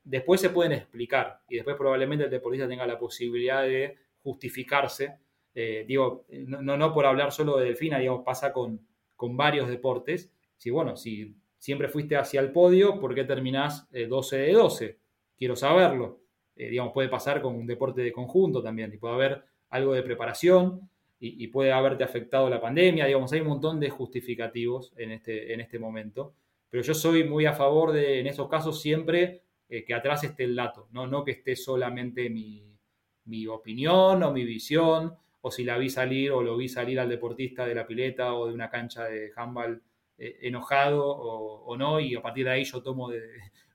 Después 0.03 0.39
se 0.39 0.49
pueden 0.49 0.71
explicar 0.71 1.41
y 1.49 1.55
después 1.55 1.75
probablemente 1.75 2.25
el 2.25 2.31
deportista 2.31 2.69
tenga 2.69 2.87
la 2.87 2.97
posibilidad 2.97 3.63
de 3.63 3.97
justificarse. 4.23 5.19
Eh, 5.53 5.83
digo, 5.85 6.25
no, 6.29 6.77
no 6.77 6.93
por 6.93 7.05
hablar 7.05 7.33
solo 7.33 7.57
de 7.57 7.65
Delfina, 7.65 7.99
digamos, 7.99 8.23
pasa 8.23 8.53
con, 8.53 8.87
con 9.17 9.35
varios 9.35 9.67
deportes. 9.67 10.31
Si, 10.55 10.69
bueno, 10.69 10.95
si 10.95 11.35
siempre 11.57 11.89
fuiste 11.89 12.15
hacia 12.15 12.39
el 12.41 12.51
podio, 12.51 12.99
¿por 12.99 13.15
qué 13.15 13.23
terminás 13.23 13.87
12 13.91 14.37
de 14.37 14.53
12? 14.53 14.99
Quiero 15.37 15.55
saberlo. 15.55 16.21
Eh, 16.57 16.69
digamos, 16.69 16.91
puede 16.91 17.07
pasar 17.07 17.41
con 17.41 17.55
un 17.55 17.67
deporte 17.67 18.01
de 18.01 18.11
conjunto 18.11 18.63
también, 18.63 18.91
y 18.93 18.97
puede 18.97 19.13
haber 19.13 19.43
algo 19.69 19.93
de 19.93 20.01
preparación 20.01 20.89
y, 21.19 21.47
puede 21.47 21.71
haberte 21.71 22.03
afectado 22.03 22.47
la 22.47 22.61
pandemia, 22.61 23.05
digamos, 23.05 23.33
hay 23.33 23.41
un 23.41 23.47
montón 23.47 23.79
de 23.79 23.89
justificativos 23.89 24.93
en 24.97 25.11
este, 25.11 25.51
en 25.51 25.61
este 25.61 25.79
momento, 25.79 26.35
pero 26.69 26.83
yo 26.83 26.93
soy 26.93 27.23
muy 27.23 27.47
a 27.47 27.53
favor 27.53 27.91
de, 27.91 28.19
en 28.19 28.27
esos 28.27 28.47
casos, 28.47 28.79
siempre 28.79 29.41
eh, 29.67 29.83
que 29.83 29.95
atrás 29.95 30.23
esté 30.23 30.43
el 30.43 30.55
dato, 30.55 30.87
no, 30.91 31.07
no 31.07 31.23
que 31.23 31.31
esté 31.31 31.55
solamente 31.55 32.29
mi, 32.29 32.71
mi 33.25 33.47
opinión 33.47 34.21
o 34.21 34.31
mi 34.31 34.45
visión, 34.45 35.15
o 35.41 35.49
si 35.49 35.63
la 35.63 35.77
vi 35.77 35.89
salir 35.89 36.31
o 36.31 36.43
lo 36.43 36.55
vi 36.55 36.69
salir 36.69 36.99
al 36.99 37.09
deportista 37.09 37.65
de 37.65 37.73
la 37.73 37.87
pileta 37.87 38.35
o 38.35 38.47
de 38.47 38.53
una 38.53 38.69
cancha 38.69 39.05
de 39.05 39.31
handball 39.35 39.81
eh, 40.17 40.39
enojado 40.41 41.05
o, 41.05 41.77
no, 41.77 41.99
y 41.99 42.15
a 42.15 42.21
partir 42.21 42.45
de 42.45 42.51
ahí 42.51 42.63
yo 42.63 42.81
tomo 42.81 43.09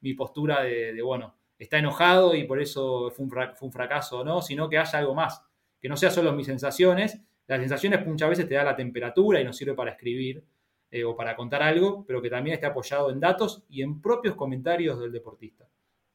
mi 0.00 0.14
postura 0.14 0.62
de, 0.62 1.00
bueno, 1.02 1.36
está 1.58 1.78
enojado 1.78 2.34
y 2.34 2.44
por 2.44 2.60
eso 2.60 3.10
fue 3.10 3.26
un, 3.60 3.72
fracaso 3.72 4.24
no, 4.24 4.42
sino 4.42 4.68
que 4.68 4.78
haya 4.78 4.98
algo 4.98 5.14
más, 5.14 5.44
que 5.80 5.88
no 5.88 5.96
sea 5.96 6.10
solo 6.10 6.32
mis 6.32 6.46
sensaciones. 6.46 7.20
Las 7.46 7.60
sensaciones 7.60 8.06
muchas 8.06 8.28
veces 8.28 8.48
te 8.48 8.54
da 8.54 8.64
la 8.64 8.76
temperatura 8.76 9.40
y 9.40 9.44
nos 9.44 9.56
sirve 9.56 9.74
para 9.74 9.92
escribir 9.92 10.44
eh, 10.90 11.04
o 11.04 11.16
para 11.16 11.34
contar 11.36 11.62
algo, 11.62 12.04
pero 12.06 12.20
que 12.20 12.28
también 12.28 12.54
esté 12.54 12.66
apoyado 12.66 13.10
en 13.10 13.20
datos 13.20 13.64
y 13.68 13.82
en 13.82 14.00
propios 14.00 14.34
comentarios 14.34 14.98
del 15.00 15.12
deportista. 15.12 15.68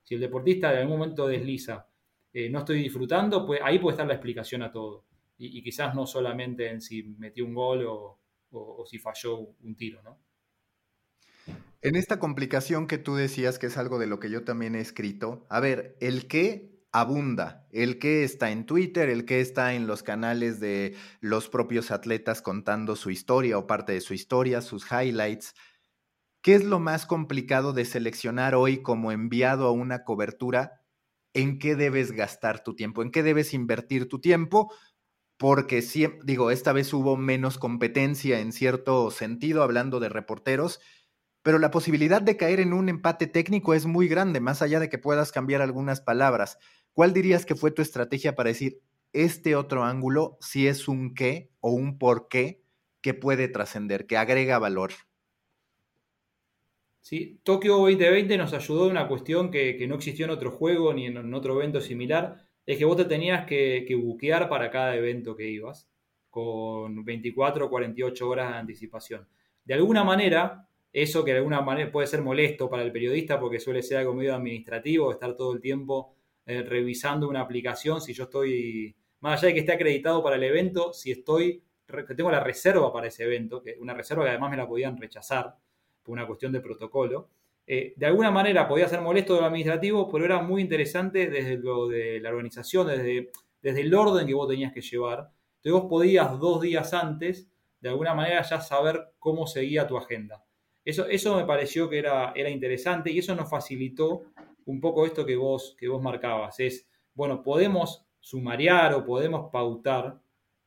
Si 0.04 0.16
el 0.16 0.22
deportista 0.22 0.72
de 0.72 0.80
algún 0.80 1.00
momento 1.00 1.28
desliza, 1.28 1.88
eh, 2.32 2.50
no 2.50 2.60
estoy 2.60 2.84
disfrutando, 2.84 3.46
pues 3.46 3.60
ahí 3.64 3.80
puede 3.80 3.94
estar 3.94 4.08
la 4.08 4.14
explicación 4.14 4.62
a 4.62 4.72
todo. 4.72 5.06
Y, 5.40 5.62
quizás 5.64 5.96
no 5.96 6.06
solamente 6.06 6.70
en 6.70 6.82
si 6.82 7.04
metió 7.04 7.46
un 7.46 7.54
gol 7.54 7.86
o, 7.88 8.20
o 8.52 8.86
si 8.86 9.00
falló 9.00 9.39
un 9.39 9.76
tiro, 9.76 10.02
¿no? 10.04 10.20
En 11.82 11.95
esta 11.95 12.20
complicación 12.20 12.88
que 12.88 12.98
tú 12.98 13.16
decías, 13.16 13.60
que 13.60 13.68
es 13.68 13.78
algo 13.78 14.00
de 14.00 14.08
lo 14.08 14.20
que 14.20 14.30
yo 14.30 14.43
también 14.43 14.76
he 14.76 14.82
escrito, 14.82 15.45
a 15.50 15.60
ver, 15.60 15.95
el 16.02 16.28
qué 16.28 16.78
abunda, 16.91 17.68
el 17.72 18.00
que 18.00 18.24
está 18.24 18.50
en 18.52 18.66
Twitter, 18.66 19.10
el 19.10 19.26
que 19.26 19.41
está 19.41 19.76
en 19.76 19.86
los 19.86 20.02
canales 20.02 20.60
de 20.60 20.95
los 21.22 21.50
propios 21.50 21.91
atletas 21.91 22.41
contando 22.41 22.95
su 22.95 23.12
historia 23.12 23.58
o 23.58 23.68
parte 23.68 23.93
de 23.93 24.02
su 24.02 24.14
historia, 24.14 24.62
sus 24.62 24.88
highlights. 24.91 25.54
¿Qué 26.41 26.56
es 26.56 26.64
lo 26.64 26.80
más 26.80 27.06
complicado 27.06 27.74
de 27.74 27.86
seleccionar 27.86 28.56
hoy 28.56 28.82
como 28.82 29.12
enviado 29.12 29.68
a 29.68 29.72
una 29.72 30.04
cobertura? 30.04 30.82
¿En 31.34 31.60
qué 31.60 31.76
debes 31.76 32.12
gastar 32.12 32.64
tu 32.64 32.76
tiempo? 32.76 33.04
¿En 33.04 33.12
qué 33.12 33.22
debes 33.22 33.54
invertir 33.54 34.08
tu 34.08 34.20
tiempo? 34.20 34.74
Porque, 35.38 35.84
digo, 36.24 36.52
esta 36.52 36.74
vez 36.74 36.92
hubo 36.94 37.16
menos 37.16 37.58
competencia 37.58 38.40
en 38.40 38.52
cierto 38.52 39.12
sentido, 39.12 39.64
hablando 39.64 40.00
de 40.00 40.10
reporteros, 40.10 40.80
pero 41.44 41.60
la 41.60 41.72
posibilidad 41.72 42.22
de 42.22 42.38
caer 42.38 42.60
en 42.60 42.74
un 42.74 42.90
empate 42.90 43.28
técnico 43.28 43.74
es 43.74 43.86
muy 43.86 44.08
grande, 44.08 44.40
más 44.40 44.62
allá 44.62 44.80
de 44.80 44.90
que 44.90 44.98
puedas 44.98 45.32
cambiar 45.32 45.62
algunas 45.62 46.02
palabras. 46.02 46.58
¿Cuál 46.94 47.14
dirías 47.14 47.46
que 47.46 47.56
fue 47.56 47.72
tu 47.72 47.82
estrategia 47.82 48.36
para 48.36 48.50
decir 48.50 48.82
este 49.14 49.56
otro 49.56 49.84
ángulo, 49.84 50.38
si 50.42 50.68
es 50.68 50.88
un 50.88 51.14
qué 51.14 51.52
o 51.60 51.72
un 51.72 51.98
por 51.98 52.28
qué, 52.28 52.64
que 53.02 53.14
puede 53.14 53.48
trascender, 53.48 54.08
que 54.08 54.18
agrega 54.18 54.60
valor? 54.60 54.92
Sí, 57.02 57.40
Tokio 57.44 57.78
2020 57.78 58.38
nos 58.38 58.52
ayudó 58.52 58.86
en 58.86 58.92
una 58.92 59.08
cuestión 59.08 59.50
que, 59.50 59.86
no 59.88 59.96
existió 59.96 60.26
en 60.26 60.32
otro 60.32 60.52
juego 60.52 60.94
ni 60.94 61.06
en, 61.06 61.34
otro 61.34 61.56
evento 61.56 61.80
similar, 61.80 62.47
es 62.68 62.78
que 62.78 62.86
vos 62.86 62.97
te 62.97 63.05
tenías 63.05 63.47
que, 63.47 63.86
que 63.88 63.95
buquear 63.95 64.49
para 64.49 64.70
cada 64.70 64.95
evento 64.95 65.36
que 65.36 65.49
ibas, 65.49 65.89
con 66.30 67.03
24 67.03 67.65
o 67.65 67.70
48 67.70 68.30
horas 68.30 68.51
de 68.51 68.57
anticipación. 68.57 69.28
De 69.63 69.74
alguna 69.74 70.03
manera, 70.03 70.68
eso 70.93 71.24
que 71.24 71.32
de 71.32 71.38
alguna 71.38 71.61
manera 71.61 71.91
puede 71.91 72.07
ser 72.07 72.22
molesto 72.22 72.70
para 72.70 72.84
el 72.84 72.91
periodista 72.91 73.39
porque 73.39 73.59
suele 73.59 73.82
ser 73.82 73.99
algo 73.99 74.13
medio 74.13 74.36
administrativo, 74.36 75.11
estar 75.11 75.36
todo 75.36 75.53
el 75.53 75.61
tiempo 75.61 76.15
eh, 76.45 76.61
revisando 76.61 77.30
una 77.30 77.41
aplicación, 77.41 78.01
si 78.01 78.13
yo 78.13 78.26
estoy, 78.26 78.95
más 79.22 79.39
allá 79.39 79.47
de 79.47 79.53
que 79.53 79.59
esté 79.61 79.72
acreditado 79.72 80.22
para 80.22 80.36
el 80.36 80.43
evento, 80.43 80.93
si 80.93 81.11
estoy, 81.11 81.63
que 81.86 82.15
tengo 82.15 82.32
la 82.32 82.41
reserva 82.41 82.91
para 82.91 83.07
ese 83.07 83.24
evento, 83.24 83.61
que 83.61 83.78
una 83.80 83.93
reserva 83.93 84.24
que 84.26 84.32
además 84.32 84.51
me 84.51 84.57
la 84.57 84.68
podían 84.68 84.97
rechazar 84.97 85.55
por 86.03 86.13
una 86.13 86.28
cuestión 86.28 86.51
de 86.51 86.59
protocolo, 86.59 87.30
eh, 87.70 87.93
de 87.97 88.05
alguna 88.05 88.32
manera 88.32 88.65
podía 88.68 88.88
ser 88.88 89.01
molesto 89.01 89.34
de 89.34 89.41
lo 89.41 89.47
administrativo, 89.47 90.09
pero 90.09 90.24
era 90.24 90.41
muy 90.41 90.61
interesante 90.61 91.30
desde 91.30 91.57
lo 91.57 91.89
de 91.89 92.22
la 92.22 92.30
organización, 92.30 92.88
desde, 92.88 93.30
desde 93.61 93.82
el 93.82 93.93
orden 93.93 94.26
que 94.26 94.34
vos 94.34 94.47
tenías 94.47 94.72
que 94.72 94.82
llevar. 94.82 95.30
Entonces 95.57 95.82
vos 95.82 95.89
podías 95.89 96.39
dos 96.39 96.61
días 96.61 96.93
antes, 96.93 97.51
de 97.82 97.89
alguna 97.89 98.13
manera, 98.13 98.41
ya 98.41 98.61
saber 98.61 99.09
cómo 99.20 99.45
seguía 99.45 99.86
tu 99.86 99.97
agenda. 99.97 100.43
Eso, 100.86 101.36
me 101.36 101.43
pareció 101.43 101.89
que 101.89 101.99
era, 101.99 102.32
era 102.34 102.49
interesante 102.49 103.11
y 103.11 103.20
eso 103.20 103.36
nos 103.36 103.49
facilitó 103.49 104.24
un 104.65 104.80
poco 104.80 105.05
esto 105.05 105.26
que 105.26 105.36
vos, 105.36 105.76
que 105.78 105.89
vos 105.89 106.01
marcabas. 106.01 106.61
Es, 106.61 106.88
bueno, 107.13 107.43
podemos 107.43 108.05
sumariar 108.22 108.93
o 108.93 109.03
podemos 109.03 109.51
pautar 109.51 110.22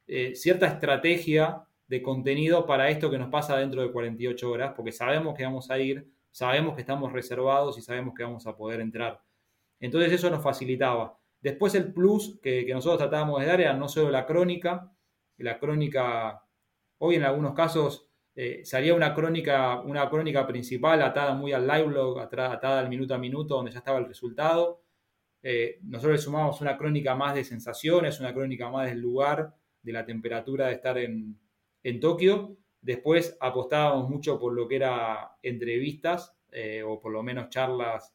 eh, 0.06 0.34
cierta 0.34 0.66
estrategia 0.66 1.64
de 1.86 2.02
contenido 2.02 2.66
para 2.66 2.90
esto 2.90 3.10
que 3.10 3.18
nos 3.18 3.30
pasa 3.30 3.56
dentro 3.56 3.80
de 3.80 3.90
48 3.90 4.50
horas, 4.50 4.72
porque 4.76 4.92
sabemos 4.92 5.34
que 5.34 5.44
vamos 5.44 5.70
a 5.70 5.78
ir, 5.78 6.06
sabemos 6.30 6.74
que 6.74 6.82
estamos 6.82 7.12
reservados 7.12 7.78
y 7.78 7.82
sabemos 7.82 8.14
que 8.14 8.22
vamos 8.22 8.46
a 8.46 8.56
poder 8.56 8.80
entrar. 8.80 9.22
Entonces 9.80 10.12
eso 10.12 10.30
nos 10.30 10.42
facilitaba. 10.42 11.18
Después 11.40 11.74
el 11.74 11.92
plus 11.92 12.38
que, 12.42 12.66
nosotros 12.72 12.98
tratábamos 12.98 13.40
de 13.40 13.46
dar 13.46 13.60
era 13.60 13.74
no 13.74 13.88
solo 13.88 14.10
la 14.10 14.26
crónica, 14.26 14.92
la 15.38 15.58
crónica, 15.58 16.44
hoy 16.98 17.14
en 17.16 17.24
algunos 17.24 17.54
casos 17.54 18.10
eh, 18.34 18.62
salía 18.64 18.94
una 18.94 19.14
crónica, 19.14 19.80
una 19.80 20.08
crónica 20.08 20.46
principal 20.46 21.02
atada 21.02 21.34
muy 21.34 21.52
al 21.52 21.66
live 21.66 21.84
blog, 21.84 22.20
atada 22.20 22.80
al 22.80 22.88
minuto 22.88 23.14
a 23.14 23.18
minuto, 23.18 23.56
donde 23.56 23.72
ya 23.72 23.78
estaba 23.78 23.98
el 23.98 24.06
resultado. 24.06 24.82
Eh, 25.42 25.78
nosotros 25.82 26.16
le 26.16 26.22
sumamos 26.22 26.60
una 26.60 26.76
crónica 26.76 27.14
más 27.14 27.34
de 27.34 27.44
sensaciones, 27.44 28.20
una 28.20 28.34
crónica 28.34 28.70
más 28.70 28.86
del 28.88 29.00
lugar, 29.00 29.54
de 29.82 29.92
la 29.92 30.04
temperatura 30.04 30.66
de 30.66 30.74
estar 30.74 30.98
en, 30.98 31.38
Tokio. 32.00 32.56
Después 32.80 33.36
apostábamos 33.40 34.08
mucho 34.08 34.38
por 34.38 34.52
lo 34.52 34.66
que 34.66 34.76
era 34.76 35.36
entrevistas 35.42 36.34
eh, 36.50 36.82
o 36.82 37.00
por 37.00 37.12
lo 37.12 37.22
menos 37.22 37.50
charlas 37.50 38.14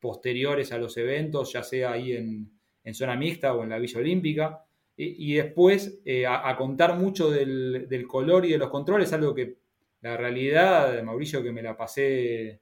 posteriores 0.00 0.72
a 0.72 0.78
los 0.78 0.96
eventos, 0.96 1.52
ya 1.52 1.62
sea 1.62 1.92
ahí 1.92 2.12
en, 2.12 2.50
en 2.82 2.94
zona 2.94 3.14
mixta 3.14 3.54
o 3.54 3.62
en 3.62 3.68
la 3.68 3.78
Villa 3.78 4.00
Olímpica 4.00 4.66
y, 4.98 5.34
después 5.34 6.00
eh, 6.06 6.26
a, 6.26 6.56
contar 6.56 6.96
mucho 6.96 7.30
del, 7.30 8.06
color 8.08 8.46
y 8.46 8.52
de 8.52 8.58
los 8.58 8.70
controles, 8.70 9.12
algo 9.12 9.34
que 9.34 9.58
la 10.00 10.16
realidad, 10.16 11.02
Mauricio, 11.02 11.42
que 11.42 11.52
me 11.52 11.62
la 11.62 11.76
pasé 11.76 12.60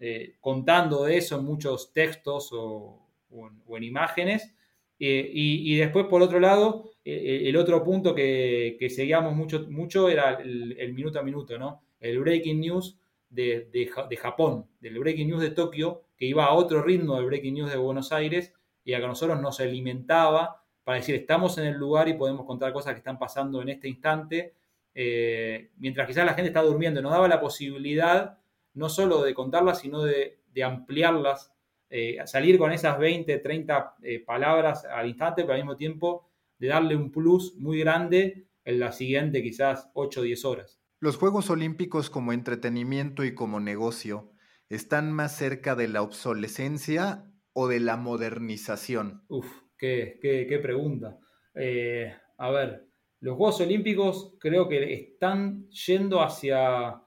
eh, 0.00 0.34
contando 0.40 1.04
de 1.04 1.18
eso 1.18 1.38
en 1.38 1.44
muchos 1.44 1.92
textos 1.92 2.50
o, 2.52 3.06
en, 3.30 3.82
imágenes. 3.84 4.52
Eh, 4.98 5.30
y, 5.32 5.76
después, 5.76 6.06
por 6.06 6.22
otro 6.22 6.40
lado, 6.40 6.90
el 7.04 7.56
otro 7.56 7.84
punto 7.84 8.14
que, 8.14 8.76
seguíamos 8.90 9.34
mucho, 9.34 9.66
mucho 9.68 10.08
era 10.08 10.34
el, 10.34 10.92
minuto 10.94 11.18
a 11.18 11.22
minuto, 11.22 11.58
¿no? 11.58 11.82
El 12.00 12.18
breaking 12.20 12.60
news 12.60 12.98
de, 13.28 13.68
de, 13.72 14.16
Japón, 14.16 14.66
del 14.80 14.98
breaking 14.98 15.28
news 15.28 15.42
de 15.42 15.50
Tokio, 15.50 16.02
que 16.16 16.26
iba 16.26 16.46
a 16.46 16.54
otro 16.54 16.82
ritmo 16.82 17.16
del 17.16 17.26
breaking 17.26 17.54
news 17.54 17.70
de 17.70 17.76
Buenos 17.76 18.12
Aires 18.12 18.54
y 18.84 18.94
a 18.94 19.00
que 19.00 19.06
nosotros 19.06 19.40
nos 19.40 19.60
alimentaba 19.60 20.62
para 20.86 20.98
decir 20.98 21.16
estamos 21.16 21.58
en 21.58 21.64
el 21.64 21.74
lugar 21.74 22.08
y 22.08 22.14
podemos 22.14 22.46
contar 22.46 22.72
cosas 22.72 22.92
que 22.92 22.98
están 22.98 23.18
pasando 23.18 23.60
en 23.60 23.70
este 23.70 23.88
instante, 23.88 24.54
eh, 24.94 25.70
mientras 25.78 26.06
quizás 26.06 26.24
la 26.24 26.34
gente 26.34 26.50
está 26.50 26.62
durmiendo. 26.62 27.02
Nos 27.02 27.10
daba 27.10 27.26
la 27.26 27.40
posibilidad 27.40 28.38
no 28.74 28.88
solo 28.88 29.22
de 29.22 29.34
contarlas, 29.34 29.80
sino 29.80 30.02
de, 30.02 30.38
ampliarlas, 30.64 31.52
eh, 31.90 32.18
salir 32.26 32.58
con 32.58 32.72
esas 32.72 32.98
20, 32.98 33.38
30 33.38 33.94
eh, 34.02 34.24
palabras 34.24 34.84
al 34.84 35.08
instante, 35.08 35.42
pero 35.42 35.54
al 35.54 35.60
mismo 35.60 35.76
tiempo 35.76 36.30
de 36.58 36.68
darle 36.68 36.96
un 36.96 37.10
plus 37.10 37.54
muy 37.56 37.78
grande 37.78 38.48
en 38.64 38.80
la 38.80 38.92
siguiente 38.92 39.42
quizás 39.42 39.90
8 39.94 40.20
o 40.20 40.22
10 40.22 40.44
horas. 40.44 40.80
Los 41.00 41.16
Juegos 41.16 41.50
Olímpicos 41.50 42.10
como 42.10 42.32
entretenimiento 42.32 43.24
y 43.24 43.34
como 43.34 43.60
negocio 43.60 44.32
están 44.68 45.12
más 45.12 45.36
cerca 45.36 45.76
de 45.76 45.88
la 45.88 46.02
obsolescencia 46.02 47.30
o 47.52 47.68
de 47.68 47.80
la 47.80 47.96
modernización? 47.96 49.22
Uf, 49.28 49.46
Qué, 49.78 50.58
pregunta. 50.62 51.18
Eh, 51.54 52.12
a 52.38 52.50
ver, 52.50 52.86
los 53.20 53.36
Juegos 53.36 53.60
Olímpicos 53.60 54.34
creo 54.38 54.68
que 54.68 54.92
están 54.92 55.68
yendo 55.68 56.22
hacia, 56.22 57.02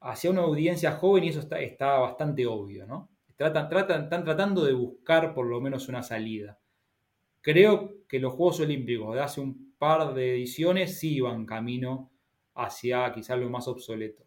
hacia 0.00 0.30
una 0.30 0.42
audiencia 0.42 0.92
joven 0.92 1.24
y 1.24 1.28
eso 1.28 1.40
está, 1.40 1.60
está 1.60 1.98
bastante 1.98 2.46
obvio, 2.46 2.86
¿no? 2.86 3.15
Tratan, 3.36 3.68
tratan, 3.68 4.04
están 4.04 4.24
tratando 4.24 4.64
de 4.64 4.72
buscar 4.72 5.34
por 5.34 5.46
lo 5.46 5.60
menos 5.60 5.88
una 5.88 6.02
salida. 6.02 6.58
creo 7.42 8.06
que 8.08 8.18
los 8.18 8.32
Juegos 8.32 8.60
Olímpicos 8.60 9.14
de 9.14 9.20
hace 9.20 9.40
un 9.40 9.74
par 9.78 10.14
de 10.14 10.34
ediciones 10.34 10.98
sí 10.98 11.16
iban 11.16 11.46
camino 11.46 12.10
hacia 12.54 13.12
quizás 13.12 13.38
lo 13.38 13.50
más 13.50 13.68
obsoleto. 13.68 14.24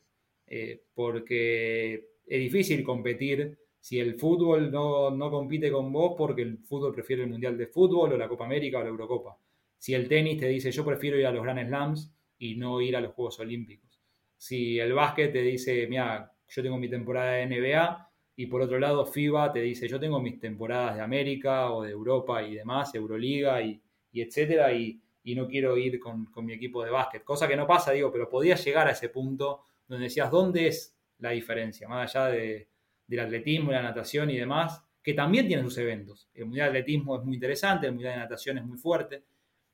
Eh, 0.48 0.84
porque 0.94 2.10
es 2.26 2.40
difícil 2.40 2.84
competir 2.84 3.58
si 3.80 4.00
el 4.00 4.16
fútbol 4.16 4.72
no, 4.72 5.12
no, 5.12 5.32
compite 5.32 5.72
con 5.72 5.92
vos 5.92 6.16
porque 6.18 6.42
el 6.42 6.60
fútbol 6.60 6.94
prefiere 6.94 7.24
el 7.24 7.30
Mundial 7.30 7.58
de 7.58 7.68
Fútbol 7.68 8.14
o 8.14 8.18
la 8.18 8.28
Copa 8.28 8.46
América 8.46 8.80
o 8.80 8.84
la 8.84 8.90
Eurocopa. 8.90 9.38
Si 9.78 9.94
el 9.94 10.08
tenis 10.08 10.40
te 10.40 10.48
dice 10.48 10.72
yo 10.72 10.86
prefiero 10.86 11.18
ir 11.20 11.26
a 11.26 11.32
los 11.32 11.44
Grand 11.44 11.68
Slams 11.68 12.14
y 12.38 12.56
no 12.56 12.82
ir 12.82 12.96
a 12.96 13.02
los 13.02 13.14
Juegos 13.14 13.40
Olímpicos. 13.40 14.00
Si 14.38 14.80
el 14.80 14.94
básquet 14.94 15.32
te 15.32 15.42
dice, 15.42 15.88
mira, 15.88 16.32
yo 16.48 16.64
tengo 16.64 16.78
mi 16.78 16.90
temporada 16.90 17.34
de 17.34 17.48
NBA 17.48 18.09
y 18.40 18.46
por 18.46 18.62
otro 18.62 18.80
lado 18.80 19.06
FIBA 19.06 19.52
te 19.52 19.60
dice, 19.60 19.86
yo 19.86 20.00
tengo 20.00 20.22
mis 20.22 20.40
temporadas 20.40 20.96
de 20.96 21.02
América 21.02 21.74
o 21.74 21.84
de 21.84 21.92
Europa 21.92 22.42
y 22.42 22.56
demás, 22.56 22.96
Euroliga 22.96 23.62
y, 23.62 23.82
y 24.14 24.22
etcétera, 24.22 24.72
y, 24.72 24.98
y, 25.26 25.36
no 25.36 25.46
quiero 25.46 25.76
ir 25.76 26.00
con, 26.00 26.30
mi 26.46 26.54
equipo 26.54 26.82
de 26.82 26.90
básquet. 26.90 27.22
Cosa 27.26 27.50
que 27.50 27.58
no 27.58 27.68
pasa, 27.68 27.92
digo, 27.92 28.10
pero 28.14 28.30
podía 28.30 28.56
llegar 28.56 28.88
a 28.88 28.92
ese 28.92 29.10
punto 29.10 29.64
donde 29.90 30.06
decías, 30.06 30.32
¿dónde 30.32 30.68
es 30.68 30.96
la 31.18 31.32
diferencia? 31.32 31.90
Más 31.90 32.16
allá 32.16 32.28
de, 32.28 32.70
del 33.06 33.20
atletismo, 33.20 33.74
la 33.74 33.82
natación 33.82 34.30
y 34.30 34.38
demás, 34.38 34.86
que 35.04 35.14
también 35.14 35.46
tienen 35.46 35.66
sus 35.66 35.78
eventos. 35.78 36.30
El 36.34 36.46
Mundial 36.46 36.72
de 36.72 36.80
Atletismo 36.80 37.18
es 37.18 37.26
muy 37.26 37.34
interesante, 37.34 37.88
el 37.88 37.92
Mundial 37.92 38.14
de 38.14 38.20
Natación 38.20 38.58
es 38.58 38.64
muy 38.64 38.78
fuerte. 38.78 39.22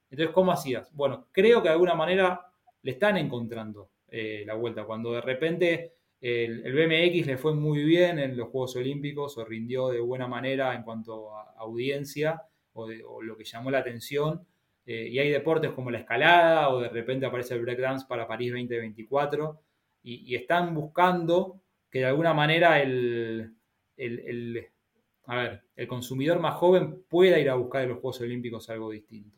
Entonces, 0.10 0.34
¿cómo 0.34 0.52
hacías? 0.52 0.92
Bueno, 0.92 1.28
creo 1.32 1.62
que 1.62 1.68
de 1.68 1.74
alguna 1.74 1.94
manera 1.94 2.42
le 2.82 2.92
están 2.92 3.18
encontrando 3.18 3.92
eh, 4.08 4.44
la 4.44 4.56
vuelta. 4.56 4.86
Cuando 4.86 5.14
de 5.14 5.22
repente 5.22 5.94
el, 6.28 6.74
BMX 6.74 7.28
le 7.28 7.38
fue 7.38 7.54
muy 7.54 7.84
bien 7.84 8.18
en 8.18 8.36
los 8.36 8.50
Juegos 8.50 8.76
Olímpicos 8.78 9.38
o 9.38 9.46
rindió 9.46 9.90
de 9.90 10.00
buena 10.00 10.28
manera 10.28 10.74
en 10.74 10.82
cuanto 10.82 11.36
a 11.36 11.54
audiencia 11.60 12.42
o, 12.74 12.90
lo 13.22 13.38
que 13.38 13.44
llamó 13.44 13.70
la 13.70 13.78
atención. 13.78 14.44
Eh, 14.88 15.08
y 15.08 15.20
hay 15.20 15.30
deportes 15.30 15.70
como 15.72 15.92
la 15.92 16.00
escalada 16.00 16.70
o 16.70 16.80
de 16.80 16.90
repente 16.90 17.28
aparece 17.28 17.54
el 17.54 17.62
breakdance 17.62 18.08
para 18.08 18.28
París 18.28 18.52
2024 18.54 19.62
y, 20.02 20.34
están 20.34 20.74
buscando 20.74 21.62
que 21.92 22.00
de 22.00 22.06
alguna 22.06 22.34
manera 22.34 22.82
el, 22.82 23.54
el, 23.96 24.68
a 25.28 25.36
ver, 25.36 25.62
el 25.76 25.88
consumidor 25.88 26.40
más 26.40 26.56
joven 26.56 27.04
pueda 27.08 27.38
ir 27.38 27.52
a 27.52 27.56
buscar 27.56 27.84
en 27.84 27.90
los 27.90 28.00
Juegos 28.00 28.22
Olímpicos 28.22 28.68
algo 28.72 28.90
distinto. 28.90 29.38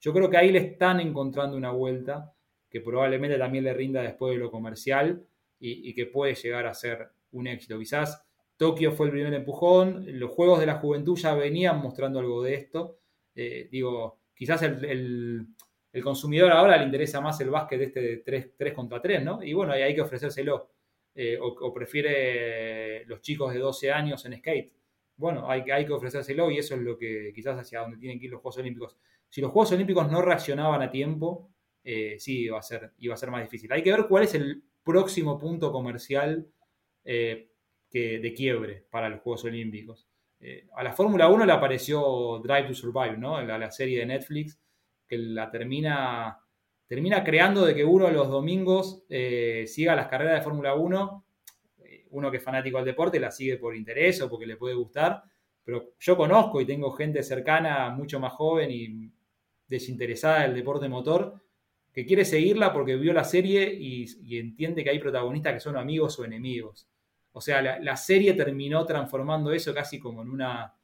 Yo 0.00 0.12
creo 0.12 0.30
que 0.30 0.36
ahí 0.36 0.52
le 0.52 0.60
están 0.60 1.00
encontrando 1.00 1.56
una 1.56 1.72
vuelta 1.72 2.32
que 2.70 2.80
probablemente 2.80 3.38
también 3.38 3.64
le 3.64 3.74
rinda 3.74 4.02
después 4.02 4.34
de 4.34 4.38
lo 4.38 4.52
comercial 4.52 5.24
y, 5.60 5.94
que 5.94 6.06
puede 6.06 6.34
llegar 6.34 6.66
a 6.66 6.74
ser 6.74 7.08
un 7.32 7.46
éxito. 7.46 7.78
Quizás 7.78 8.24
Tokio 8.56 8.92
fue 8.92 9.06
el 9.06 9.12
primer 9.12 9.34
empujón, 9.34 10.04
los 10.18 10.30
Juegos 10.30 10.60
de 10.60 10.66
la 10.66 10.76
Juventud 10.76 11.16
ya 11.16 11.34
venían 11.34 11.80
mostrando 11.80 12.20
algo 12.20 12.42
de 12.42 12.54
esto. 12.54 12.98
Eh, 13.34 13.68
digo, 13.70 14.20
quizás 14.34 14.62
el, 14.62 15.46
el 15.92 16.02
consumidor 16.02 16.52
ahora 16.52 16.76
le 16.76 16.84
interesa 16.84 17.20
más 17.20 17.40
el 17.40 17.50
básquet 17.50 17.80
este 17.80 18.00
de 18.00 18.16
3, 18.18 18.52
3 18.56 18.74
contra 18.74 19.00
3, 19.00 19.24
¿no? 19.24 19.42
Y 19.42 19.52
bueno, 19.52 19.72
hay 19.72 19.94
que 19.94 20.00
ofrecérselo. 20.00 20.70
Eh, 21.14 21.36
o, 21.40 21.74
prefiere 21.74 23.04
los 23.06 23.20
chicos 23.20 23.52
de 23.52 23.58
12 23.58 23.90
años 23.90 24.24
en 24.24 24.36
skate. 24.38 24.72
Bueno, 25.16 25.50
hay, 25.50 25.68
hay 25.68 25.84
que 25.84 25.92
ofrecérselo 25.92 26.48
y 26.48 26.58
eso 26.58 26.76
es 26.76 26.80
lo 26.80 26.96
que 26.96 27.32
quizás 27.34 27.58
hacia 27.58 27.80
donde 27.80 27.96
tienen 27.96 28.20
que 28.20 28.26
ir 28.26 28.30
los 28.30 28.40
Juegos 28.40 28.58
Olímpicos. 28.58 28.96
Si 29.28 29.40
los 29.40 29.50
Juegos 29.50 29.72
Olímpicos 29.72 30.08
no 30.12 30.22
reaccionaban 30.22 30.80
a 30.80 30.90
tiempo, 30.92 31.50
eh, 31.82 32.16
sí 32.20 32.48
a, 32.48 32.62
ser, 32.62 32.92
iba 32.98 33.14
a 33.14 33.16
ser 33.16 33.32
más 33.32 33.42
difícil. 33.42 33.72
Hay 33.72 33.82
que 33.82 33.90
ver 33.90 34.06
cuál 34.06 34.24
es 34.24 34.34
el 34.34 34.62
próximo 34.88 35.38
punto 35.38 35.70
comercial 35.70 36.46
eh, 37.04 37.50
que, 37.90 38.18
de 38.18 38.32
quiebre 38.32 38.86
para 38.90 39.10
los 39.10 39.20
Juegos 39.20 39.44
Olímpicos. 39.44 40.08
a 40.74 40.82
la 40.82 40.92
Fórmula 40.92 41.28
1 41.28 41.44
le 41.44 41.52
apareció 41.52 42.40
Drive 42.42 42.68
to 42.68 42.74
Survive, 42.74 43.18
¿no? 43.18 43.40
la 43.42 43.70
serie 43.70 43.98
de 43.98 44.06
Netflix 44.06 44.58
que 45.08 45.18
la 45.18 45.50
termina, 45.50 46.38
termina 46.86 47.24
creando 47.24 47.64
de 47.64 47.74
que 47.74 47.84
uno 47.84 48.10
los 48.10 48.28
domingos 48.28 49.02
eh, 49.08 49.64
siga 49.66 49.96
las 49.96 50.06
carreras 50.06 50.34
de 50.34 50.44
Fórmula 50.44 50.74
1. 50.74 51.24
Eh, 51.78 52.06
uno 52.10 52.30
que 52.30 52.36
es 52.36 52.42
fanático 52.44 52.76
del 52.76 52.86
deporte 52.86 53.18
la 53.18 53.30
sigue 53.30 53.56
por 53.56 53.74
interés 53.74 54.20
o 54.20 54.28
porque 54.28 54.46
le 54.46 54.56
puede 54.56 54.74
gustar, 54.74 55.22
pero 55.64 55.94
yo 55.98 56.16
conozco 56.16 56.60
y 56.60 56.66
tengo 56.66 56.92
gente 56.92 57.22
cercana, 57.22 57.88
mucho 57.90 58.20
más 58.20 58.34
joven 58.34 58.70
y 58.70 59.10
desinteresada 59.66 60.42
del 60.42 60.54
deporte 60.54 60.88
motor, 60.88 61.40
que 61.98 62.06
quiere 62.06 62.24
seguirla 62.24 62.72
porque 62.72 62.94
vio 62.94 63.12
la 63.12 63.24
serie 63.24 63.74
y, 63.76 64.06
entiende 64.38 64.84
que 64.84 64.90
hay 64.90 65.00
protagonistas 65.00 65.54
que 65.54 65.58
son 65.58 65.76
amigos 65.76 66.16
o 66.20 66.24
enemigos. 66.24 66.86
O 67.32 67.40
sea, 67.40 67.60
la, 67.60 67.80
la, 67.80 67.96
serie 67.96 68.34
terminó 68.34 68.86
transformando 68.86 69.50
eso 69.50 69.74
casi 69.74 69.98
como 69.98 70.22
en 70.22 70.30
una 70.30 70.74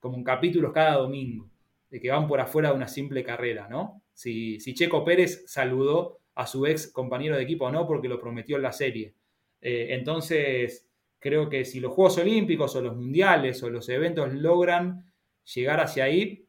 como 0.00 0.16
un 0.16 0.24
capítulo 0.24 0.72
cada 0.72 0.96
domingo 0.96 1.48
de 1.90 2.00
que 2.00 2.10
van 2.10 2.26
por 2.26 2.40
afuera 2.40 2.70
de 2.70 2.74
una 2.74 2.88
simple 2.88 3.22
carrera, 3.22 3.68
¿no? 3.68 4.02
Si, 4.12 4.58
Checo 4.58 5.04
Pérez 5.04 5.44
saludó 5.46 6.18
a 6.34 6.44
su 6.48 6.66
ex 6.66 6.88
compañero 6.88 7.36
de 7.36 7.44
equipo 7.44 7.66
o 7.66 7.70
no, 7.70 7.86
porque 7.86 8.08
lo 8.08 8.18
prometió 8.18 8.56
en 8.56 8.62
la 8.62 8.72
serie. 8.72 9.14
Eh, 9.60 9.90
entonces, 9.90 10.88
creo 11.20 11.48
que 11.48 11.64
si 11.64 11.78
los 11.78 11.92
Juegos 11.92 12.18
Olímpicos 12.18 12.74
o 12.74 12.82
los 12.82 12.96
Mundiales 12.96 13.62
o 13.62 13.70
los 13.70 13.88
eventos 13.88 14.34
logran 14.34 15.12
llegar 15.54 15.78
hacia 15.78 16.02
ahí, 16.02 16.48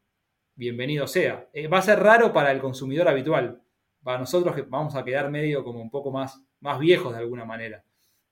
bienvenido 0.55 1.05
sea. 1.05 1.47
Eh, 1.53 1.67
va 1.67 1.77
a 1.77 1.83
ser 1.83 1.99
raro 1.99 2.33
para 2.33 2.51
el 2.51 2.59
consumidor 2.59 3.07
habitual. 3.07 3.61
Para 4.05 4.19
nosotros 4.19 4.53
que 4.53 4.61
vamos 4.61 4.95
a 4.95 5.03
quedar 5.03 5.31
medio 5.31 5.63
como 5.63 5.81
un 5.81 5.89
poco 5.89 6.11
más, 6.11 6.39
más 6.59 6.77
viejos 6.77 7.11
de 7.11 7.17
alguna 7.17 7.43
manera. 7.43 7.83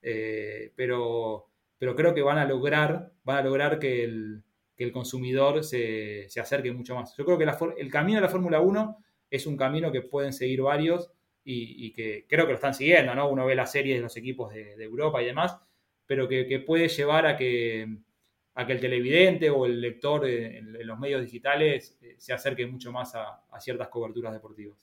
Eh, 0.03 0.71
pero, 0.75 1.47
pero 1.79 1.95
creo 1.95 2.13
que 2.13 2.21
van 2.21 2.37
a 2.37 2.45
lograr, 2.45 3.11
van 3.23 3.37
a 3.37 3.41
lograr 3.41 3.79
que 3.79 4.03
el, 4.03 4.43
que 4.77 4.83
el 4.83 4.91
consumidor 4.91 5.63
se, 5.63 6.27
acerque 6.39 6.71
mucho 6.71 6.93
más. 6.93 7.17
Yo 7.17 7.25
creo 7.25 7.39
que 7.39 7.47
el 7.81 7.89
camino 7.89 8.17
de 8.17 8.21
la 8.21 8.29
Fórmula 8.29 8.59
1 8.59 8.97
es 9.31 9.47
un 9.47 9.57
camino 9.57 9.91
que 9.91 10.03
pueden 10.03 10.31
seguir 10.31 10.61
varios 10.61 11.09
y, 11.43 11.91
que 11.93 12.27
creo 12.29 12.45
que 12.45 12.51
lo 12.51 12.57
están 12.57 12.75
siguiendo, 12.75 13.15
¿no? 13.15 13.27
Uno 13.27 13.43
ve 13.43 13.55
las 13.55 13.71
series 13.71 13.97
de 13.97 14.03
los 14.03 14.15
equipos 14.15 14.53
de, 14.53 14.75
Europa 14.75 15.23
y 15.23 15.25
demás, 15.25 15.57
pero 16.05 16.27
que, 16.27 16.59
puede 16.59 16.87
llevar 16.87 17.25
a 17.25 17.35
que, 17.35 17.97
a 18.53 18.67
que 18.67 18.73
el 18.73 18.79
televidente 18.79 19.49
o 19.49 19.65
el 19.65 19.81
lector 19.81 20.27
en, 20.27 20.85
los 20.85 20.99
medios 20.99 21.23
digitales 21.23 21.97
eh, 22.03 22.13
se 22.19 22.31
acerque 22.31 22.67
mucho 22.67 22.91
más 22.91 23.15
a 23.15 23.59
ciertas 23.59 23.87
coberturas 23.87 24.33
deportivas. 24.33 24.77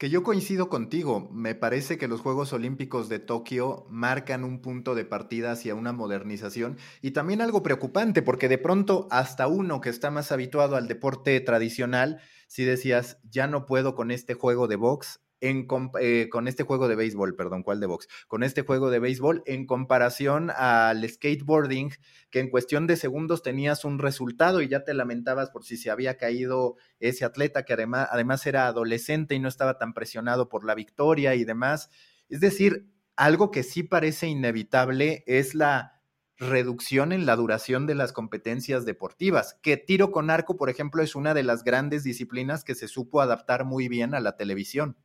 Que 0.00 0.08
yo 0.08 0.22
coincido 0.22 0.70
contigo, 0.70 1.28
me 1.30 1.54
parece 1.54 1.98
que 1.98 2.08
los 2.08 2.22
Juegos 2.22 2.54
Olímpicos 2.54 3.10
de 3.10 3.18
Tokio 3.18 3.84
marcan 3.90 4.44
un 4.44 4.62
punto 4.62 4.94
de 4.94 5.04
partida 5.04 5.52
hacia 5.52 5.74
una 5.74 5.92
modernización 5.92 6.78
y 7.02 7.10
también 7.10 7.42
algo 7.42 7.62
preocupante 7.62 8.22
porque 8.22 8.48
de 8.48 8.56
pronto 8.56 9.08
hasta 9.10 9.46
uno 9.46 9.82
que 9.82 9.90
está 9.90 10.10
más 10.10 10.32
habituado 10.32 10.76
al 10.76 10.88
deporte 10.88 11.38
tradicional, 11.40 12.22
si 12.48 12.64
decías, 12.64 13.18
ya 13.24 13.46
no 13.46 13.66
puedo 13.66 13.94
con 13.94 14.10
este 14.10 14.32
juego 14.32 14.68
de 14.68 14.76
box, 14.76 15.20
eh, 15.40 16.28
con 16.28 16.48
este 16.48 16.64
juego 16.64 16.88
de 16.88 16.96
béisbol, 16.96 17.34
perdón, 17.34 17.62
¿cuál 17.62 17.80
de 17.80 17.86
box? 17.86 18.08
Con 18.28 18.42
este 18.42 18.62
juego 18.62 18.90
de 18.90 18.98
béisbol 18.98 19.42
en 19.46 19.66
comparación 19.66 20.50
al 20.54 21.08
skateboarding, 21.08 21.92
que 22.30 22.40
en 22.40 22.50
cuestión 22.50 22.86
de 22.86 22.96
segundos 22.96 23.42
tenías 23.42 23.84
un 23.84 23.98
resultado 23.98 24.60
y 24.60 24.68
ya 24.68 24.84
te 24.84 24.94
lamentabas 24.94 25.50
por 25.50 25.64
si 25.64 25.76
se 25.76 25.90
había 25.90 26.16
caído 26.16 26.76
ese 26.98 27.24
atleta 27.24 27.64
que 27.64 27.72
además, 27.72 28.08
además 28.10 28.46
era 28.46 28.66
adolescente 28.66 29.34
y 29.34 29.38
no 29.38 29.48
estaba 29.48 29.78
tan 29.78 29.94
presionado 29.94 30.48
por 30.48 30.64
la 30.64 30.74
victoria 30.74 31.34
y 31.34 31.44
demás. 31.44 31.90
Es 32.28 32.40
decir, 32.40 32.90
algo 33.16 33.50
que 33.50 33.62
sí 33.62 33.82
parece 33.82 34.28
inevitable 34.28 35.24
es 35.26 35.54
la 35.54 36.00
reducción 36.40 37.12
en 37.12 37.26
la 37.26 37.36
duración 37.36 37.86
de 37.86 37.94
las 37.94 38.12
competencias 38.12 38.86
deportivas, 38.86 39.58
que 39.62 39.76
tiro 39.76 40.10
con 40.10 40.30
arco, 40.30 40.56
por 40.56 40.70
ejemplo, 40.70 41.02
es 41.02 41.14
una 41.14 41.34
de 41.34 41.42
las 41.42 41.64
grandes 41.64 42.02
disciplinas 42.02 42.64
que 42.64 42.74
se 42.74 42.88
supo 42.88 43.20
adaptar 43.20 43.66
muy 43.66 43.88
bien 43.88 44.14
a 44.14 44.20
la 44.20 44.36
televisión. 44.36 44.96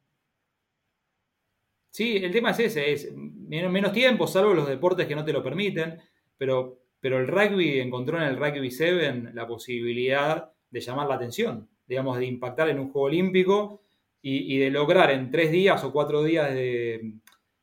Sí, 1.95 2.17
el 2.17 2.29
tema 2.29 2.51
es 2.51 2.59
ese, 2.59 2.91
es 2.91 3.13
menos, 3.15 3.93
tiempo, 3.93 4.27
salvo 4.27 4.53
los 4.53 4.67
deportes 4.67 5.07
que 5.07 5.15
no 5.15 5.23
te 5.23 5.31
lo 5.31 5.41
permiten, 5.41 5.97
pero, 6.37 6.81
pero 6.99 7.19
el 7.19 7.25
rugby 7.25 7.79
encontró 7.79 8.17
en 8.17 8.23
el 8.23 8.35
Rugby 8.35 8.69
7 8.69 9.31
la 9.33 9.47
posibilidad 9.47 10.51
de 10.69 10.81
llamar 10.81 11.07
la 11.07 11.15
atención, 11.15 11.69
digamos, 11.87 12.17
de 12.17 12.25
impactar 12.25 12.67
en 12.67 12.79
un 12.79 12.91
juego 12.91 13.07
olímpico 13.07 13.81
y, 14.21 14.57
de 14.57 14.71
lograr 14.71 15.09
en 15.09 15.31
tres 15.31 15.51
días 15.51 15.81
o 15.85 15.93
cuatro 15.93 16.21
días 16.21 16.53
de, 16.53 17.13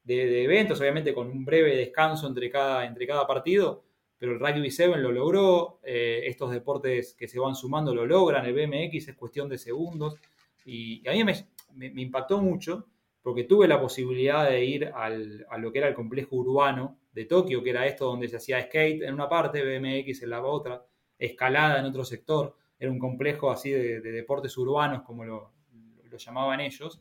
eventos, 0.06 0.80
obviamente 0.80 1.12
con 1.12 1.28
un 1.28 1.44
breve 1.44 1.76
descanso 1.76 2.26
entre 2.26 2.48
cada, 2.48 2.86
entre 2.86 3.06
cada 3.06 3.26
partido, 3.26 3.84
pero 4.16 4.32
el 4.32 4.40
Rugby 4.40 4.70
7 4.70 4.96
lo 4.96 5.12
logró, 5.12 5.78
eh, 5.82 6.22
estos 6.24 6.50
deportes 6.52 7.14
que 7.18 7.28
se 7.28 7.38
van 7.38 7.54
sumando 7.54 7.94
lo 7.94 8.06
logran, 8.06 8.46
el 8.46 8.54
BMX 8.54 9.08
es 9.08 9.14
cuestión 9.14 9.50
de 9.50 9.58
segundos, 9.58 10.14
y, 10.64 11.06
a 11.06 11.12
mí 11.12 11.22
me 11.74 12.00
impactó 12.00 12.40
mucho 12.40 12.86
porque 13.22 13.44
tuve 13.44 13.68
la 13.68 13.80
posibilidad 13.80 14.48
de 14.48 14.64
ir 14.64 14.90
al, 14.94 15.46
a 15.48 15.58
lo 15.58 15.72
que 15.72 15.78
era 15.78 15.88
el 15.88 15.94
complejo 15.94 16.36
urbano 16.36 16.98
de 17.12 17.24
Tokio, 17.24 17.62
que 17.62 17.70
era 17.70 17.86
esto 17.86 18.06
donde 18.06 18.28
se 18.28 18.36
hacía 18.36 18.62
skate 18.62 19.02
en 19.02 19.14
una 19.14 19.28
parte, 19.28 19.62
BMX 19.62 20.22
en 20.22 20.30
la 20.30 20.42
otra, 20.42 20.84
escalada 21.18 21.78
en 21.78 21.86
otro 21.86 22.04
sector, 22.04 22.56
era 22.78 22.90
un 22.90 22.98
complejo 22.98 23.50
así 23.50 23.70
de, 23.70 24.00
deportes 24.00 24.56
urbanos, 24.58 25.02
como 25.02 25.24
lo, 25.24 25.52
llamaban 26.16 26.60
ellos, 26.60 27.00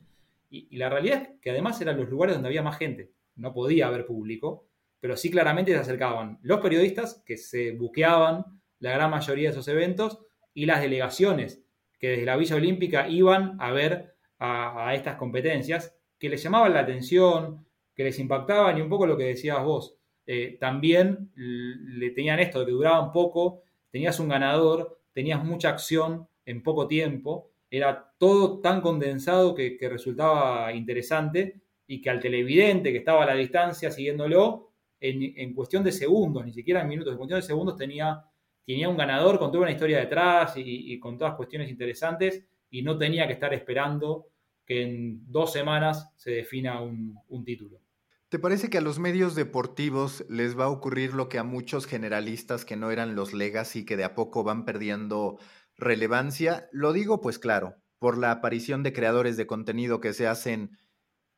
y, 0.49 0.77
la 0.77 0.89
realidad 0.89 1.21
es 1.21 1.29
que 1.41 1.49
además 1.49 1.81
eran 1.81 1.97
los 1.97 2.09
lugares 2.09 2.35
donde 2.35 2.49
había 2.49 2.61
más 2.61 2.77
gente, 2.77 3.11
no 3.35 3.51
podía 3.51 3.87
haber 3.87 4.05
público, 4.05 4.67
pero 4.99 5.17
sí 5.17 5.31
claramente 5.31 5.71
se 5.71 5.79
acercaban 5.79 6.39
los 6.43 6.59
periodistas 6.59 7.23
que 7.25 7.35
se 7.35 7.71
buqueaban 7.71 8.45
la 8.79 8.91
gran 8.91 9.09
mayoría 9.09 9.49
de 9.49 9.53
esos 9.53 9.67
eventos 9.67 10.19
y 10.53 10.65
las 10.65 10.81
delegaciones 10.81 11.63
que 11.99 12.09
desde 12.09 12.25
la 12.25 12.37
Villa 12.37 12.55
Olímpica 12.55 13.07
iban 13.07 13.57
a 13.59 13.71
ver 13.71 14.15
a, 14.39 14.93
estas 14.95 15.15
competencias, 15.15 15.95
que 16.21 16.29
les 16.29 16.43
llamaban 16.43 16.75
la 16.75 16.81
atención, 16.81 17.65
que 17.95 18.03
les 18.03 18.19
impactaban 18.19 18.77
y 18.77 18.81
un 18.81 18.89
poco 18.89 19.07
lo 19.07 19.17
que 19.17 19.23
decías 19.23 19.63
vos. 19.63 19.97
Eh, 20.27 20.55
también 20.59 21.31
le 21.35 22.11
tenían 22.11 22.39
esto 22.39 22.63
que 22.63 22.71
duraban 22.71 23.11
poco, 23.11 23.63
tenías 23.89 24.19
un 24.19 24.29
ganador, 24.29 25.01
tenías 25.13 25.43
mucha 25.43 25.69
acción 25.69 26.27
en 26.45 26.61
poco 26.61 26.87
tiempo, 26.87 27.49
era 27.71 28.13
todo 28.19 28.59
tan 28.59 28.81
condensado 28.81 29.55
que, 29.55 29.79
resultaba 29.89 30.71
interesante 30.73 31.59
y 31.87 32.03
que 32.03 32.11
al 32.11 32.19
televidente 32.19 32.91
que 32.91 32.99
estaba 32.99 33.23
a 33.23 33.25
la 33.25 33.33
distancia 33.33 33.89
siguiéndolo, 33.89 34.69
en, 34.99 35.55
cuestión 35.55 35.83
de 35.83 35.91
segundos, 35.91 36.45
ni 36.45 36.53
siquiera 36.53 36.81
en 36.81 36.87
minutos, 36.87 37.13
en 37.13 37.17
cuestión 37.17 37.39
de 37.39 37.47
segundos 37.47 37.77
tenía, 37.77 38.23
tenía 38.63 38.87
un 38.89 38.95
ganador 38.95 39.39
con 39.39 39.51
toda 39.51 39.63
una 39.63 39.71
historia 39.71 39.97
detrás 39.97 40.53
y, 40.55 40.99
con 40.99 41.17
todas 41.17 41.33
cuestiones 41.33 41.71
interesantes 41.71 42.45
y 42.69 42.83
no 42.83 42.95
tenía 42.95 43.25
que 43.25 43.33
estar 43.33 43.51
esperando 43.55 44.27
que 44.71 44.83
en 44.83 45.29
dos 45.29 45.51
semanas 45.51 46.13
se 46.15 46.31
defina 46.31 46.81
un, 46.81 47.43
título. 47.43 47.81
¿Te 48.29 48.39
parece 48.39 48.69
que 48.69 48.77
a 48.77 48.81
los 48.81 48.99
medios 48.99 49.35
deportivos 49.35 50.23
les 50.29 50.57
va 50.57 50.65
a 50.65 50.69
ocurrir 50.69 51.13
lo 51.13 51.27
que 51.27 51.39
a 51.39 51.43
muchos 51.43 51.85
generalistas 51.85 52.63
que 52.63 52.77
no 52.77 52.89
eran 52.89 53.13
los 53.13 53.33
legacy 53.33 53.83
que 53.83 53.97
de 53.97 54.05
a 54.05 54.15
poco 54.15 54.45
van 54.45 54.63
perdiendo 54.63 55.39
relevancia? 55.75 56.69
Lo 56.71 56.93
digo 56.93 57.19
pues 57.19 57.37
claro, 57.37 57.75
por 57.99 58.17
la 58.17 58.31
aparición 58.31 58.81
de 58.81 58.93
creadores 58.93 59.35
de 59.35 59.45
contenido 59.45 59.99
que 59.99 60.13
se 60.13 60.25
hacen 60.25 60.77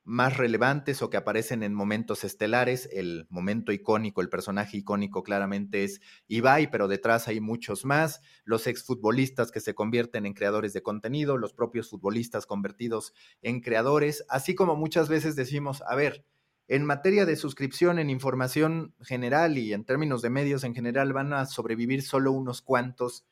más 0.04 0.38
relevantes 0.38 1.02
o 1.02 1.10
que 1.10 1.18
aparecen 1.18 1.64
en 1.64 1.74
momentos 1.74 2.24
estelares. 2.24 2.90
El 2.92 3.26
momento 3.30 3.72
icónico, 3.72 4.22
el 4.22 4.30
personaje 4.30 4.78
icónico 4.78 5.24
claramente 5.24 5.84
es 5.84 6.02
Ibai, 6.28 6.70
pero 6.70 6.88
detrás 6.88 7.28
hay 7.28 7.40
muchos 7.40 7.86
más. 7.86 8.22
Los 8.44 8.68
exfutbolistas 8.68 9.52
que 9.52 9.60
se 9.60 9.76
convierten 9.76 10.26
en 10.26 10.34
creadores 10.34 10.74
de 10.74 10.84
contenido, 10.84 11.38
los 11.38 11.54
propios 11.54 11.90
futbolistas 11.90 12.46
convertidos 12.46 13.14
en 13.42 13.62
creadores, 13.62 14.26
así 14.30 14.56
como 14.56 14.76
muchas 14.76 15.10
veces 15.10 15.36
decimos, 15.36 15.84
a 15.88 15.96
ver, 15.96 16.26
en 16.68 16.86
materia 16.86 17.26
de 17.26 17.36
suscripción 17.36 18.00
en 18.00 18.10
información 18.10 18.96
general 19.02 19.58
y 19.58 19.74
en 19.74 19.86
términos 19.86 20.22
de 20.22 20.30
medios 20.30 20.64
en 20.64 20.74
general 20.74 21.14
van 21.14 21.34
a 21.34 21.46
sobrevivir 21.46 22.02
solo 22.02 22.32
unos 22.32 22.62
cuantos. 22.62 23.26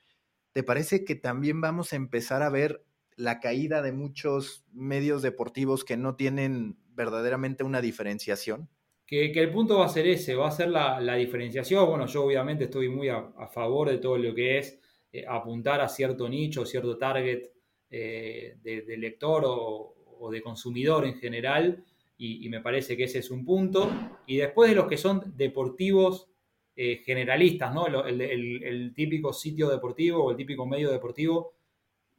¿Te 0.54 0.64
parece 0.64 1.06
que 1.06 1.16
también 1.16 1.62
vamos 1.62 1.94
a 1.94 1.96
empezar 1.96 2.44
a 2.44 2.50
ver 2.50 2.86
la 3.22 3.40
caída 3.40 3.82
de 3.84 3.92
muchos 3.92 4.66
medios 4.74 5.22
deportivos 5.22 5.86
que 5.86 5.96
no 5.96 6.16
tienen 6.16 6.78
verdaderamente 6.96 7.64
una 7.64 7.80
diferenciación? 7.80 8.68
Que, 9.06 9.32
el 9.32 9.52
punto 9.52 9.80
va 9.80 9.86
a 9.86 9.90
ser 9.90 10.08
ese, 10.08 10.36
va 10.36 10.48
a 10.48 10.52
ser 10.52 10.70
la, 10.70 11.16
diferenciación. 11.16 11.88
Bueno, 11.88 12.08
yo 12.08 12.24
obviamente 12.24 12.64
estoy 12.64 12.90
muy 12.90 13.10
a, 13.10 13.48
favor 13.54 13.90
de 13.90 14.00
todo 14.00 14.18
lo 14.18 14.34
que 14.34 14.58
es 14.58 14.80
eh, 15.12 15.24
apuntar 15.28 15.82
a 15.82 15.88
cierto 15.88 16.28
nicho, 16.28 16.66
cierto 16.66 16.98
target 16.98 17.44
eh, 17.92 18.56
de, 18.64 18.98
lector 18.98 19.44
o, 19.46 20.32
de 20.32 20.42
consumidor 20.42 21.06
en 21.06 21.16
general, 21.16 21.84
y, 22.18 22.48
me 22.50 22.62
parece 22.62 22.96
que 22.96 23.04
ese 23.04 23.20
es 23.20 23.32
un 23.32 23.44
punto. 23.44 23.90
Y 24.28 24.38
después 24.38 24.70
de 24.70 24.76
los 24.76 24.88
que 24.88 24.98
son 24.98 25.34
deportivos 25.36 26.30
eh, 26.76 27.02
generalistas, 27.04 27.74
¿no? 27.74 27.88
el 27.88 28.94
típico 28.96 29.34
sitio 29.34 29.70
deportivo 29.70 30.24
o 30.24 30.32
el 30.32 30.38
típico 30.38 30.66
medio 30.66 30.92
deportivo 30.92 31.54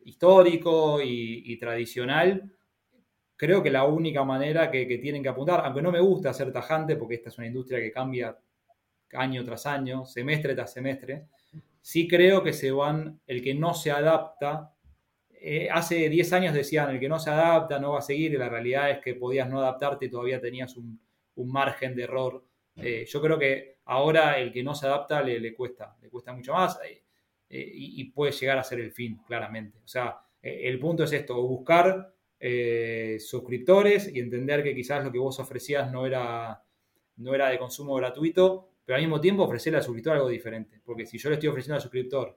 histórico 0.05 1.01
y, 1.03 1.57
tradicional, 1.59 2.51
creo 3.37 3.63
que 3.63 3.71
la 3.71 3.85
única 3.85 4.25
manera 4.25 4.71
que, 4.71 4.87
tienen 4.99 5.23
que 5.23 5.29
apuntar, 5.29 5.63
aunque 5.65 5.83
no 5.83 5.93
me 5.93 6.01
gusta 6.01 6.33
ser 6.33 6.53
tajante, 6.53 6.97
porque 6.97 7.17
esta 7.17 7.29
es 7.29 7.39
una 7.39 7.47
industria 7.47 7.81
que 7.81 7.93
cambia 7.93 8.37
año 9.15 9.45
tras 9.45 9.67
año, 9.67 10.07
semestre 10.07 10.55
tras 10.55 10.73
semestre, 10.73 11.27
sí 11.81 12.09
creo 12.09 12.43
que 12.43 12.53
se 12.53 12.71
van, 12.71 13.21
el 13.27 13.43
que 13.43 13.55
no 13.55 13.75
se 13.75 13.91
adapta, 13.91 14.73
eh, 15.45 15.69
hace 15.71 16.09
10 16.09 16.33
años 16.35 16.55
decían, 16.55 16.91
el 16.91 17.01
que 17.01 17.09
no 17.09 17.19
se 17.19 17.31
adapta 17.31 17.81
no 17.81 17.93
va 17.93 17.99
a 17.99 18.03
seguir, 18.03 18.33
y 18.33 18.39
la 18.39 18.49
realidad 18.49 18.91
es 18.91 18.99
que 19.01 19.15
podías 19.15 19.49
no 19.51 19.59
adaptarte 19.59 20.07
y 20.07 20.09
todavía 20.09 20.41
tenías 20.41 20.77
un, 20.77 21.01
margen 21.35 21.97
de 21.97 22.05
error. 22.05 22.45
Eh, 22.77 23.05
yo 23.09 23.21
creo 23.21 23.37
que 23.37 23.79
ahora 23.87 24.39
el 24.39 24.53
que 24.53 24.63
no 24.63 24.75
se 24.77 24.87
adapta 24.87 25.21
le, 25.23 25.41
le 25.41 25.53
cuesta, 25.53 25.97
le 26.01 26.09
cuesta 26.09 26.33
mucho 26.33 26.53
más. 26.53 26.79
Eh, 26.85 27.02
y, 27.55 28.05
puede 28.05 28.33
llegar 28.33 28.59
a 28.59 28.65
ser 28.65 28.81
el 28.81 28.93
fin, 28.93 29.21
claramente. 29.27 29.79
O 29.85 29.89
sea, 29.89 30.19
eh, 30.43 30.63
el 30.65 30.79
punto 30.79 31.05
es 31.05 31.13
esto, 31.13 31.41
buscar 31.43 32.15
eh, 32.41 33.19
suscriptores 33.21 34.11
y 34.13 34.21
entender 34.21 34.63
que 34.63 34.75
quizás 34.75 35.05
lo 35.05 35.13
que 35.13 35.19
vos 35.19 35.39
ofrecías 35.39 35.93
no 35.93 36.07
era, 36.07 36.63
no 37.17 37.35
era 37.35 37.51
de 37.51 37.59
consumo 37.59 37.95
gratuito, 37.97 38.71
pero 38.85 38.97
al 38.97 39.03
mismo 39.03 39.21
tiempo 39.21 39.43
ofrecerle 39.43 39.79
al 39.79 39.85
suscriptor 39.85 40.15
algo 40.15 40.29
diferente. 40.29 40.81
Porque 40.85 41.05
si 41.05 41.19
yo 41.19 41.29
le 41.29 41.35
estoy 41.35 41.51
ofreciendo 41.51 41.77
al 41.77 41.83
suscriptor 41.83 42.37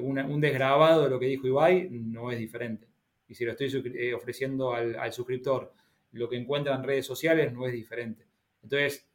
un 0.00 0.40
desgrabado 0.40 1.04
de 1.04 1.10
lo 1.10 1.20
que 1.20 1.26
dijo 1.26 1.46
Ibai, 1.46 1.90
no 1.90 2.32
es 2.32 2.38
diferente. 2.38 2.88
Y 3.28 3.34
si 3.34 3.44
lo 3.44 3.52
estoy 3.52 4.12
ofreciendo 4.12 4.72
al, 4.72 4.96
al 4.98 5.12
suscriptor 5.12 5.72
lo 6.12 6.28
que 6.28 6.36
encuentra 6.36 6.74
en 6.74 6.82
redes 6.84 7.06
sociales, 7.06 7.52
no 7.52 7.66
es 7.66 7.72
diferente. 7.72 8.26
Entonces, 8.62 9.06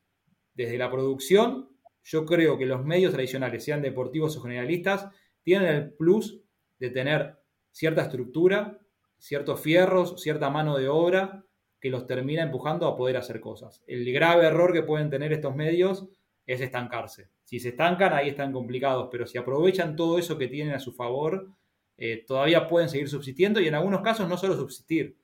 desde 0.54 0.78
la 0.78 0.92
producción, 0.92 1.70
yo 2.04 2.26
creo 2.26 2.58
que 2.58 2.66
los 2.66 2.86
medios 2.86 3.14
tradicionales, 3.14 3.64
sean 3.64 3.82
deportivos 3.82 4.38
o 4.38 4.42
generalistas, 4.42 5.08
tienen 5.50 5.76
el 5.76 5.94
plus 5.94 6.40
de 6.78 6.92
tener 6.92 7.40
cierta 7.72 8.04
estructura, 8.04 8.78
ciertos 9.18 9.60
fierros, 9.60 10.22
cierta 10.22 10.52
mano 10.52 10.78
de 10.78 10.88
obra 10.88 11.44
que 11.80 11.90
los 11.90 12.06
termina 12.06 12.44
empujando 12.44 12.86
a 12.86 12.96
poder 12.96 13.18
hacer 13.18 13.42
cosas. 13.42 13.82
El 13.88 14.14
grave 14.14 14.46
error 14.46 14.72
que 14.72 14.84
pueden 14.84 15.10
tener 15.10 15.34
estos 15.34 15.56
medios 15.56 16.08
es 16.46 16.62
estancarse. 16.62 17.30
Si 17.46 17.60
se 17.60 17.70
estancan, 17.70 18.14
ahí 18.14 18.30
están 18.30 18.52
complicados, 18.52 19.10
pero 19.12 19.26
si 19.26 19.40
aprovechan 19.40 19.96
todo 19.96 20.20
eso 20.20 20.38
que 20.38 20.50
tienen 20.50 20.76
a 20.76 20.80
su 20.80 20.94
favor, 20.94 21.50
eh, 21.98 22.24
todavía 22.28 22.68
pueden 22.68 22.88
seguir 22.88 23.10
subsistiendo 23.10 23.60
y 23.60 23.68
en 23.68 23.74
algunos 23.74 24.04
casos 24.04 24.30
no 24.30 24.38
solo 24.38 24.56
subsistir, 24.56 25.18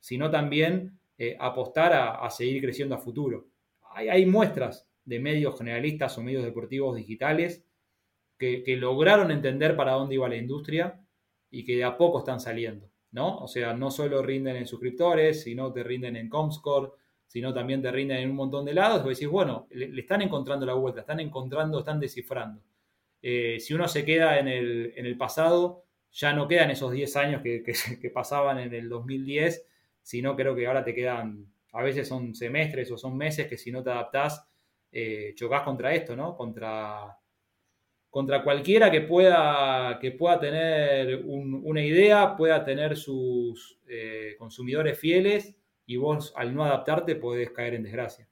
sino 0.00 0.30
también 0.30 0.98
eh, 1.16 1.34
apostar 1.40 1.94
a, 1.94 2.28
seguir 2.28 2.60
creciendo 2.60 2.94
a 2.94 2.98
futuro. 2.98 3.48
hay 3.94 4.26
muestras 4.26 4.86
de 5.06 5.18
medios 5.18 5.56
generalistas 5.56 6.18
o 6.18 6.22
medios 6.22 6.44
deportivos 6.44 6.94
digitales 6.94 7.64
que, 8.64 8.76
lograron 8.76 9.30
entender 9.30 9.76
para 9.76 9.92
dónde 9.92 10.16
iba 10.16 10.28
la 10.28 10.36
industria 10.36 11.00
y 11.50 11.64
que 11.64 11.76
de 11.76 11.84
a 11.84 11.96
poco 11.96 12.18
están 12.18 12.40
saliendo, 12.40 12.90
¿no? 13.12 13.38
O 13.38 13.46
sea, 13.46 13.72
no 13.74 13.90
solo 13.90 14.22
rinden 14.22 14.56
en 14.56 14.66
suscriptores, 14.66 15.42
sino 15.42 15.72
te 15.72 15.84
rinden 15.84 16.16
en 16.16 16.28
Comscore, 16.28 16.90
sino 17.26 17.54
también 17.54 17.80
te 17.80 17.92
rinden 17.92 18.18
en 18.18 18.30
un 18.30 18.36
montón 18.36 18.64
de 18.64 18.74
lados, 18.74 19.04
y 19.06 19.08
decís, 19.10 19.28
bueno, 19.28 19.68
le, 19.70 20.00
están 20.00 20.22
encontrando 20.22 20.66
la 20.66 20.74
vuelta, 20.74 21.00
están 21.00 21.20
encontrando, 21.20 21.78
están 21.78 22.00
descifrando. 22.00 22.62
Eh, 23.22 23.58
si 23.60 23.74
uno 23.74 23.86
se 23.86 24.04
queda 24.04 24.38
en 24.38 24.48
el, 24.48 25.16
pasado, 25.16 25.84
ya 26.10 26.32
no 26.32 26.48
quedan 26.48 26.70
esos 26.70 26.90
10 26.90 27.16
años 27.16 27.42
que, 27.44 28.10
pasaban 28.10 28.58
en 28.58 28.74
el 28.74 28.88
2010, 28.88 29.66
sino 30.02 30.34
creo 30.34 30.56
que 30.56 30.66
ahora 30.66 30.84
te 30.84 30.94
quedan, 30.94 31.46
a 31.72 31.82
veces 31.82 32.08
son 32.08 32.34
semestres 32.34 32.90
o 32.90 32.98
son 32.98 33.16
meses 33.16 33.46
que 33.46 33.56
si 33.56 33.70
no 33.70 33.82
te 33.84 33.90
adaptás, 33.90 34.44
eh, 34.90 35.32
chocas 35.36 35.62
contra 35.62 35.94
esto, 35.94 36.16
¿no? 36.16 36.36
Contra 36.36 37.16
contra 38.12 38.44
cualquiera 38.44 38.90
que 38.90 39.00
pueda, 39.00 39.98
que 39.98 40.10
pueda 40.12 40.38
tener 40.38 41.24
una 41.24 41.82
idea, 41.82 42.36
pueda 42.36 42.62
tener 42.62 42.94
sus 42.94 43.80
eh, 43.88 44.36
consumidores 44.38 44.98
fieles 44.98 45.56
y 45.86 45.96
vos 45.96 46.34
al 46.36 46.54
no 46.54 46.62
adaptarte 46.62 47.16
podés 47.16 47.52
caer 47.52 47.72
en 47.72 47.84
desgracia. 47.84 48.28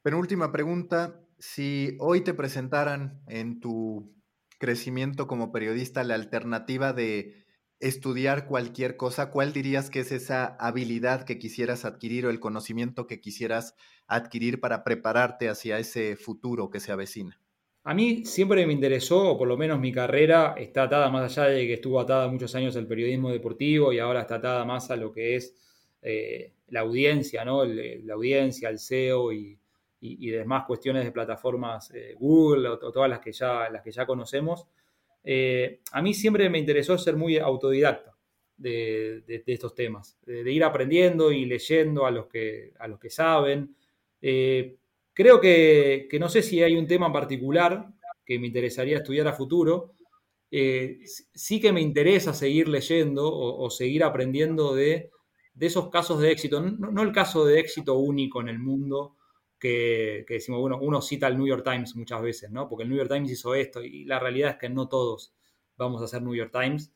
Penúltima 0.00 0.50
pregunta, 0.52 1.20
si 1.38 1.98
hoy 2.00 2.22
te 2.22 2.32
presentaran 2.32 3.20
en 3.28 3.60
tu 3.60 4.10
crecimiento 4.58 5.26
como 5.26 5.52
periodista 5.52 6.02
la 6.02 6.14
alternativa 6.14 6.94
de 6.94 7.44
estudiar 7.78 8.46
cualquier 8.46 8.96
cosa, 8.96 9.30
¿cuál 9.30 9.52
dirías 9.52 9.90
que 9.90 10.00
es 10.00 10.12
esa 10.12 10.56
habilidad 10.58 11.24
que 11.24 11.38
quisieras 11.38 11.84
adquirir 11.84 12.24
o 12.24 12.30
el 12.30 12.40
conocimiento 12.40 13.06
que 13.06 13.20
quisieras 13.20 13.74
adquirir 14.06 14.60
para 14.60 14.82
prepararte 14.82 15.50
hacia 15.50 15.78
ese 15.78 16.16
futuro 16.16 16.70
que 16.70 16.80
se 16.80 16.90
avecina? 16.90 17.43
A 17.86 17.92
mí 17.92 18.24
siempre 18.24 18.66
me 18.66 18.72
interesó, 18.72 19.32
o 19.32 19.38
por 19.38 19.46
lo 19.46 19.58
menos 19.58 19.78
mi 19.78 19.92
carrera 19.92 20.54
está 20.56 20.84
atada 20.84 21.10
más 21.10 21.36
allá 21.36 21.50
de 21.50 21.66
que 21.66 21.74
estuvo 21.74 22.00
atada 22.00 22.28
muchos 22.28 22.54
años 22.54 22.74
al 22.76 22.86
periodismo 22.86 23.30
deportivo 23.30 23.92
y 23.92 23.98
ahora 23.98 24.22
está 24.22 24.36
atada 24.36 24.64
más 24.64 24.90
a 24.90 24.96
lo 24.96 25.12
que 25.12 25.36
es 25.36 25.54
eh, 26.00 26.54
la 26.68 26.80
audiencia, 26.80 27.44
¿no? 27.44 27.62
la 27.62 28.14
audiencia, 28.14 28.70
el 28.70 28.78
SEO 28.78 29.32
y, 29.32 29.58
demás 30.00 30.64
cuestiones 30.66 31.04
de 31.04 31.12
plataformas 31.12 31.90
eh, 31.94 32.14
Google 32.18 32.68
o, 32.68 32.78
todas 32.78 33.08
las 33.08 33.20
que 33.20 33.32
ya, 33.32 33.68
las 33.70 33.82
que 33.82 33.92
ya 33.92 34.06
conocemos. 34.06 34.66
Eh, 35.22 35.80
a 35.92 36.00
mí 36.00 36.14
siempre 36.14 36.48
me 36.48 36.58
interesó 36.58 36.96
ser 36.96 37.16
muy 37.16 37.36
autodidacta 37.36 38.14
de, 38.56 39.42
estos 39.46 39.74
temas, 39.74 40.18
de, 40.24 40.50
ir 40.50 40.64
aprendiendo 40.64 41.32
y 41.32 41.44
leyendo 41.44 42.06
a 42.06 42.10
los 42.10 42.26
que, 42.28 42.72
a 42.78 42.88
los 42.88 42.98
que 42.98 43.10
saben. 43.10 43.76
Creo 45.14 45.40
que, 45.40 46.08
no 46.20 46.28
sé 46.28 46.42
si 46.42 46.62
hay 46.62 46.76
un 46.76 46.86
tema 46.86 47.06
en 47.06 47.12
particular 47.12 47.88
que 48.26 48.38
me 48.38 48.48
interesaría 48.48 48.98
estudiar 48.98 49.28
a 49.28 49.32
futuro. 49.32 49.94
Eh, 50.50 51.00
sí 51.34 51.60
que 51.60 51.72
me 51.72 51.80
interesa 51.80 52.34
seguir 52.34 52.68
leyendo 52.68 53.32
o, 53.32 53.70
seguir 53.70 54.04
aprendiendo 54.04 54.74
de, 54.74 55.10
esos 55.58 55.88
casos 55.88 56.20
de 56.20 56.30
éxito. 56.30 56.60
No, 56.60 57.02
el 57.02 57.12
caso 57.12 57.46
de 57.46 57.60
éxito 57.60 57.94
único 57.94 58.40
en 58.40 58.48
el 58.48 58.58
mundo 58.58 59.16
que, 59.58 60.26
decimos, 60.28 60.60
bueno, 60.60 60.78
uno 60.82 61.00
cita 61.00 61.28
el 61.28 61.38
New 61.38 61.46
York 61.46 61.64
Times 61.64 61.96
muchas 61.96 62.20
veces, 62.20 62.50
¿no? 62.50 62.68
Porque 62.68 62.82
el 62.82 62.90
New 62.90 62.98
York 62.98 63.10
Times 63.10 63.30
hizo 63.30 63.54
esto 63.54 63.82
y 63.82 64.04
la 64.04 64.18
realidad 64.18 64.50
es 64.50 64.56
que 64.56 64.68
no 64.68 64.88
todos 64.88 65.32
vamos 65.76 66.02
a 66.02 66.04
hacer 66.04 66.22
New 66.22 66.34
York 66.34 66.52
Times 66.52 66.92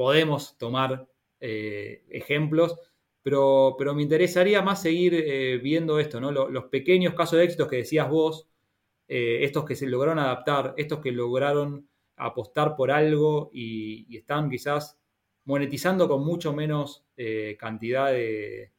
podemos 0.00 0.56
tomar 0.56 1.08
eh, 1.40 2.04
ejemplos, 2.08 2.74
pero, 3.22 3.74
pero 3.78 3.94
me 3.94 4.02
interesaría 4.02 4.62
más 4.62 4.82
seguir 4.82 5.14
eh, 5.14 5.58
viendo 5.58 5.98
esto, 5.98 6.20
¿no? 6.20 6.30
Los, 6.30 6.64
pequeños 6.66 7.14
casos 7.14 7.38
de 7.38 7.44
éxitos 7.44 7.68
que 7.68 7.76
decías 7.76 8.08
vos, 8.08 8.48
estos 9.12 9.64
que 9.64 9.74
se 9.74 9.88
lograron 9.88 10.20
adaptar, 10.20 10.72
estos 10.76 11.00
que 11.00 11.10
lograron 11.10 11.88
apostar 12.14 12.76
por 12.76 12.92
algo 12.92 13.50
y, 13.52 14.16
están 14.16 14.48
quizás 14.48 15.00
monetizando 15.44 16.08
con 16.08 16.24
mucho 16.24 16.52
menos 16.52 17.04
cantidad 17.58 18.12
de, 18.12 18.70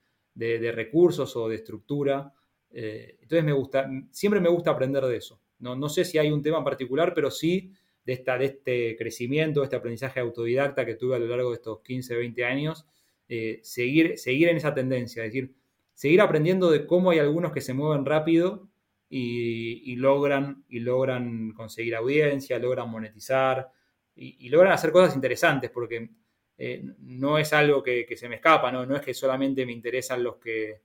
recursos 0.74 1.36
o 1.36 1.50
de 1.50 1.56
estructura. 1.56 2.34
entonces 2.72 3.44
me 3.44 3.52
gusta, 3.52 3.90
siempre 4.12 4.40
me 4.40 4.48
gusta 4.48 4.72
aprender 4.72 5.04
de 5.06 5.18
eso. 5.18 5.42
No, 5.60 5.76
no 5.76 5.90
sé 5.90 6.06
si 6.06 6.18
hay 6.18 6.32
un 6.32 6.42
tema 6.42 6.60
en 6.60 6.64
particular, 6.64 7.14
pero 7.14 7.30
sí 7.30 7.74
de, 8.06 8.14
esta, 8.14 8.38
de 8.38 8.46
este 8.46 8.96
crecimiento, 8.98 9.62
de 9.62 9.66
este 9.66 9.76
aprendizaje 9.76 10.20
autodidacta 10.20 10.86
que 10.86 10.96
tuve 10.96 11.16
a 11.16 11.20
lo 11.20 11.28
largo 11.28 11.50
de 11.50 11.56
estos 11.56 11.82
15, 11.82 12.16
20 12.16 12.46
años, 12.46 12.86
eh, 13.28 13.60
seguir, 13.64 14.18
seguir 14.18 14.50
en 14.50 14.58
esa 14.58 14.74
tendencia, 14.74 15.24
es 15.24 15.34
decir, 15.34 15.54
seguir 15.94 16.22
aprendiendo 16.22 16.70
de 16.72 16.86
cómo 16.86 17.12
hay 17.12 17.20
algunos 17.20 17.52
que 17.52 17.62
se 17.62 17.74
mueven 17.74 18.06
rápido 18.06 18.70
y, 19.10 19.96
logran, 19.98 20.64
y 20.70 20.80
logran 20.80 21.52
conseguir 21.52 21.96
audiencia, 21.96 22.60
logran 22.60 22.90
monetizar 22.90 23.70
y, 24.16 24.48
logran 24.50 24.74
hacer 24.74 24.92
cosas 24.92 25.16
interesantes, 25.16 25.70
porque 25.70 26.10
eh, 26.58 26.84
no 27.00 27.38
es 27.38 27.52
algo 27.54 27.84
que, 27.84 28.08
se 28.16 28.30
me 28.30 28.36
escapa, 28.36 28.72
¿no? 28.72 28.86
no 28.86 28.96
es 28.96 29.02
que 29.02 29.14
solamente 29.14 29.66
me 29.66 29.74
interesan 29.74 30.24
los 30.24 30.38
que, 30.38 30.82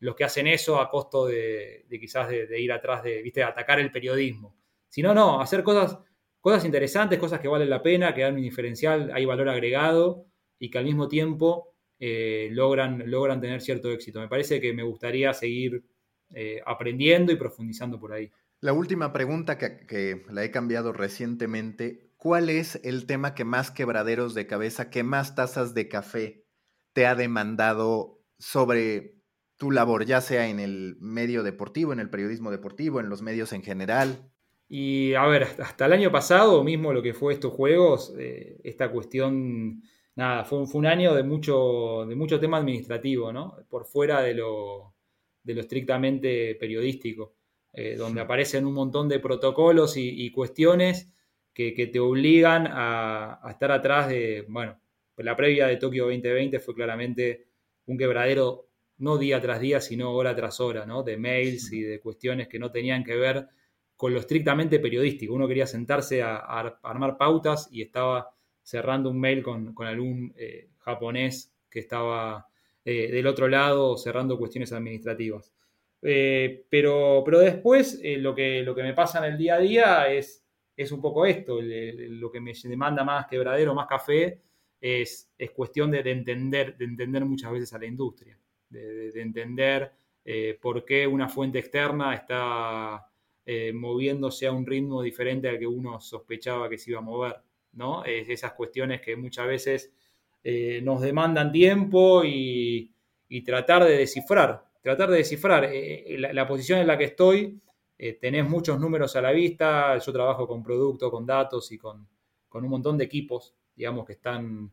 los 0.00 0.16
que 0.16 0.24
hacen 0.24 0.48
eso 0.48 0.80
a 0.80 0.90
costo 0.90 1.26
de, 1.26 1.86
quizás 1.88 2.28
de, 2.28 2.60
ir 2.60 2.72
atrás 2.72 3.02
de, 3.02 3.22
viste, 3.22 3.42
atacar 3.42 3.78
el 3.78 3.92
periodismo. 3.92 4.56
Sino, 4.88 5.14
no, 5.14 5.40
hacer 5.40 5.62
cosas 5.62 5.98
cosas 6.40 6.64
interesantes, 6.64 7.18
cosas 7.18 7.40
que 7.40 7.48
valen 7.48 7.70
la 7.70 7.82
pena, 7.82 8.14
que 8.14 8.22
dan 8.22 8.34
un 8.34 8.42
diferencial, 8.42 9.10
hay 9.12 9.24
valor 9.24 9.48
agregado 9.48 10.26
y 10.58 10.70
que 10.70 10.78
al 10.78 10.84
mismo 10.84 11.08
tiempo 11.08 11.74
eh, 11.98 12.48
logran, 12.52 13.10
logran 13.10 13.40
tener 13.40 13.60
cierto 13.60 13.90
éxito. 13.90 14.20
Me 14.20 14.28
parece 14.28 14.60
que 14.60 14.72
me 14.72 14.82
gustaría 14.82 15.32
seguir 15.34 15.84
eh, 16.34 16.60
aprendiendo 16.66 17.32
y 17.32 17.36
profundizando 17.36 17.98
por 17.98 18.12
ahí. 18.12 18.30
La 18.60 18.72
última 18.72 19.12
pregunta 19.12 19.56
que, 19.56 19.86
que, 19.86 20.24
la 20.30 20.44
he 20.44 20.50
cambiado 20.50 20.92
recientemente, 20.92 22.10
¿cuál 22.16 22.50
es 22.50 22.80
el 22.84 23.06
tema 23.06 23.34
que 23.34 23.44
más 23.44 23.70
quebraderos 23.70 24.34
de 24.34 24.46
cabeza, 24.46 24.90
que 24.90 25.02
más 25.02 25.34
tazas 25.34 25.74
de 25.74 25.88
café 25.88 26.44
te 26.92 27.06
ha 27.06 27.14
demandado 27.14 28.20
sobre 28.38 29.18
tu 29.56 29.70
labor, 29.70 30.04
ya 30.06 30.20
sea 30.20 30.48
en 30.48 30.60
el 30.60 30.96
medio 31.00 31.42
deportivo, 31.42 31.92
en 31.92 32.00
el 32.00 32.10
periodismo 32.10 32.50
deportivo, 32.50 33.00
en 33.00 33.08
los 33.08 33.22
medios 33.22 33.52
en 33.52 33.62
general? 33.62 34.30
Y 34.68 35.14
a 35.14 35.26
ver, 35.26 35.44
hasta 35.44 35.86
el 35.86 35.92
año 35.92 36.12
pasado, 36.12 36.62
mismo 36.62 36.92
lo 36.92 37.02
que 37.02 37.14
fue 37.14 37.32
estos 37.32 37.52
juegos, 37.52 38.14
eh, 38.18 38.60
esta 38.64 38.90
cuestión, 38.90 39.82
nada, 40.18 40.44
fue, 40.44 40.66
fue, 40.66 40.80
un 40.80 40.86
año 40.86 41.14
de 41.14 41.22
mucho, 41.22 42.04
de 42.06 42.16
mucho 42.16 42.40
tema 42.40 42.58
administrativo, 42.58 43.32
¿no? 43.32 43.56
Por 43.68 43.86
fuera 43.86 44.20
de 44.20 44.34
lo, 44.34 44.94
de 45.44 45.54
lo 45.54 45.60
estrictamente 45.60 46.56
periodístico, 46.56 47.36
eh, 47.72 47.94
donde 47.96 48.20
aparecen 48.20 48.66
un 48.66 48.74
montón 48.74 49.08
de 49.08 49.20
protocolos 49.20 49.96
y, 49.96 50.30
cuestiones 50.32 51.12
que, 51.54 51.72
te 51.92 52.00
obligan 52.00 52.66
a, 52.68 53.40
estar 53.48 53.70
atrás 53.70 54.08
de, 54.08 54.44
bueno, 54.48 54.80
la 55.18 55.36
previa 55.36 55.68
de 55.68 55.76
Tokio 55.76 56.06
2020 56.06 56.58
fue 56.58 56.74
claramente 56.74 57.46
un 57.86 57.96
quebradero, 57.96 58.68
no 58.98 59.18
día 59.18 59.40
tras 59.40 59.60
día, 59.60 59.80
sino 59.80 60.12
hora 60.12 60.34
tras 60.34 60.58
hora, 60.58 60.84
¿no? 60.84 61.04
De 61.04 61.16
mails 61.16 61.72
y 61.72 61.82
de 61.82 62.00
cuestiones 62.00 62.48
que 62.48 62.58
no 62.58 62.72
tenían 62.72 63.04
que 63.04 63.14
ver 63.14 63.46
con 63.96 64.12
lo 64.12 64.18
estrictamente 64.18 64.80
periodístico. 64.80 65.34
Uno 65.34 65.46
quería 65.46 65.66
sentarse 65.66 66.22
a, 66.22 66.38
armar 66.82 67.16
pautas 67.16 67.68
y 67.70 67.82
estaba 67.82 68.34
cerrando 68.68 69.08
un 69.08 69.18
mail 69.18 69.42
con, 69.42 69.74
algún 69.78 70.34
eh, 70.36 70.68
japonés 70.80 71.54
que 71.70 71.78
estaba 71.78 72.46
eh, 72.84 73.10
del 73.10 73.26
otro 73.26 73.48
lado 73.48 73.96
cerrando 73.96 74.36
cuestiones 74.36 74.74
administrativas. 74.74 75.54
Eh, 76.02 76.66
pero, 76.68 77.22
pero 77.24 77.38
después 77.38 77.98
lo, 78.18 78.34
que, 78.34 78.62
lo 78.62 78.74
que 78.74 78.82
me 78.82 78.92
pasa 78.92 79.24
en 79.24 79.32
el 79.32 79.38
día 79.38 79.54
a 79.54 79.58
día 79.58 80.12
es, 80.12 80.44
es 80.76 80.92
un 80.92 81.00
poco 81.00 81.24
esto, 81.24 81.60
lo 81.62 82.30
que 82.30 82.40
me 82.40 82.52
demanda 82.64 83.04
más 83.04 83.26
quebradero, 83.26 83.74
más 83.74 83.86
café, 83.86 84.42
es, 84.78 85.32
es 85.38 85.50
cuestión 85.52 85.90
de, 85.90 86.00
entender, 86.00 86.76
de 86.76 86.84
entender 86.84 87.24
muchas 87.24 87.50
veces 87.50 87.72
a 87.72 87.78
la 87.78 87.86
industria, 87.86 88.38
de, 88.68 89.12
de 89.12 89.22
entender 89.22 89.92
por 90.60 90.84
qué 90.84 91.06
una 91.06 91.30
fuente 91.30 91.58
externa 91.58 92.14
está 92.14 93.08
eh, 93.50 93.72
moviéndose 93.72 94.46
a 94.46 94.52
un 94.52 94.66
ritmo 94.66 95.00
diferente 95.00 95.48
al 95.48 95.58
que 95.58 95.66
uno 95.66 95.98
sospechaba 96.00 96.68
que 96.68 96.76
se 96.76 96.90
iba 96.90 96.98
a 96.98 97.02
mover, 97.02 97.36
¿no? 97.78 98.04
Es 98.04 98.28
esas 98.28 98.52
cuestiones 98.52 99.00
que 99.00 99.16
muchas 99.16 99.46
veces 99.46 99.92
eh, 100.44 100.80
nos 100.82 101.00
demandan 101.00 101.52
tiempo 101.52 102.22
y, 102.24 102.92
tratar 103.44 103.84
de 103.84 103.96
descifrar, 103.96 104.64
tratar 104.82 105.10
de 105.10 105.18
descifrar. 105.18 105.68
Eh, 105.72 106.16
la, 106.18 106.46
posición 106.46 106.80
en 106.80 106.86
la 106.86 106.98
que 106.98 107.04
estoy, 107.04 107.60
tenés 108.20 108.48
muchos 108.48 108.78
números 108.78 109.16
a 109.16 109.22
la 109.22 109.32
vista, 109.32 109.96
yo 109.98 110.12
trabajo 110.12 110.46
con 110.46 110.62
productos, 110.62 111.10
con 111.10 111.24
datos 111.26 111.72
y 111.72 111.78
con, 111.78 112.06
un 112.52 112.68
montón 112.68 112.98
de 112.98 113.04
equipos, 113.04 113.54
digamos, 113.74 114.04
que 114.06 114.12
están 114.14 114.72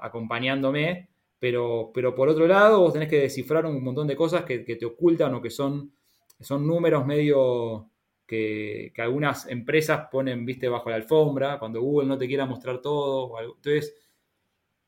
acompañándome, 0.00 1.08
pero, 1.38 1.90
pero 1.94 2.14
por 2.14 2.28
otro 2.28 2.46
lado 2.46 2.80
vos 2.80 2.92
tenés 2.92 3.08
que 3.08 3.20
descifrar 3.20 3.64
un 3.66 3.82
montón 3.82 4.06
de 4.06 4.16
cosas 4.16 4.44
que, 4.44 4.58
te 4.58 4.86
ocultan 4.86 5.34
o 5.34 5.42
que 5.42 5.50
son, 5.50 5.92
son 6.40 6.66
números 6.66 7.06
medio 7.06 7.90
que, 8.28 8.92
algunas 8.98 9.48
empresas 9.48 10.08
ponen, 10.12 10.44
viste, 10.44 10.68
bajo 10.68 10.90
la 10.90 10.96
alfombra, 10.96 11.58
cuando 11.58 11.80
Google 11.80 12.06
no 12.06 12.18
te 12.18 12.28
quiera 12.28 12.46
mostrar 12.46 12.80
todo. 12.80 13.40
Entonces, 13.40 13.96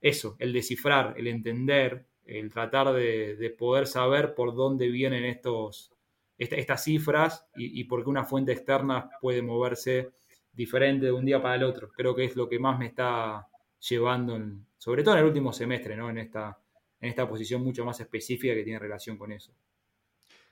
eso, 0.00 0.36
el 0.38 0.52
descifrar, 0.52 1.14
el 1.16 1.26
entender, 1.26 2.06
el 2.26 2.52
tratar 2.52 2.92
de, 2.92 3.54
poder 3.58 3.86
saber 3.86 4.34
por 4.34 4.54
dónde 4.54 4.88
vienen 4.88 5.24
estos, 5.24 5.90
estas 6.38 6.84
cifras 6.84 7.46
y, 7.56 7.82
por 7.84 8.04
qué 8.04 8.10
una 8.10 8.24
fuente 8.24 8.52
externa 8.52 9.10
puede 9.20 9.42
moverse 9.42 10.10
diferente 10.52 11.06
de 11.06 11.12
un 11.12 11.24
día 11.24 11.40
para 11.40 11.54
el 11.56 11.64
otro. 11.64 11.90
Creo 11.90 12.14
que 12.14 12.24
es 12.24 12.36
lo 12.36 12.48
que 12.48 12.58
más 12.58 12.78
me 12.78 12.86
está 12.86 13.48
llevando, 13.88 14.38
sobre 14.76 15.02
todo 15.02 15.14
en 15.14 15.20
el 15.20 15.26
último 15.26 15.52
semestre, 15.52 15.96
¿no? 15.96 16.10
en, 16.10 16.18
esta, 16.18 16.58
en 17.00 17.08
esta 17.08 17.26
posición 17.26 17.62
mucho 17.62 17.86
más 17.86 17.98
específica 18.00 18.54
que 18.54 18.64
tiene 18.64 18.78
relación 18.78 19.16
con 19.16 19.32
eso. 19.32 19.52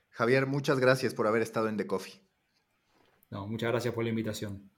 Javier, 0.08 0.46
muchas 0.46 0.80
gracias 0.80 1.12
por 1.14 1.26
haber 1.26 1.42
estado 1.42 1.68
en 1.68 1.76
The 1.76 1.86
Coffee. 1.86 2.27
No, 3.30 3.46
muchas 3.46 3.70
gracias 3.70 3.94
por 3.94 4.04
la 4.04 4.10
invitación. 4.10 4.70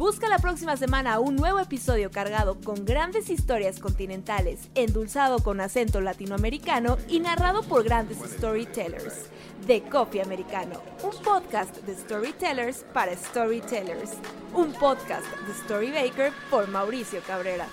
Busca 0.00 0.30
la 0.30 0.38
próxima 0.38 0.78
semana 0.78 1.20
un 1.20 1.36
nuevo 1.36 1.58
episodio 1.58 2.10
cargado 2.10 2.58
con 2.58 2.86
grandes 2.86 3.28
historias 3.28 3.78
continentales, 3.78 4.70
endulzado 4.74 5.40
con 5.40 5.60
acento 5.60 6.00
latinoamericano 6.00 6.96
y 7.06 7.20
narrado 7.20 7.62
por 7.62 7.84
grandes 7.84 8.16
storytellers. 8.16 9.28
The 9.66 9.82
Coffee 9.82 10.22
Americano, 10.22 10.80
un 11.02 11.22
podcast 11.22 11.76
de 11.82 11.94
storytellers 11.94 12.84
para 12.94 13.14
storytellers. 13.14 14.12
Un 14.54 14.72
podcast 14.72 15.26
de 15.46 15.54
Storybaker 15.64 16.32
por 16.50 16.66
Mauricio 16.68 17.20
Cabrera. 17.26 17.68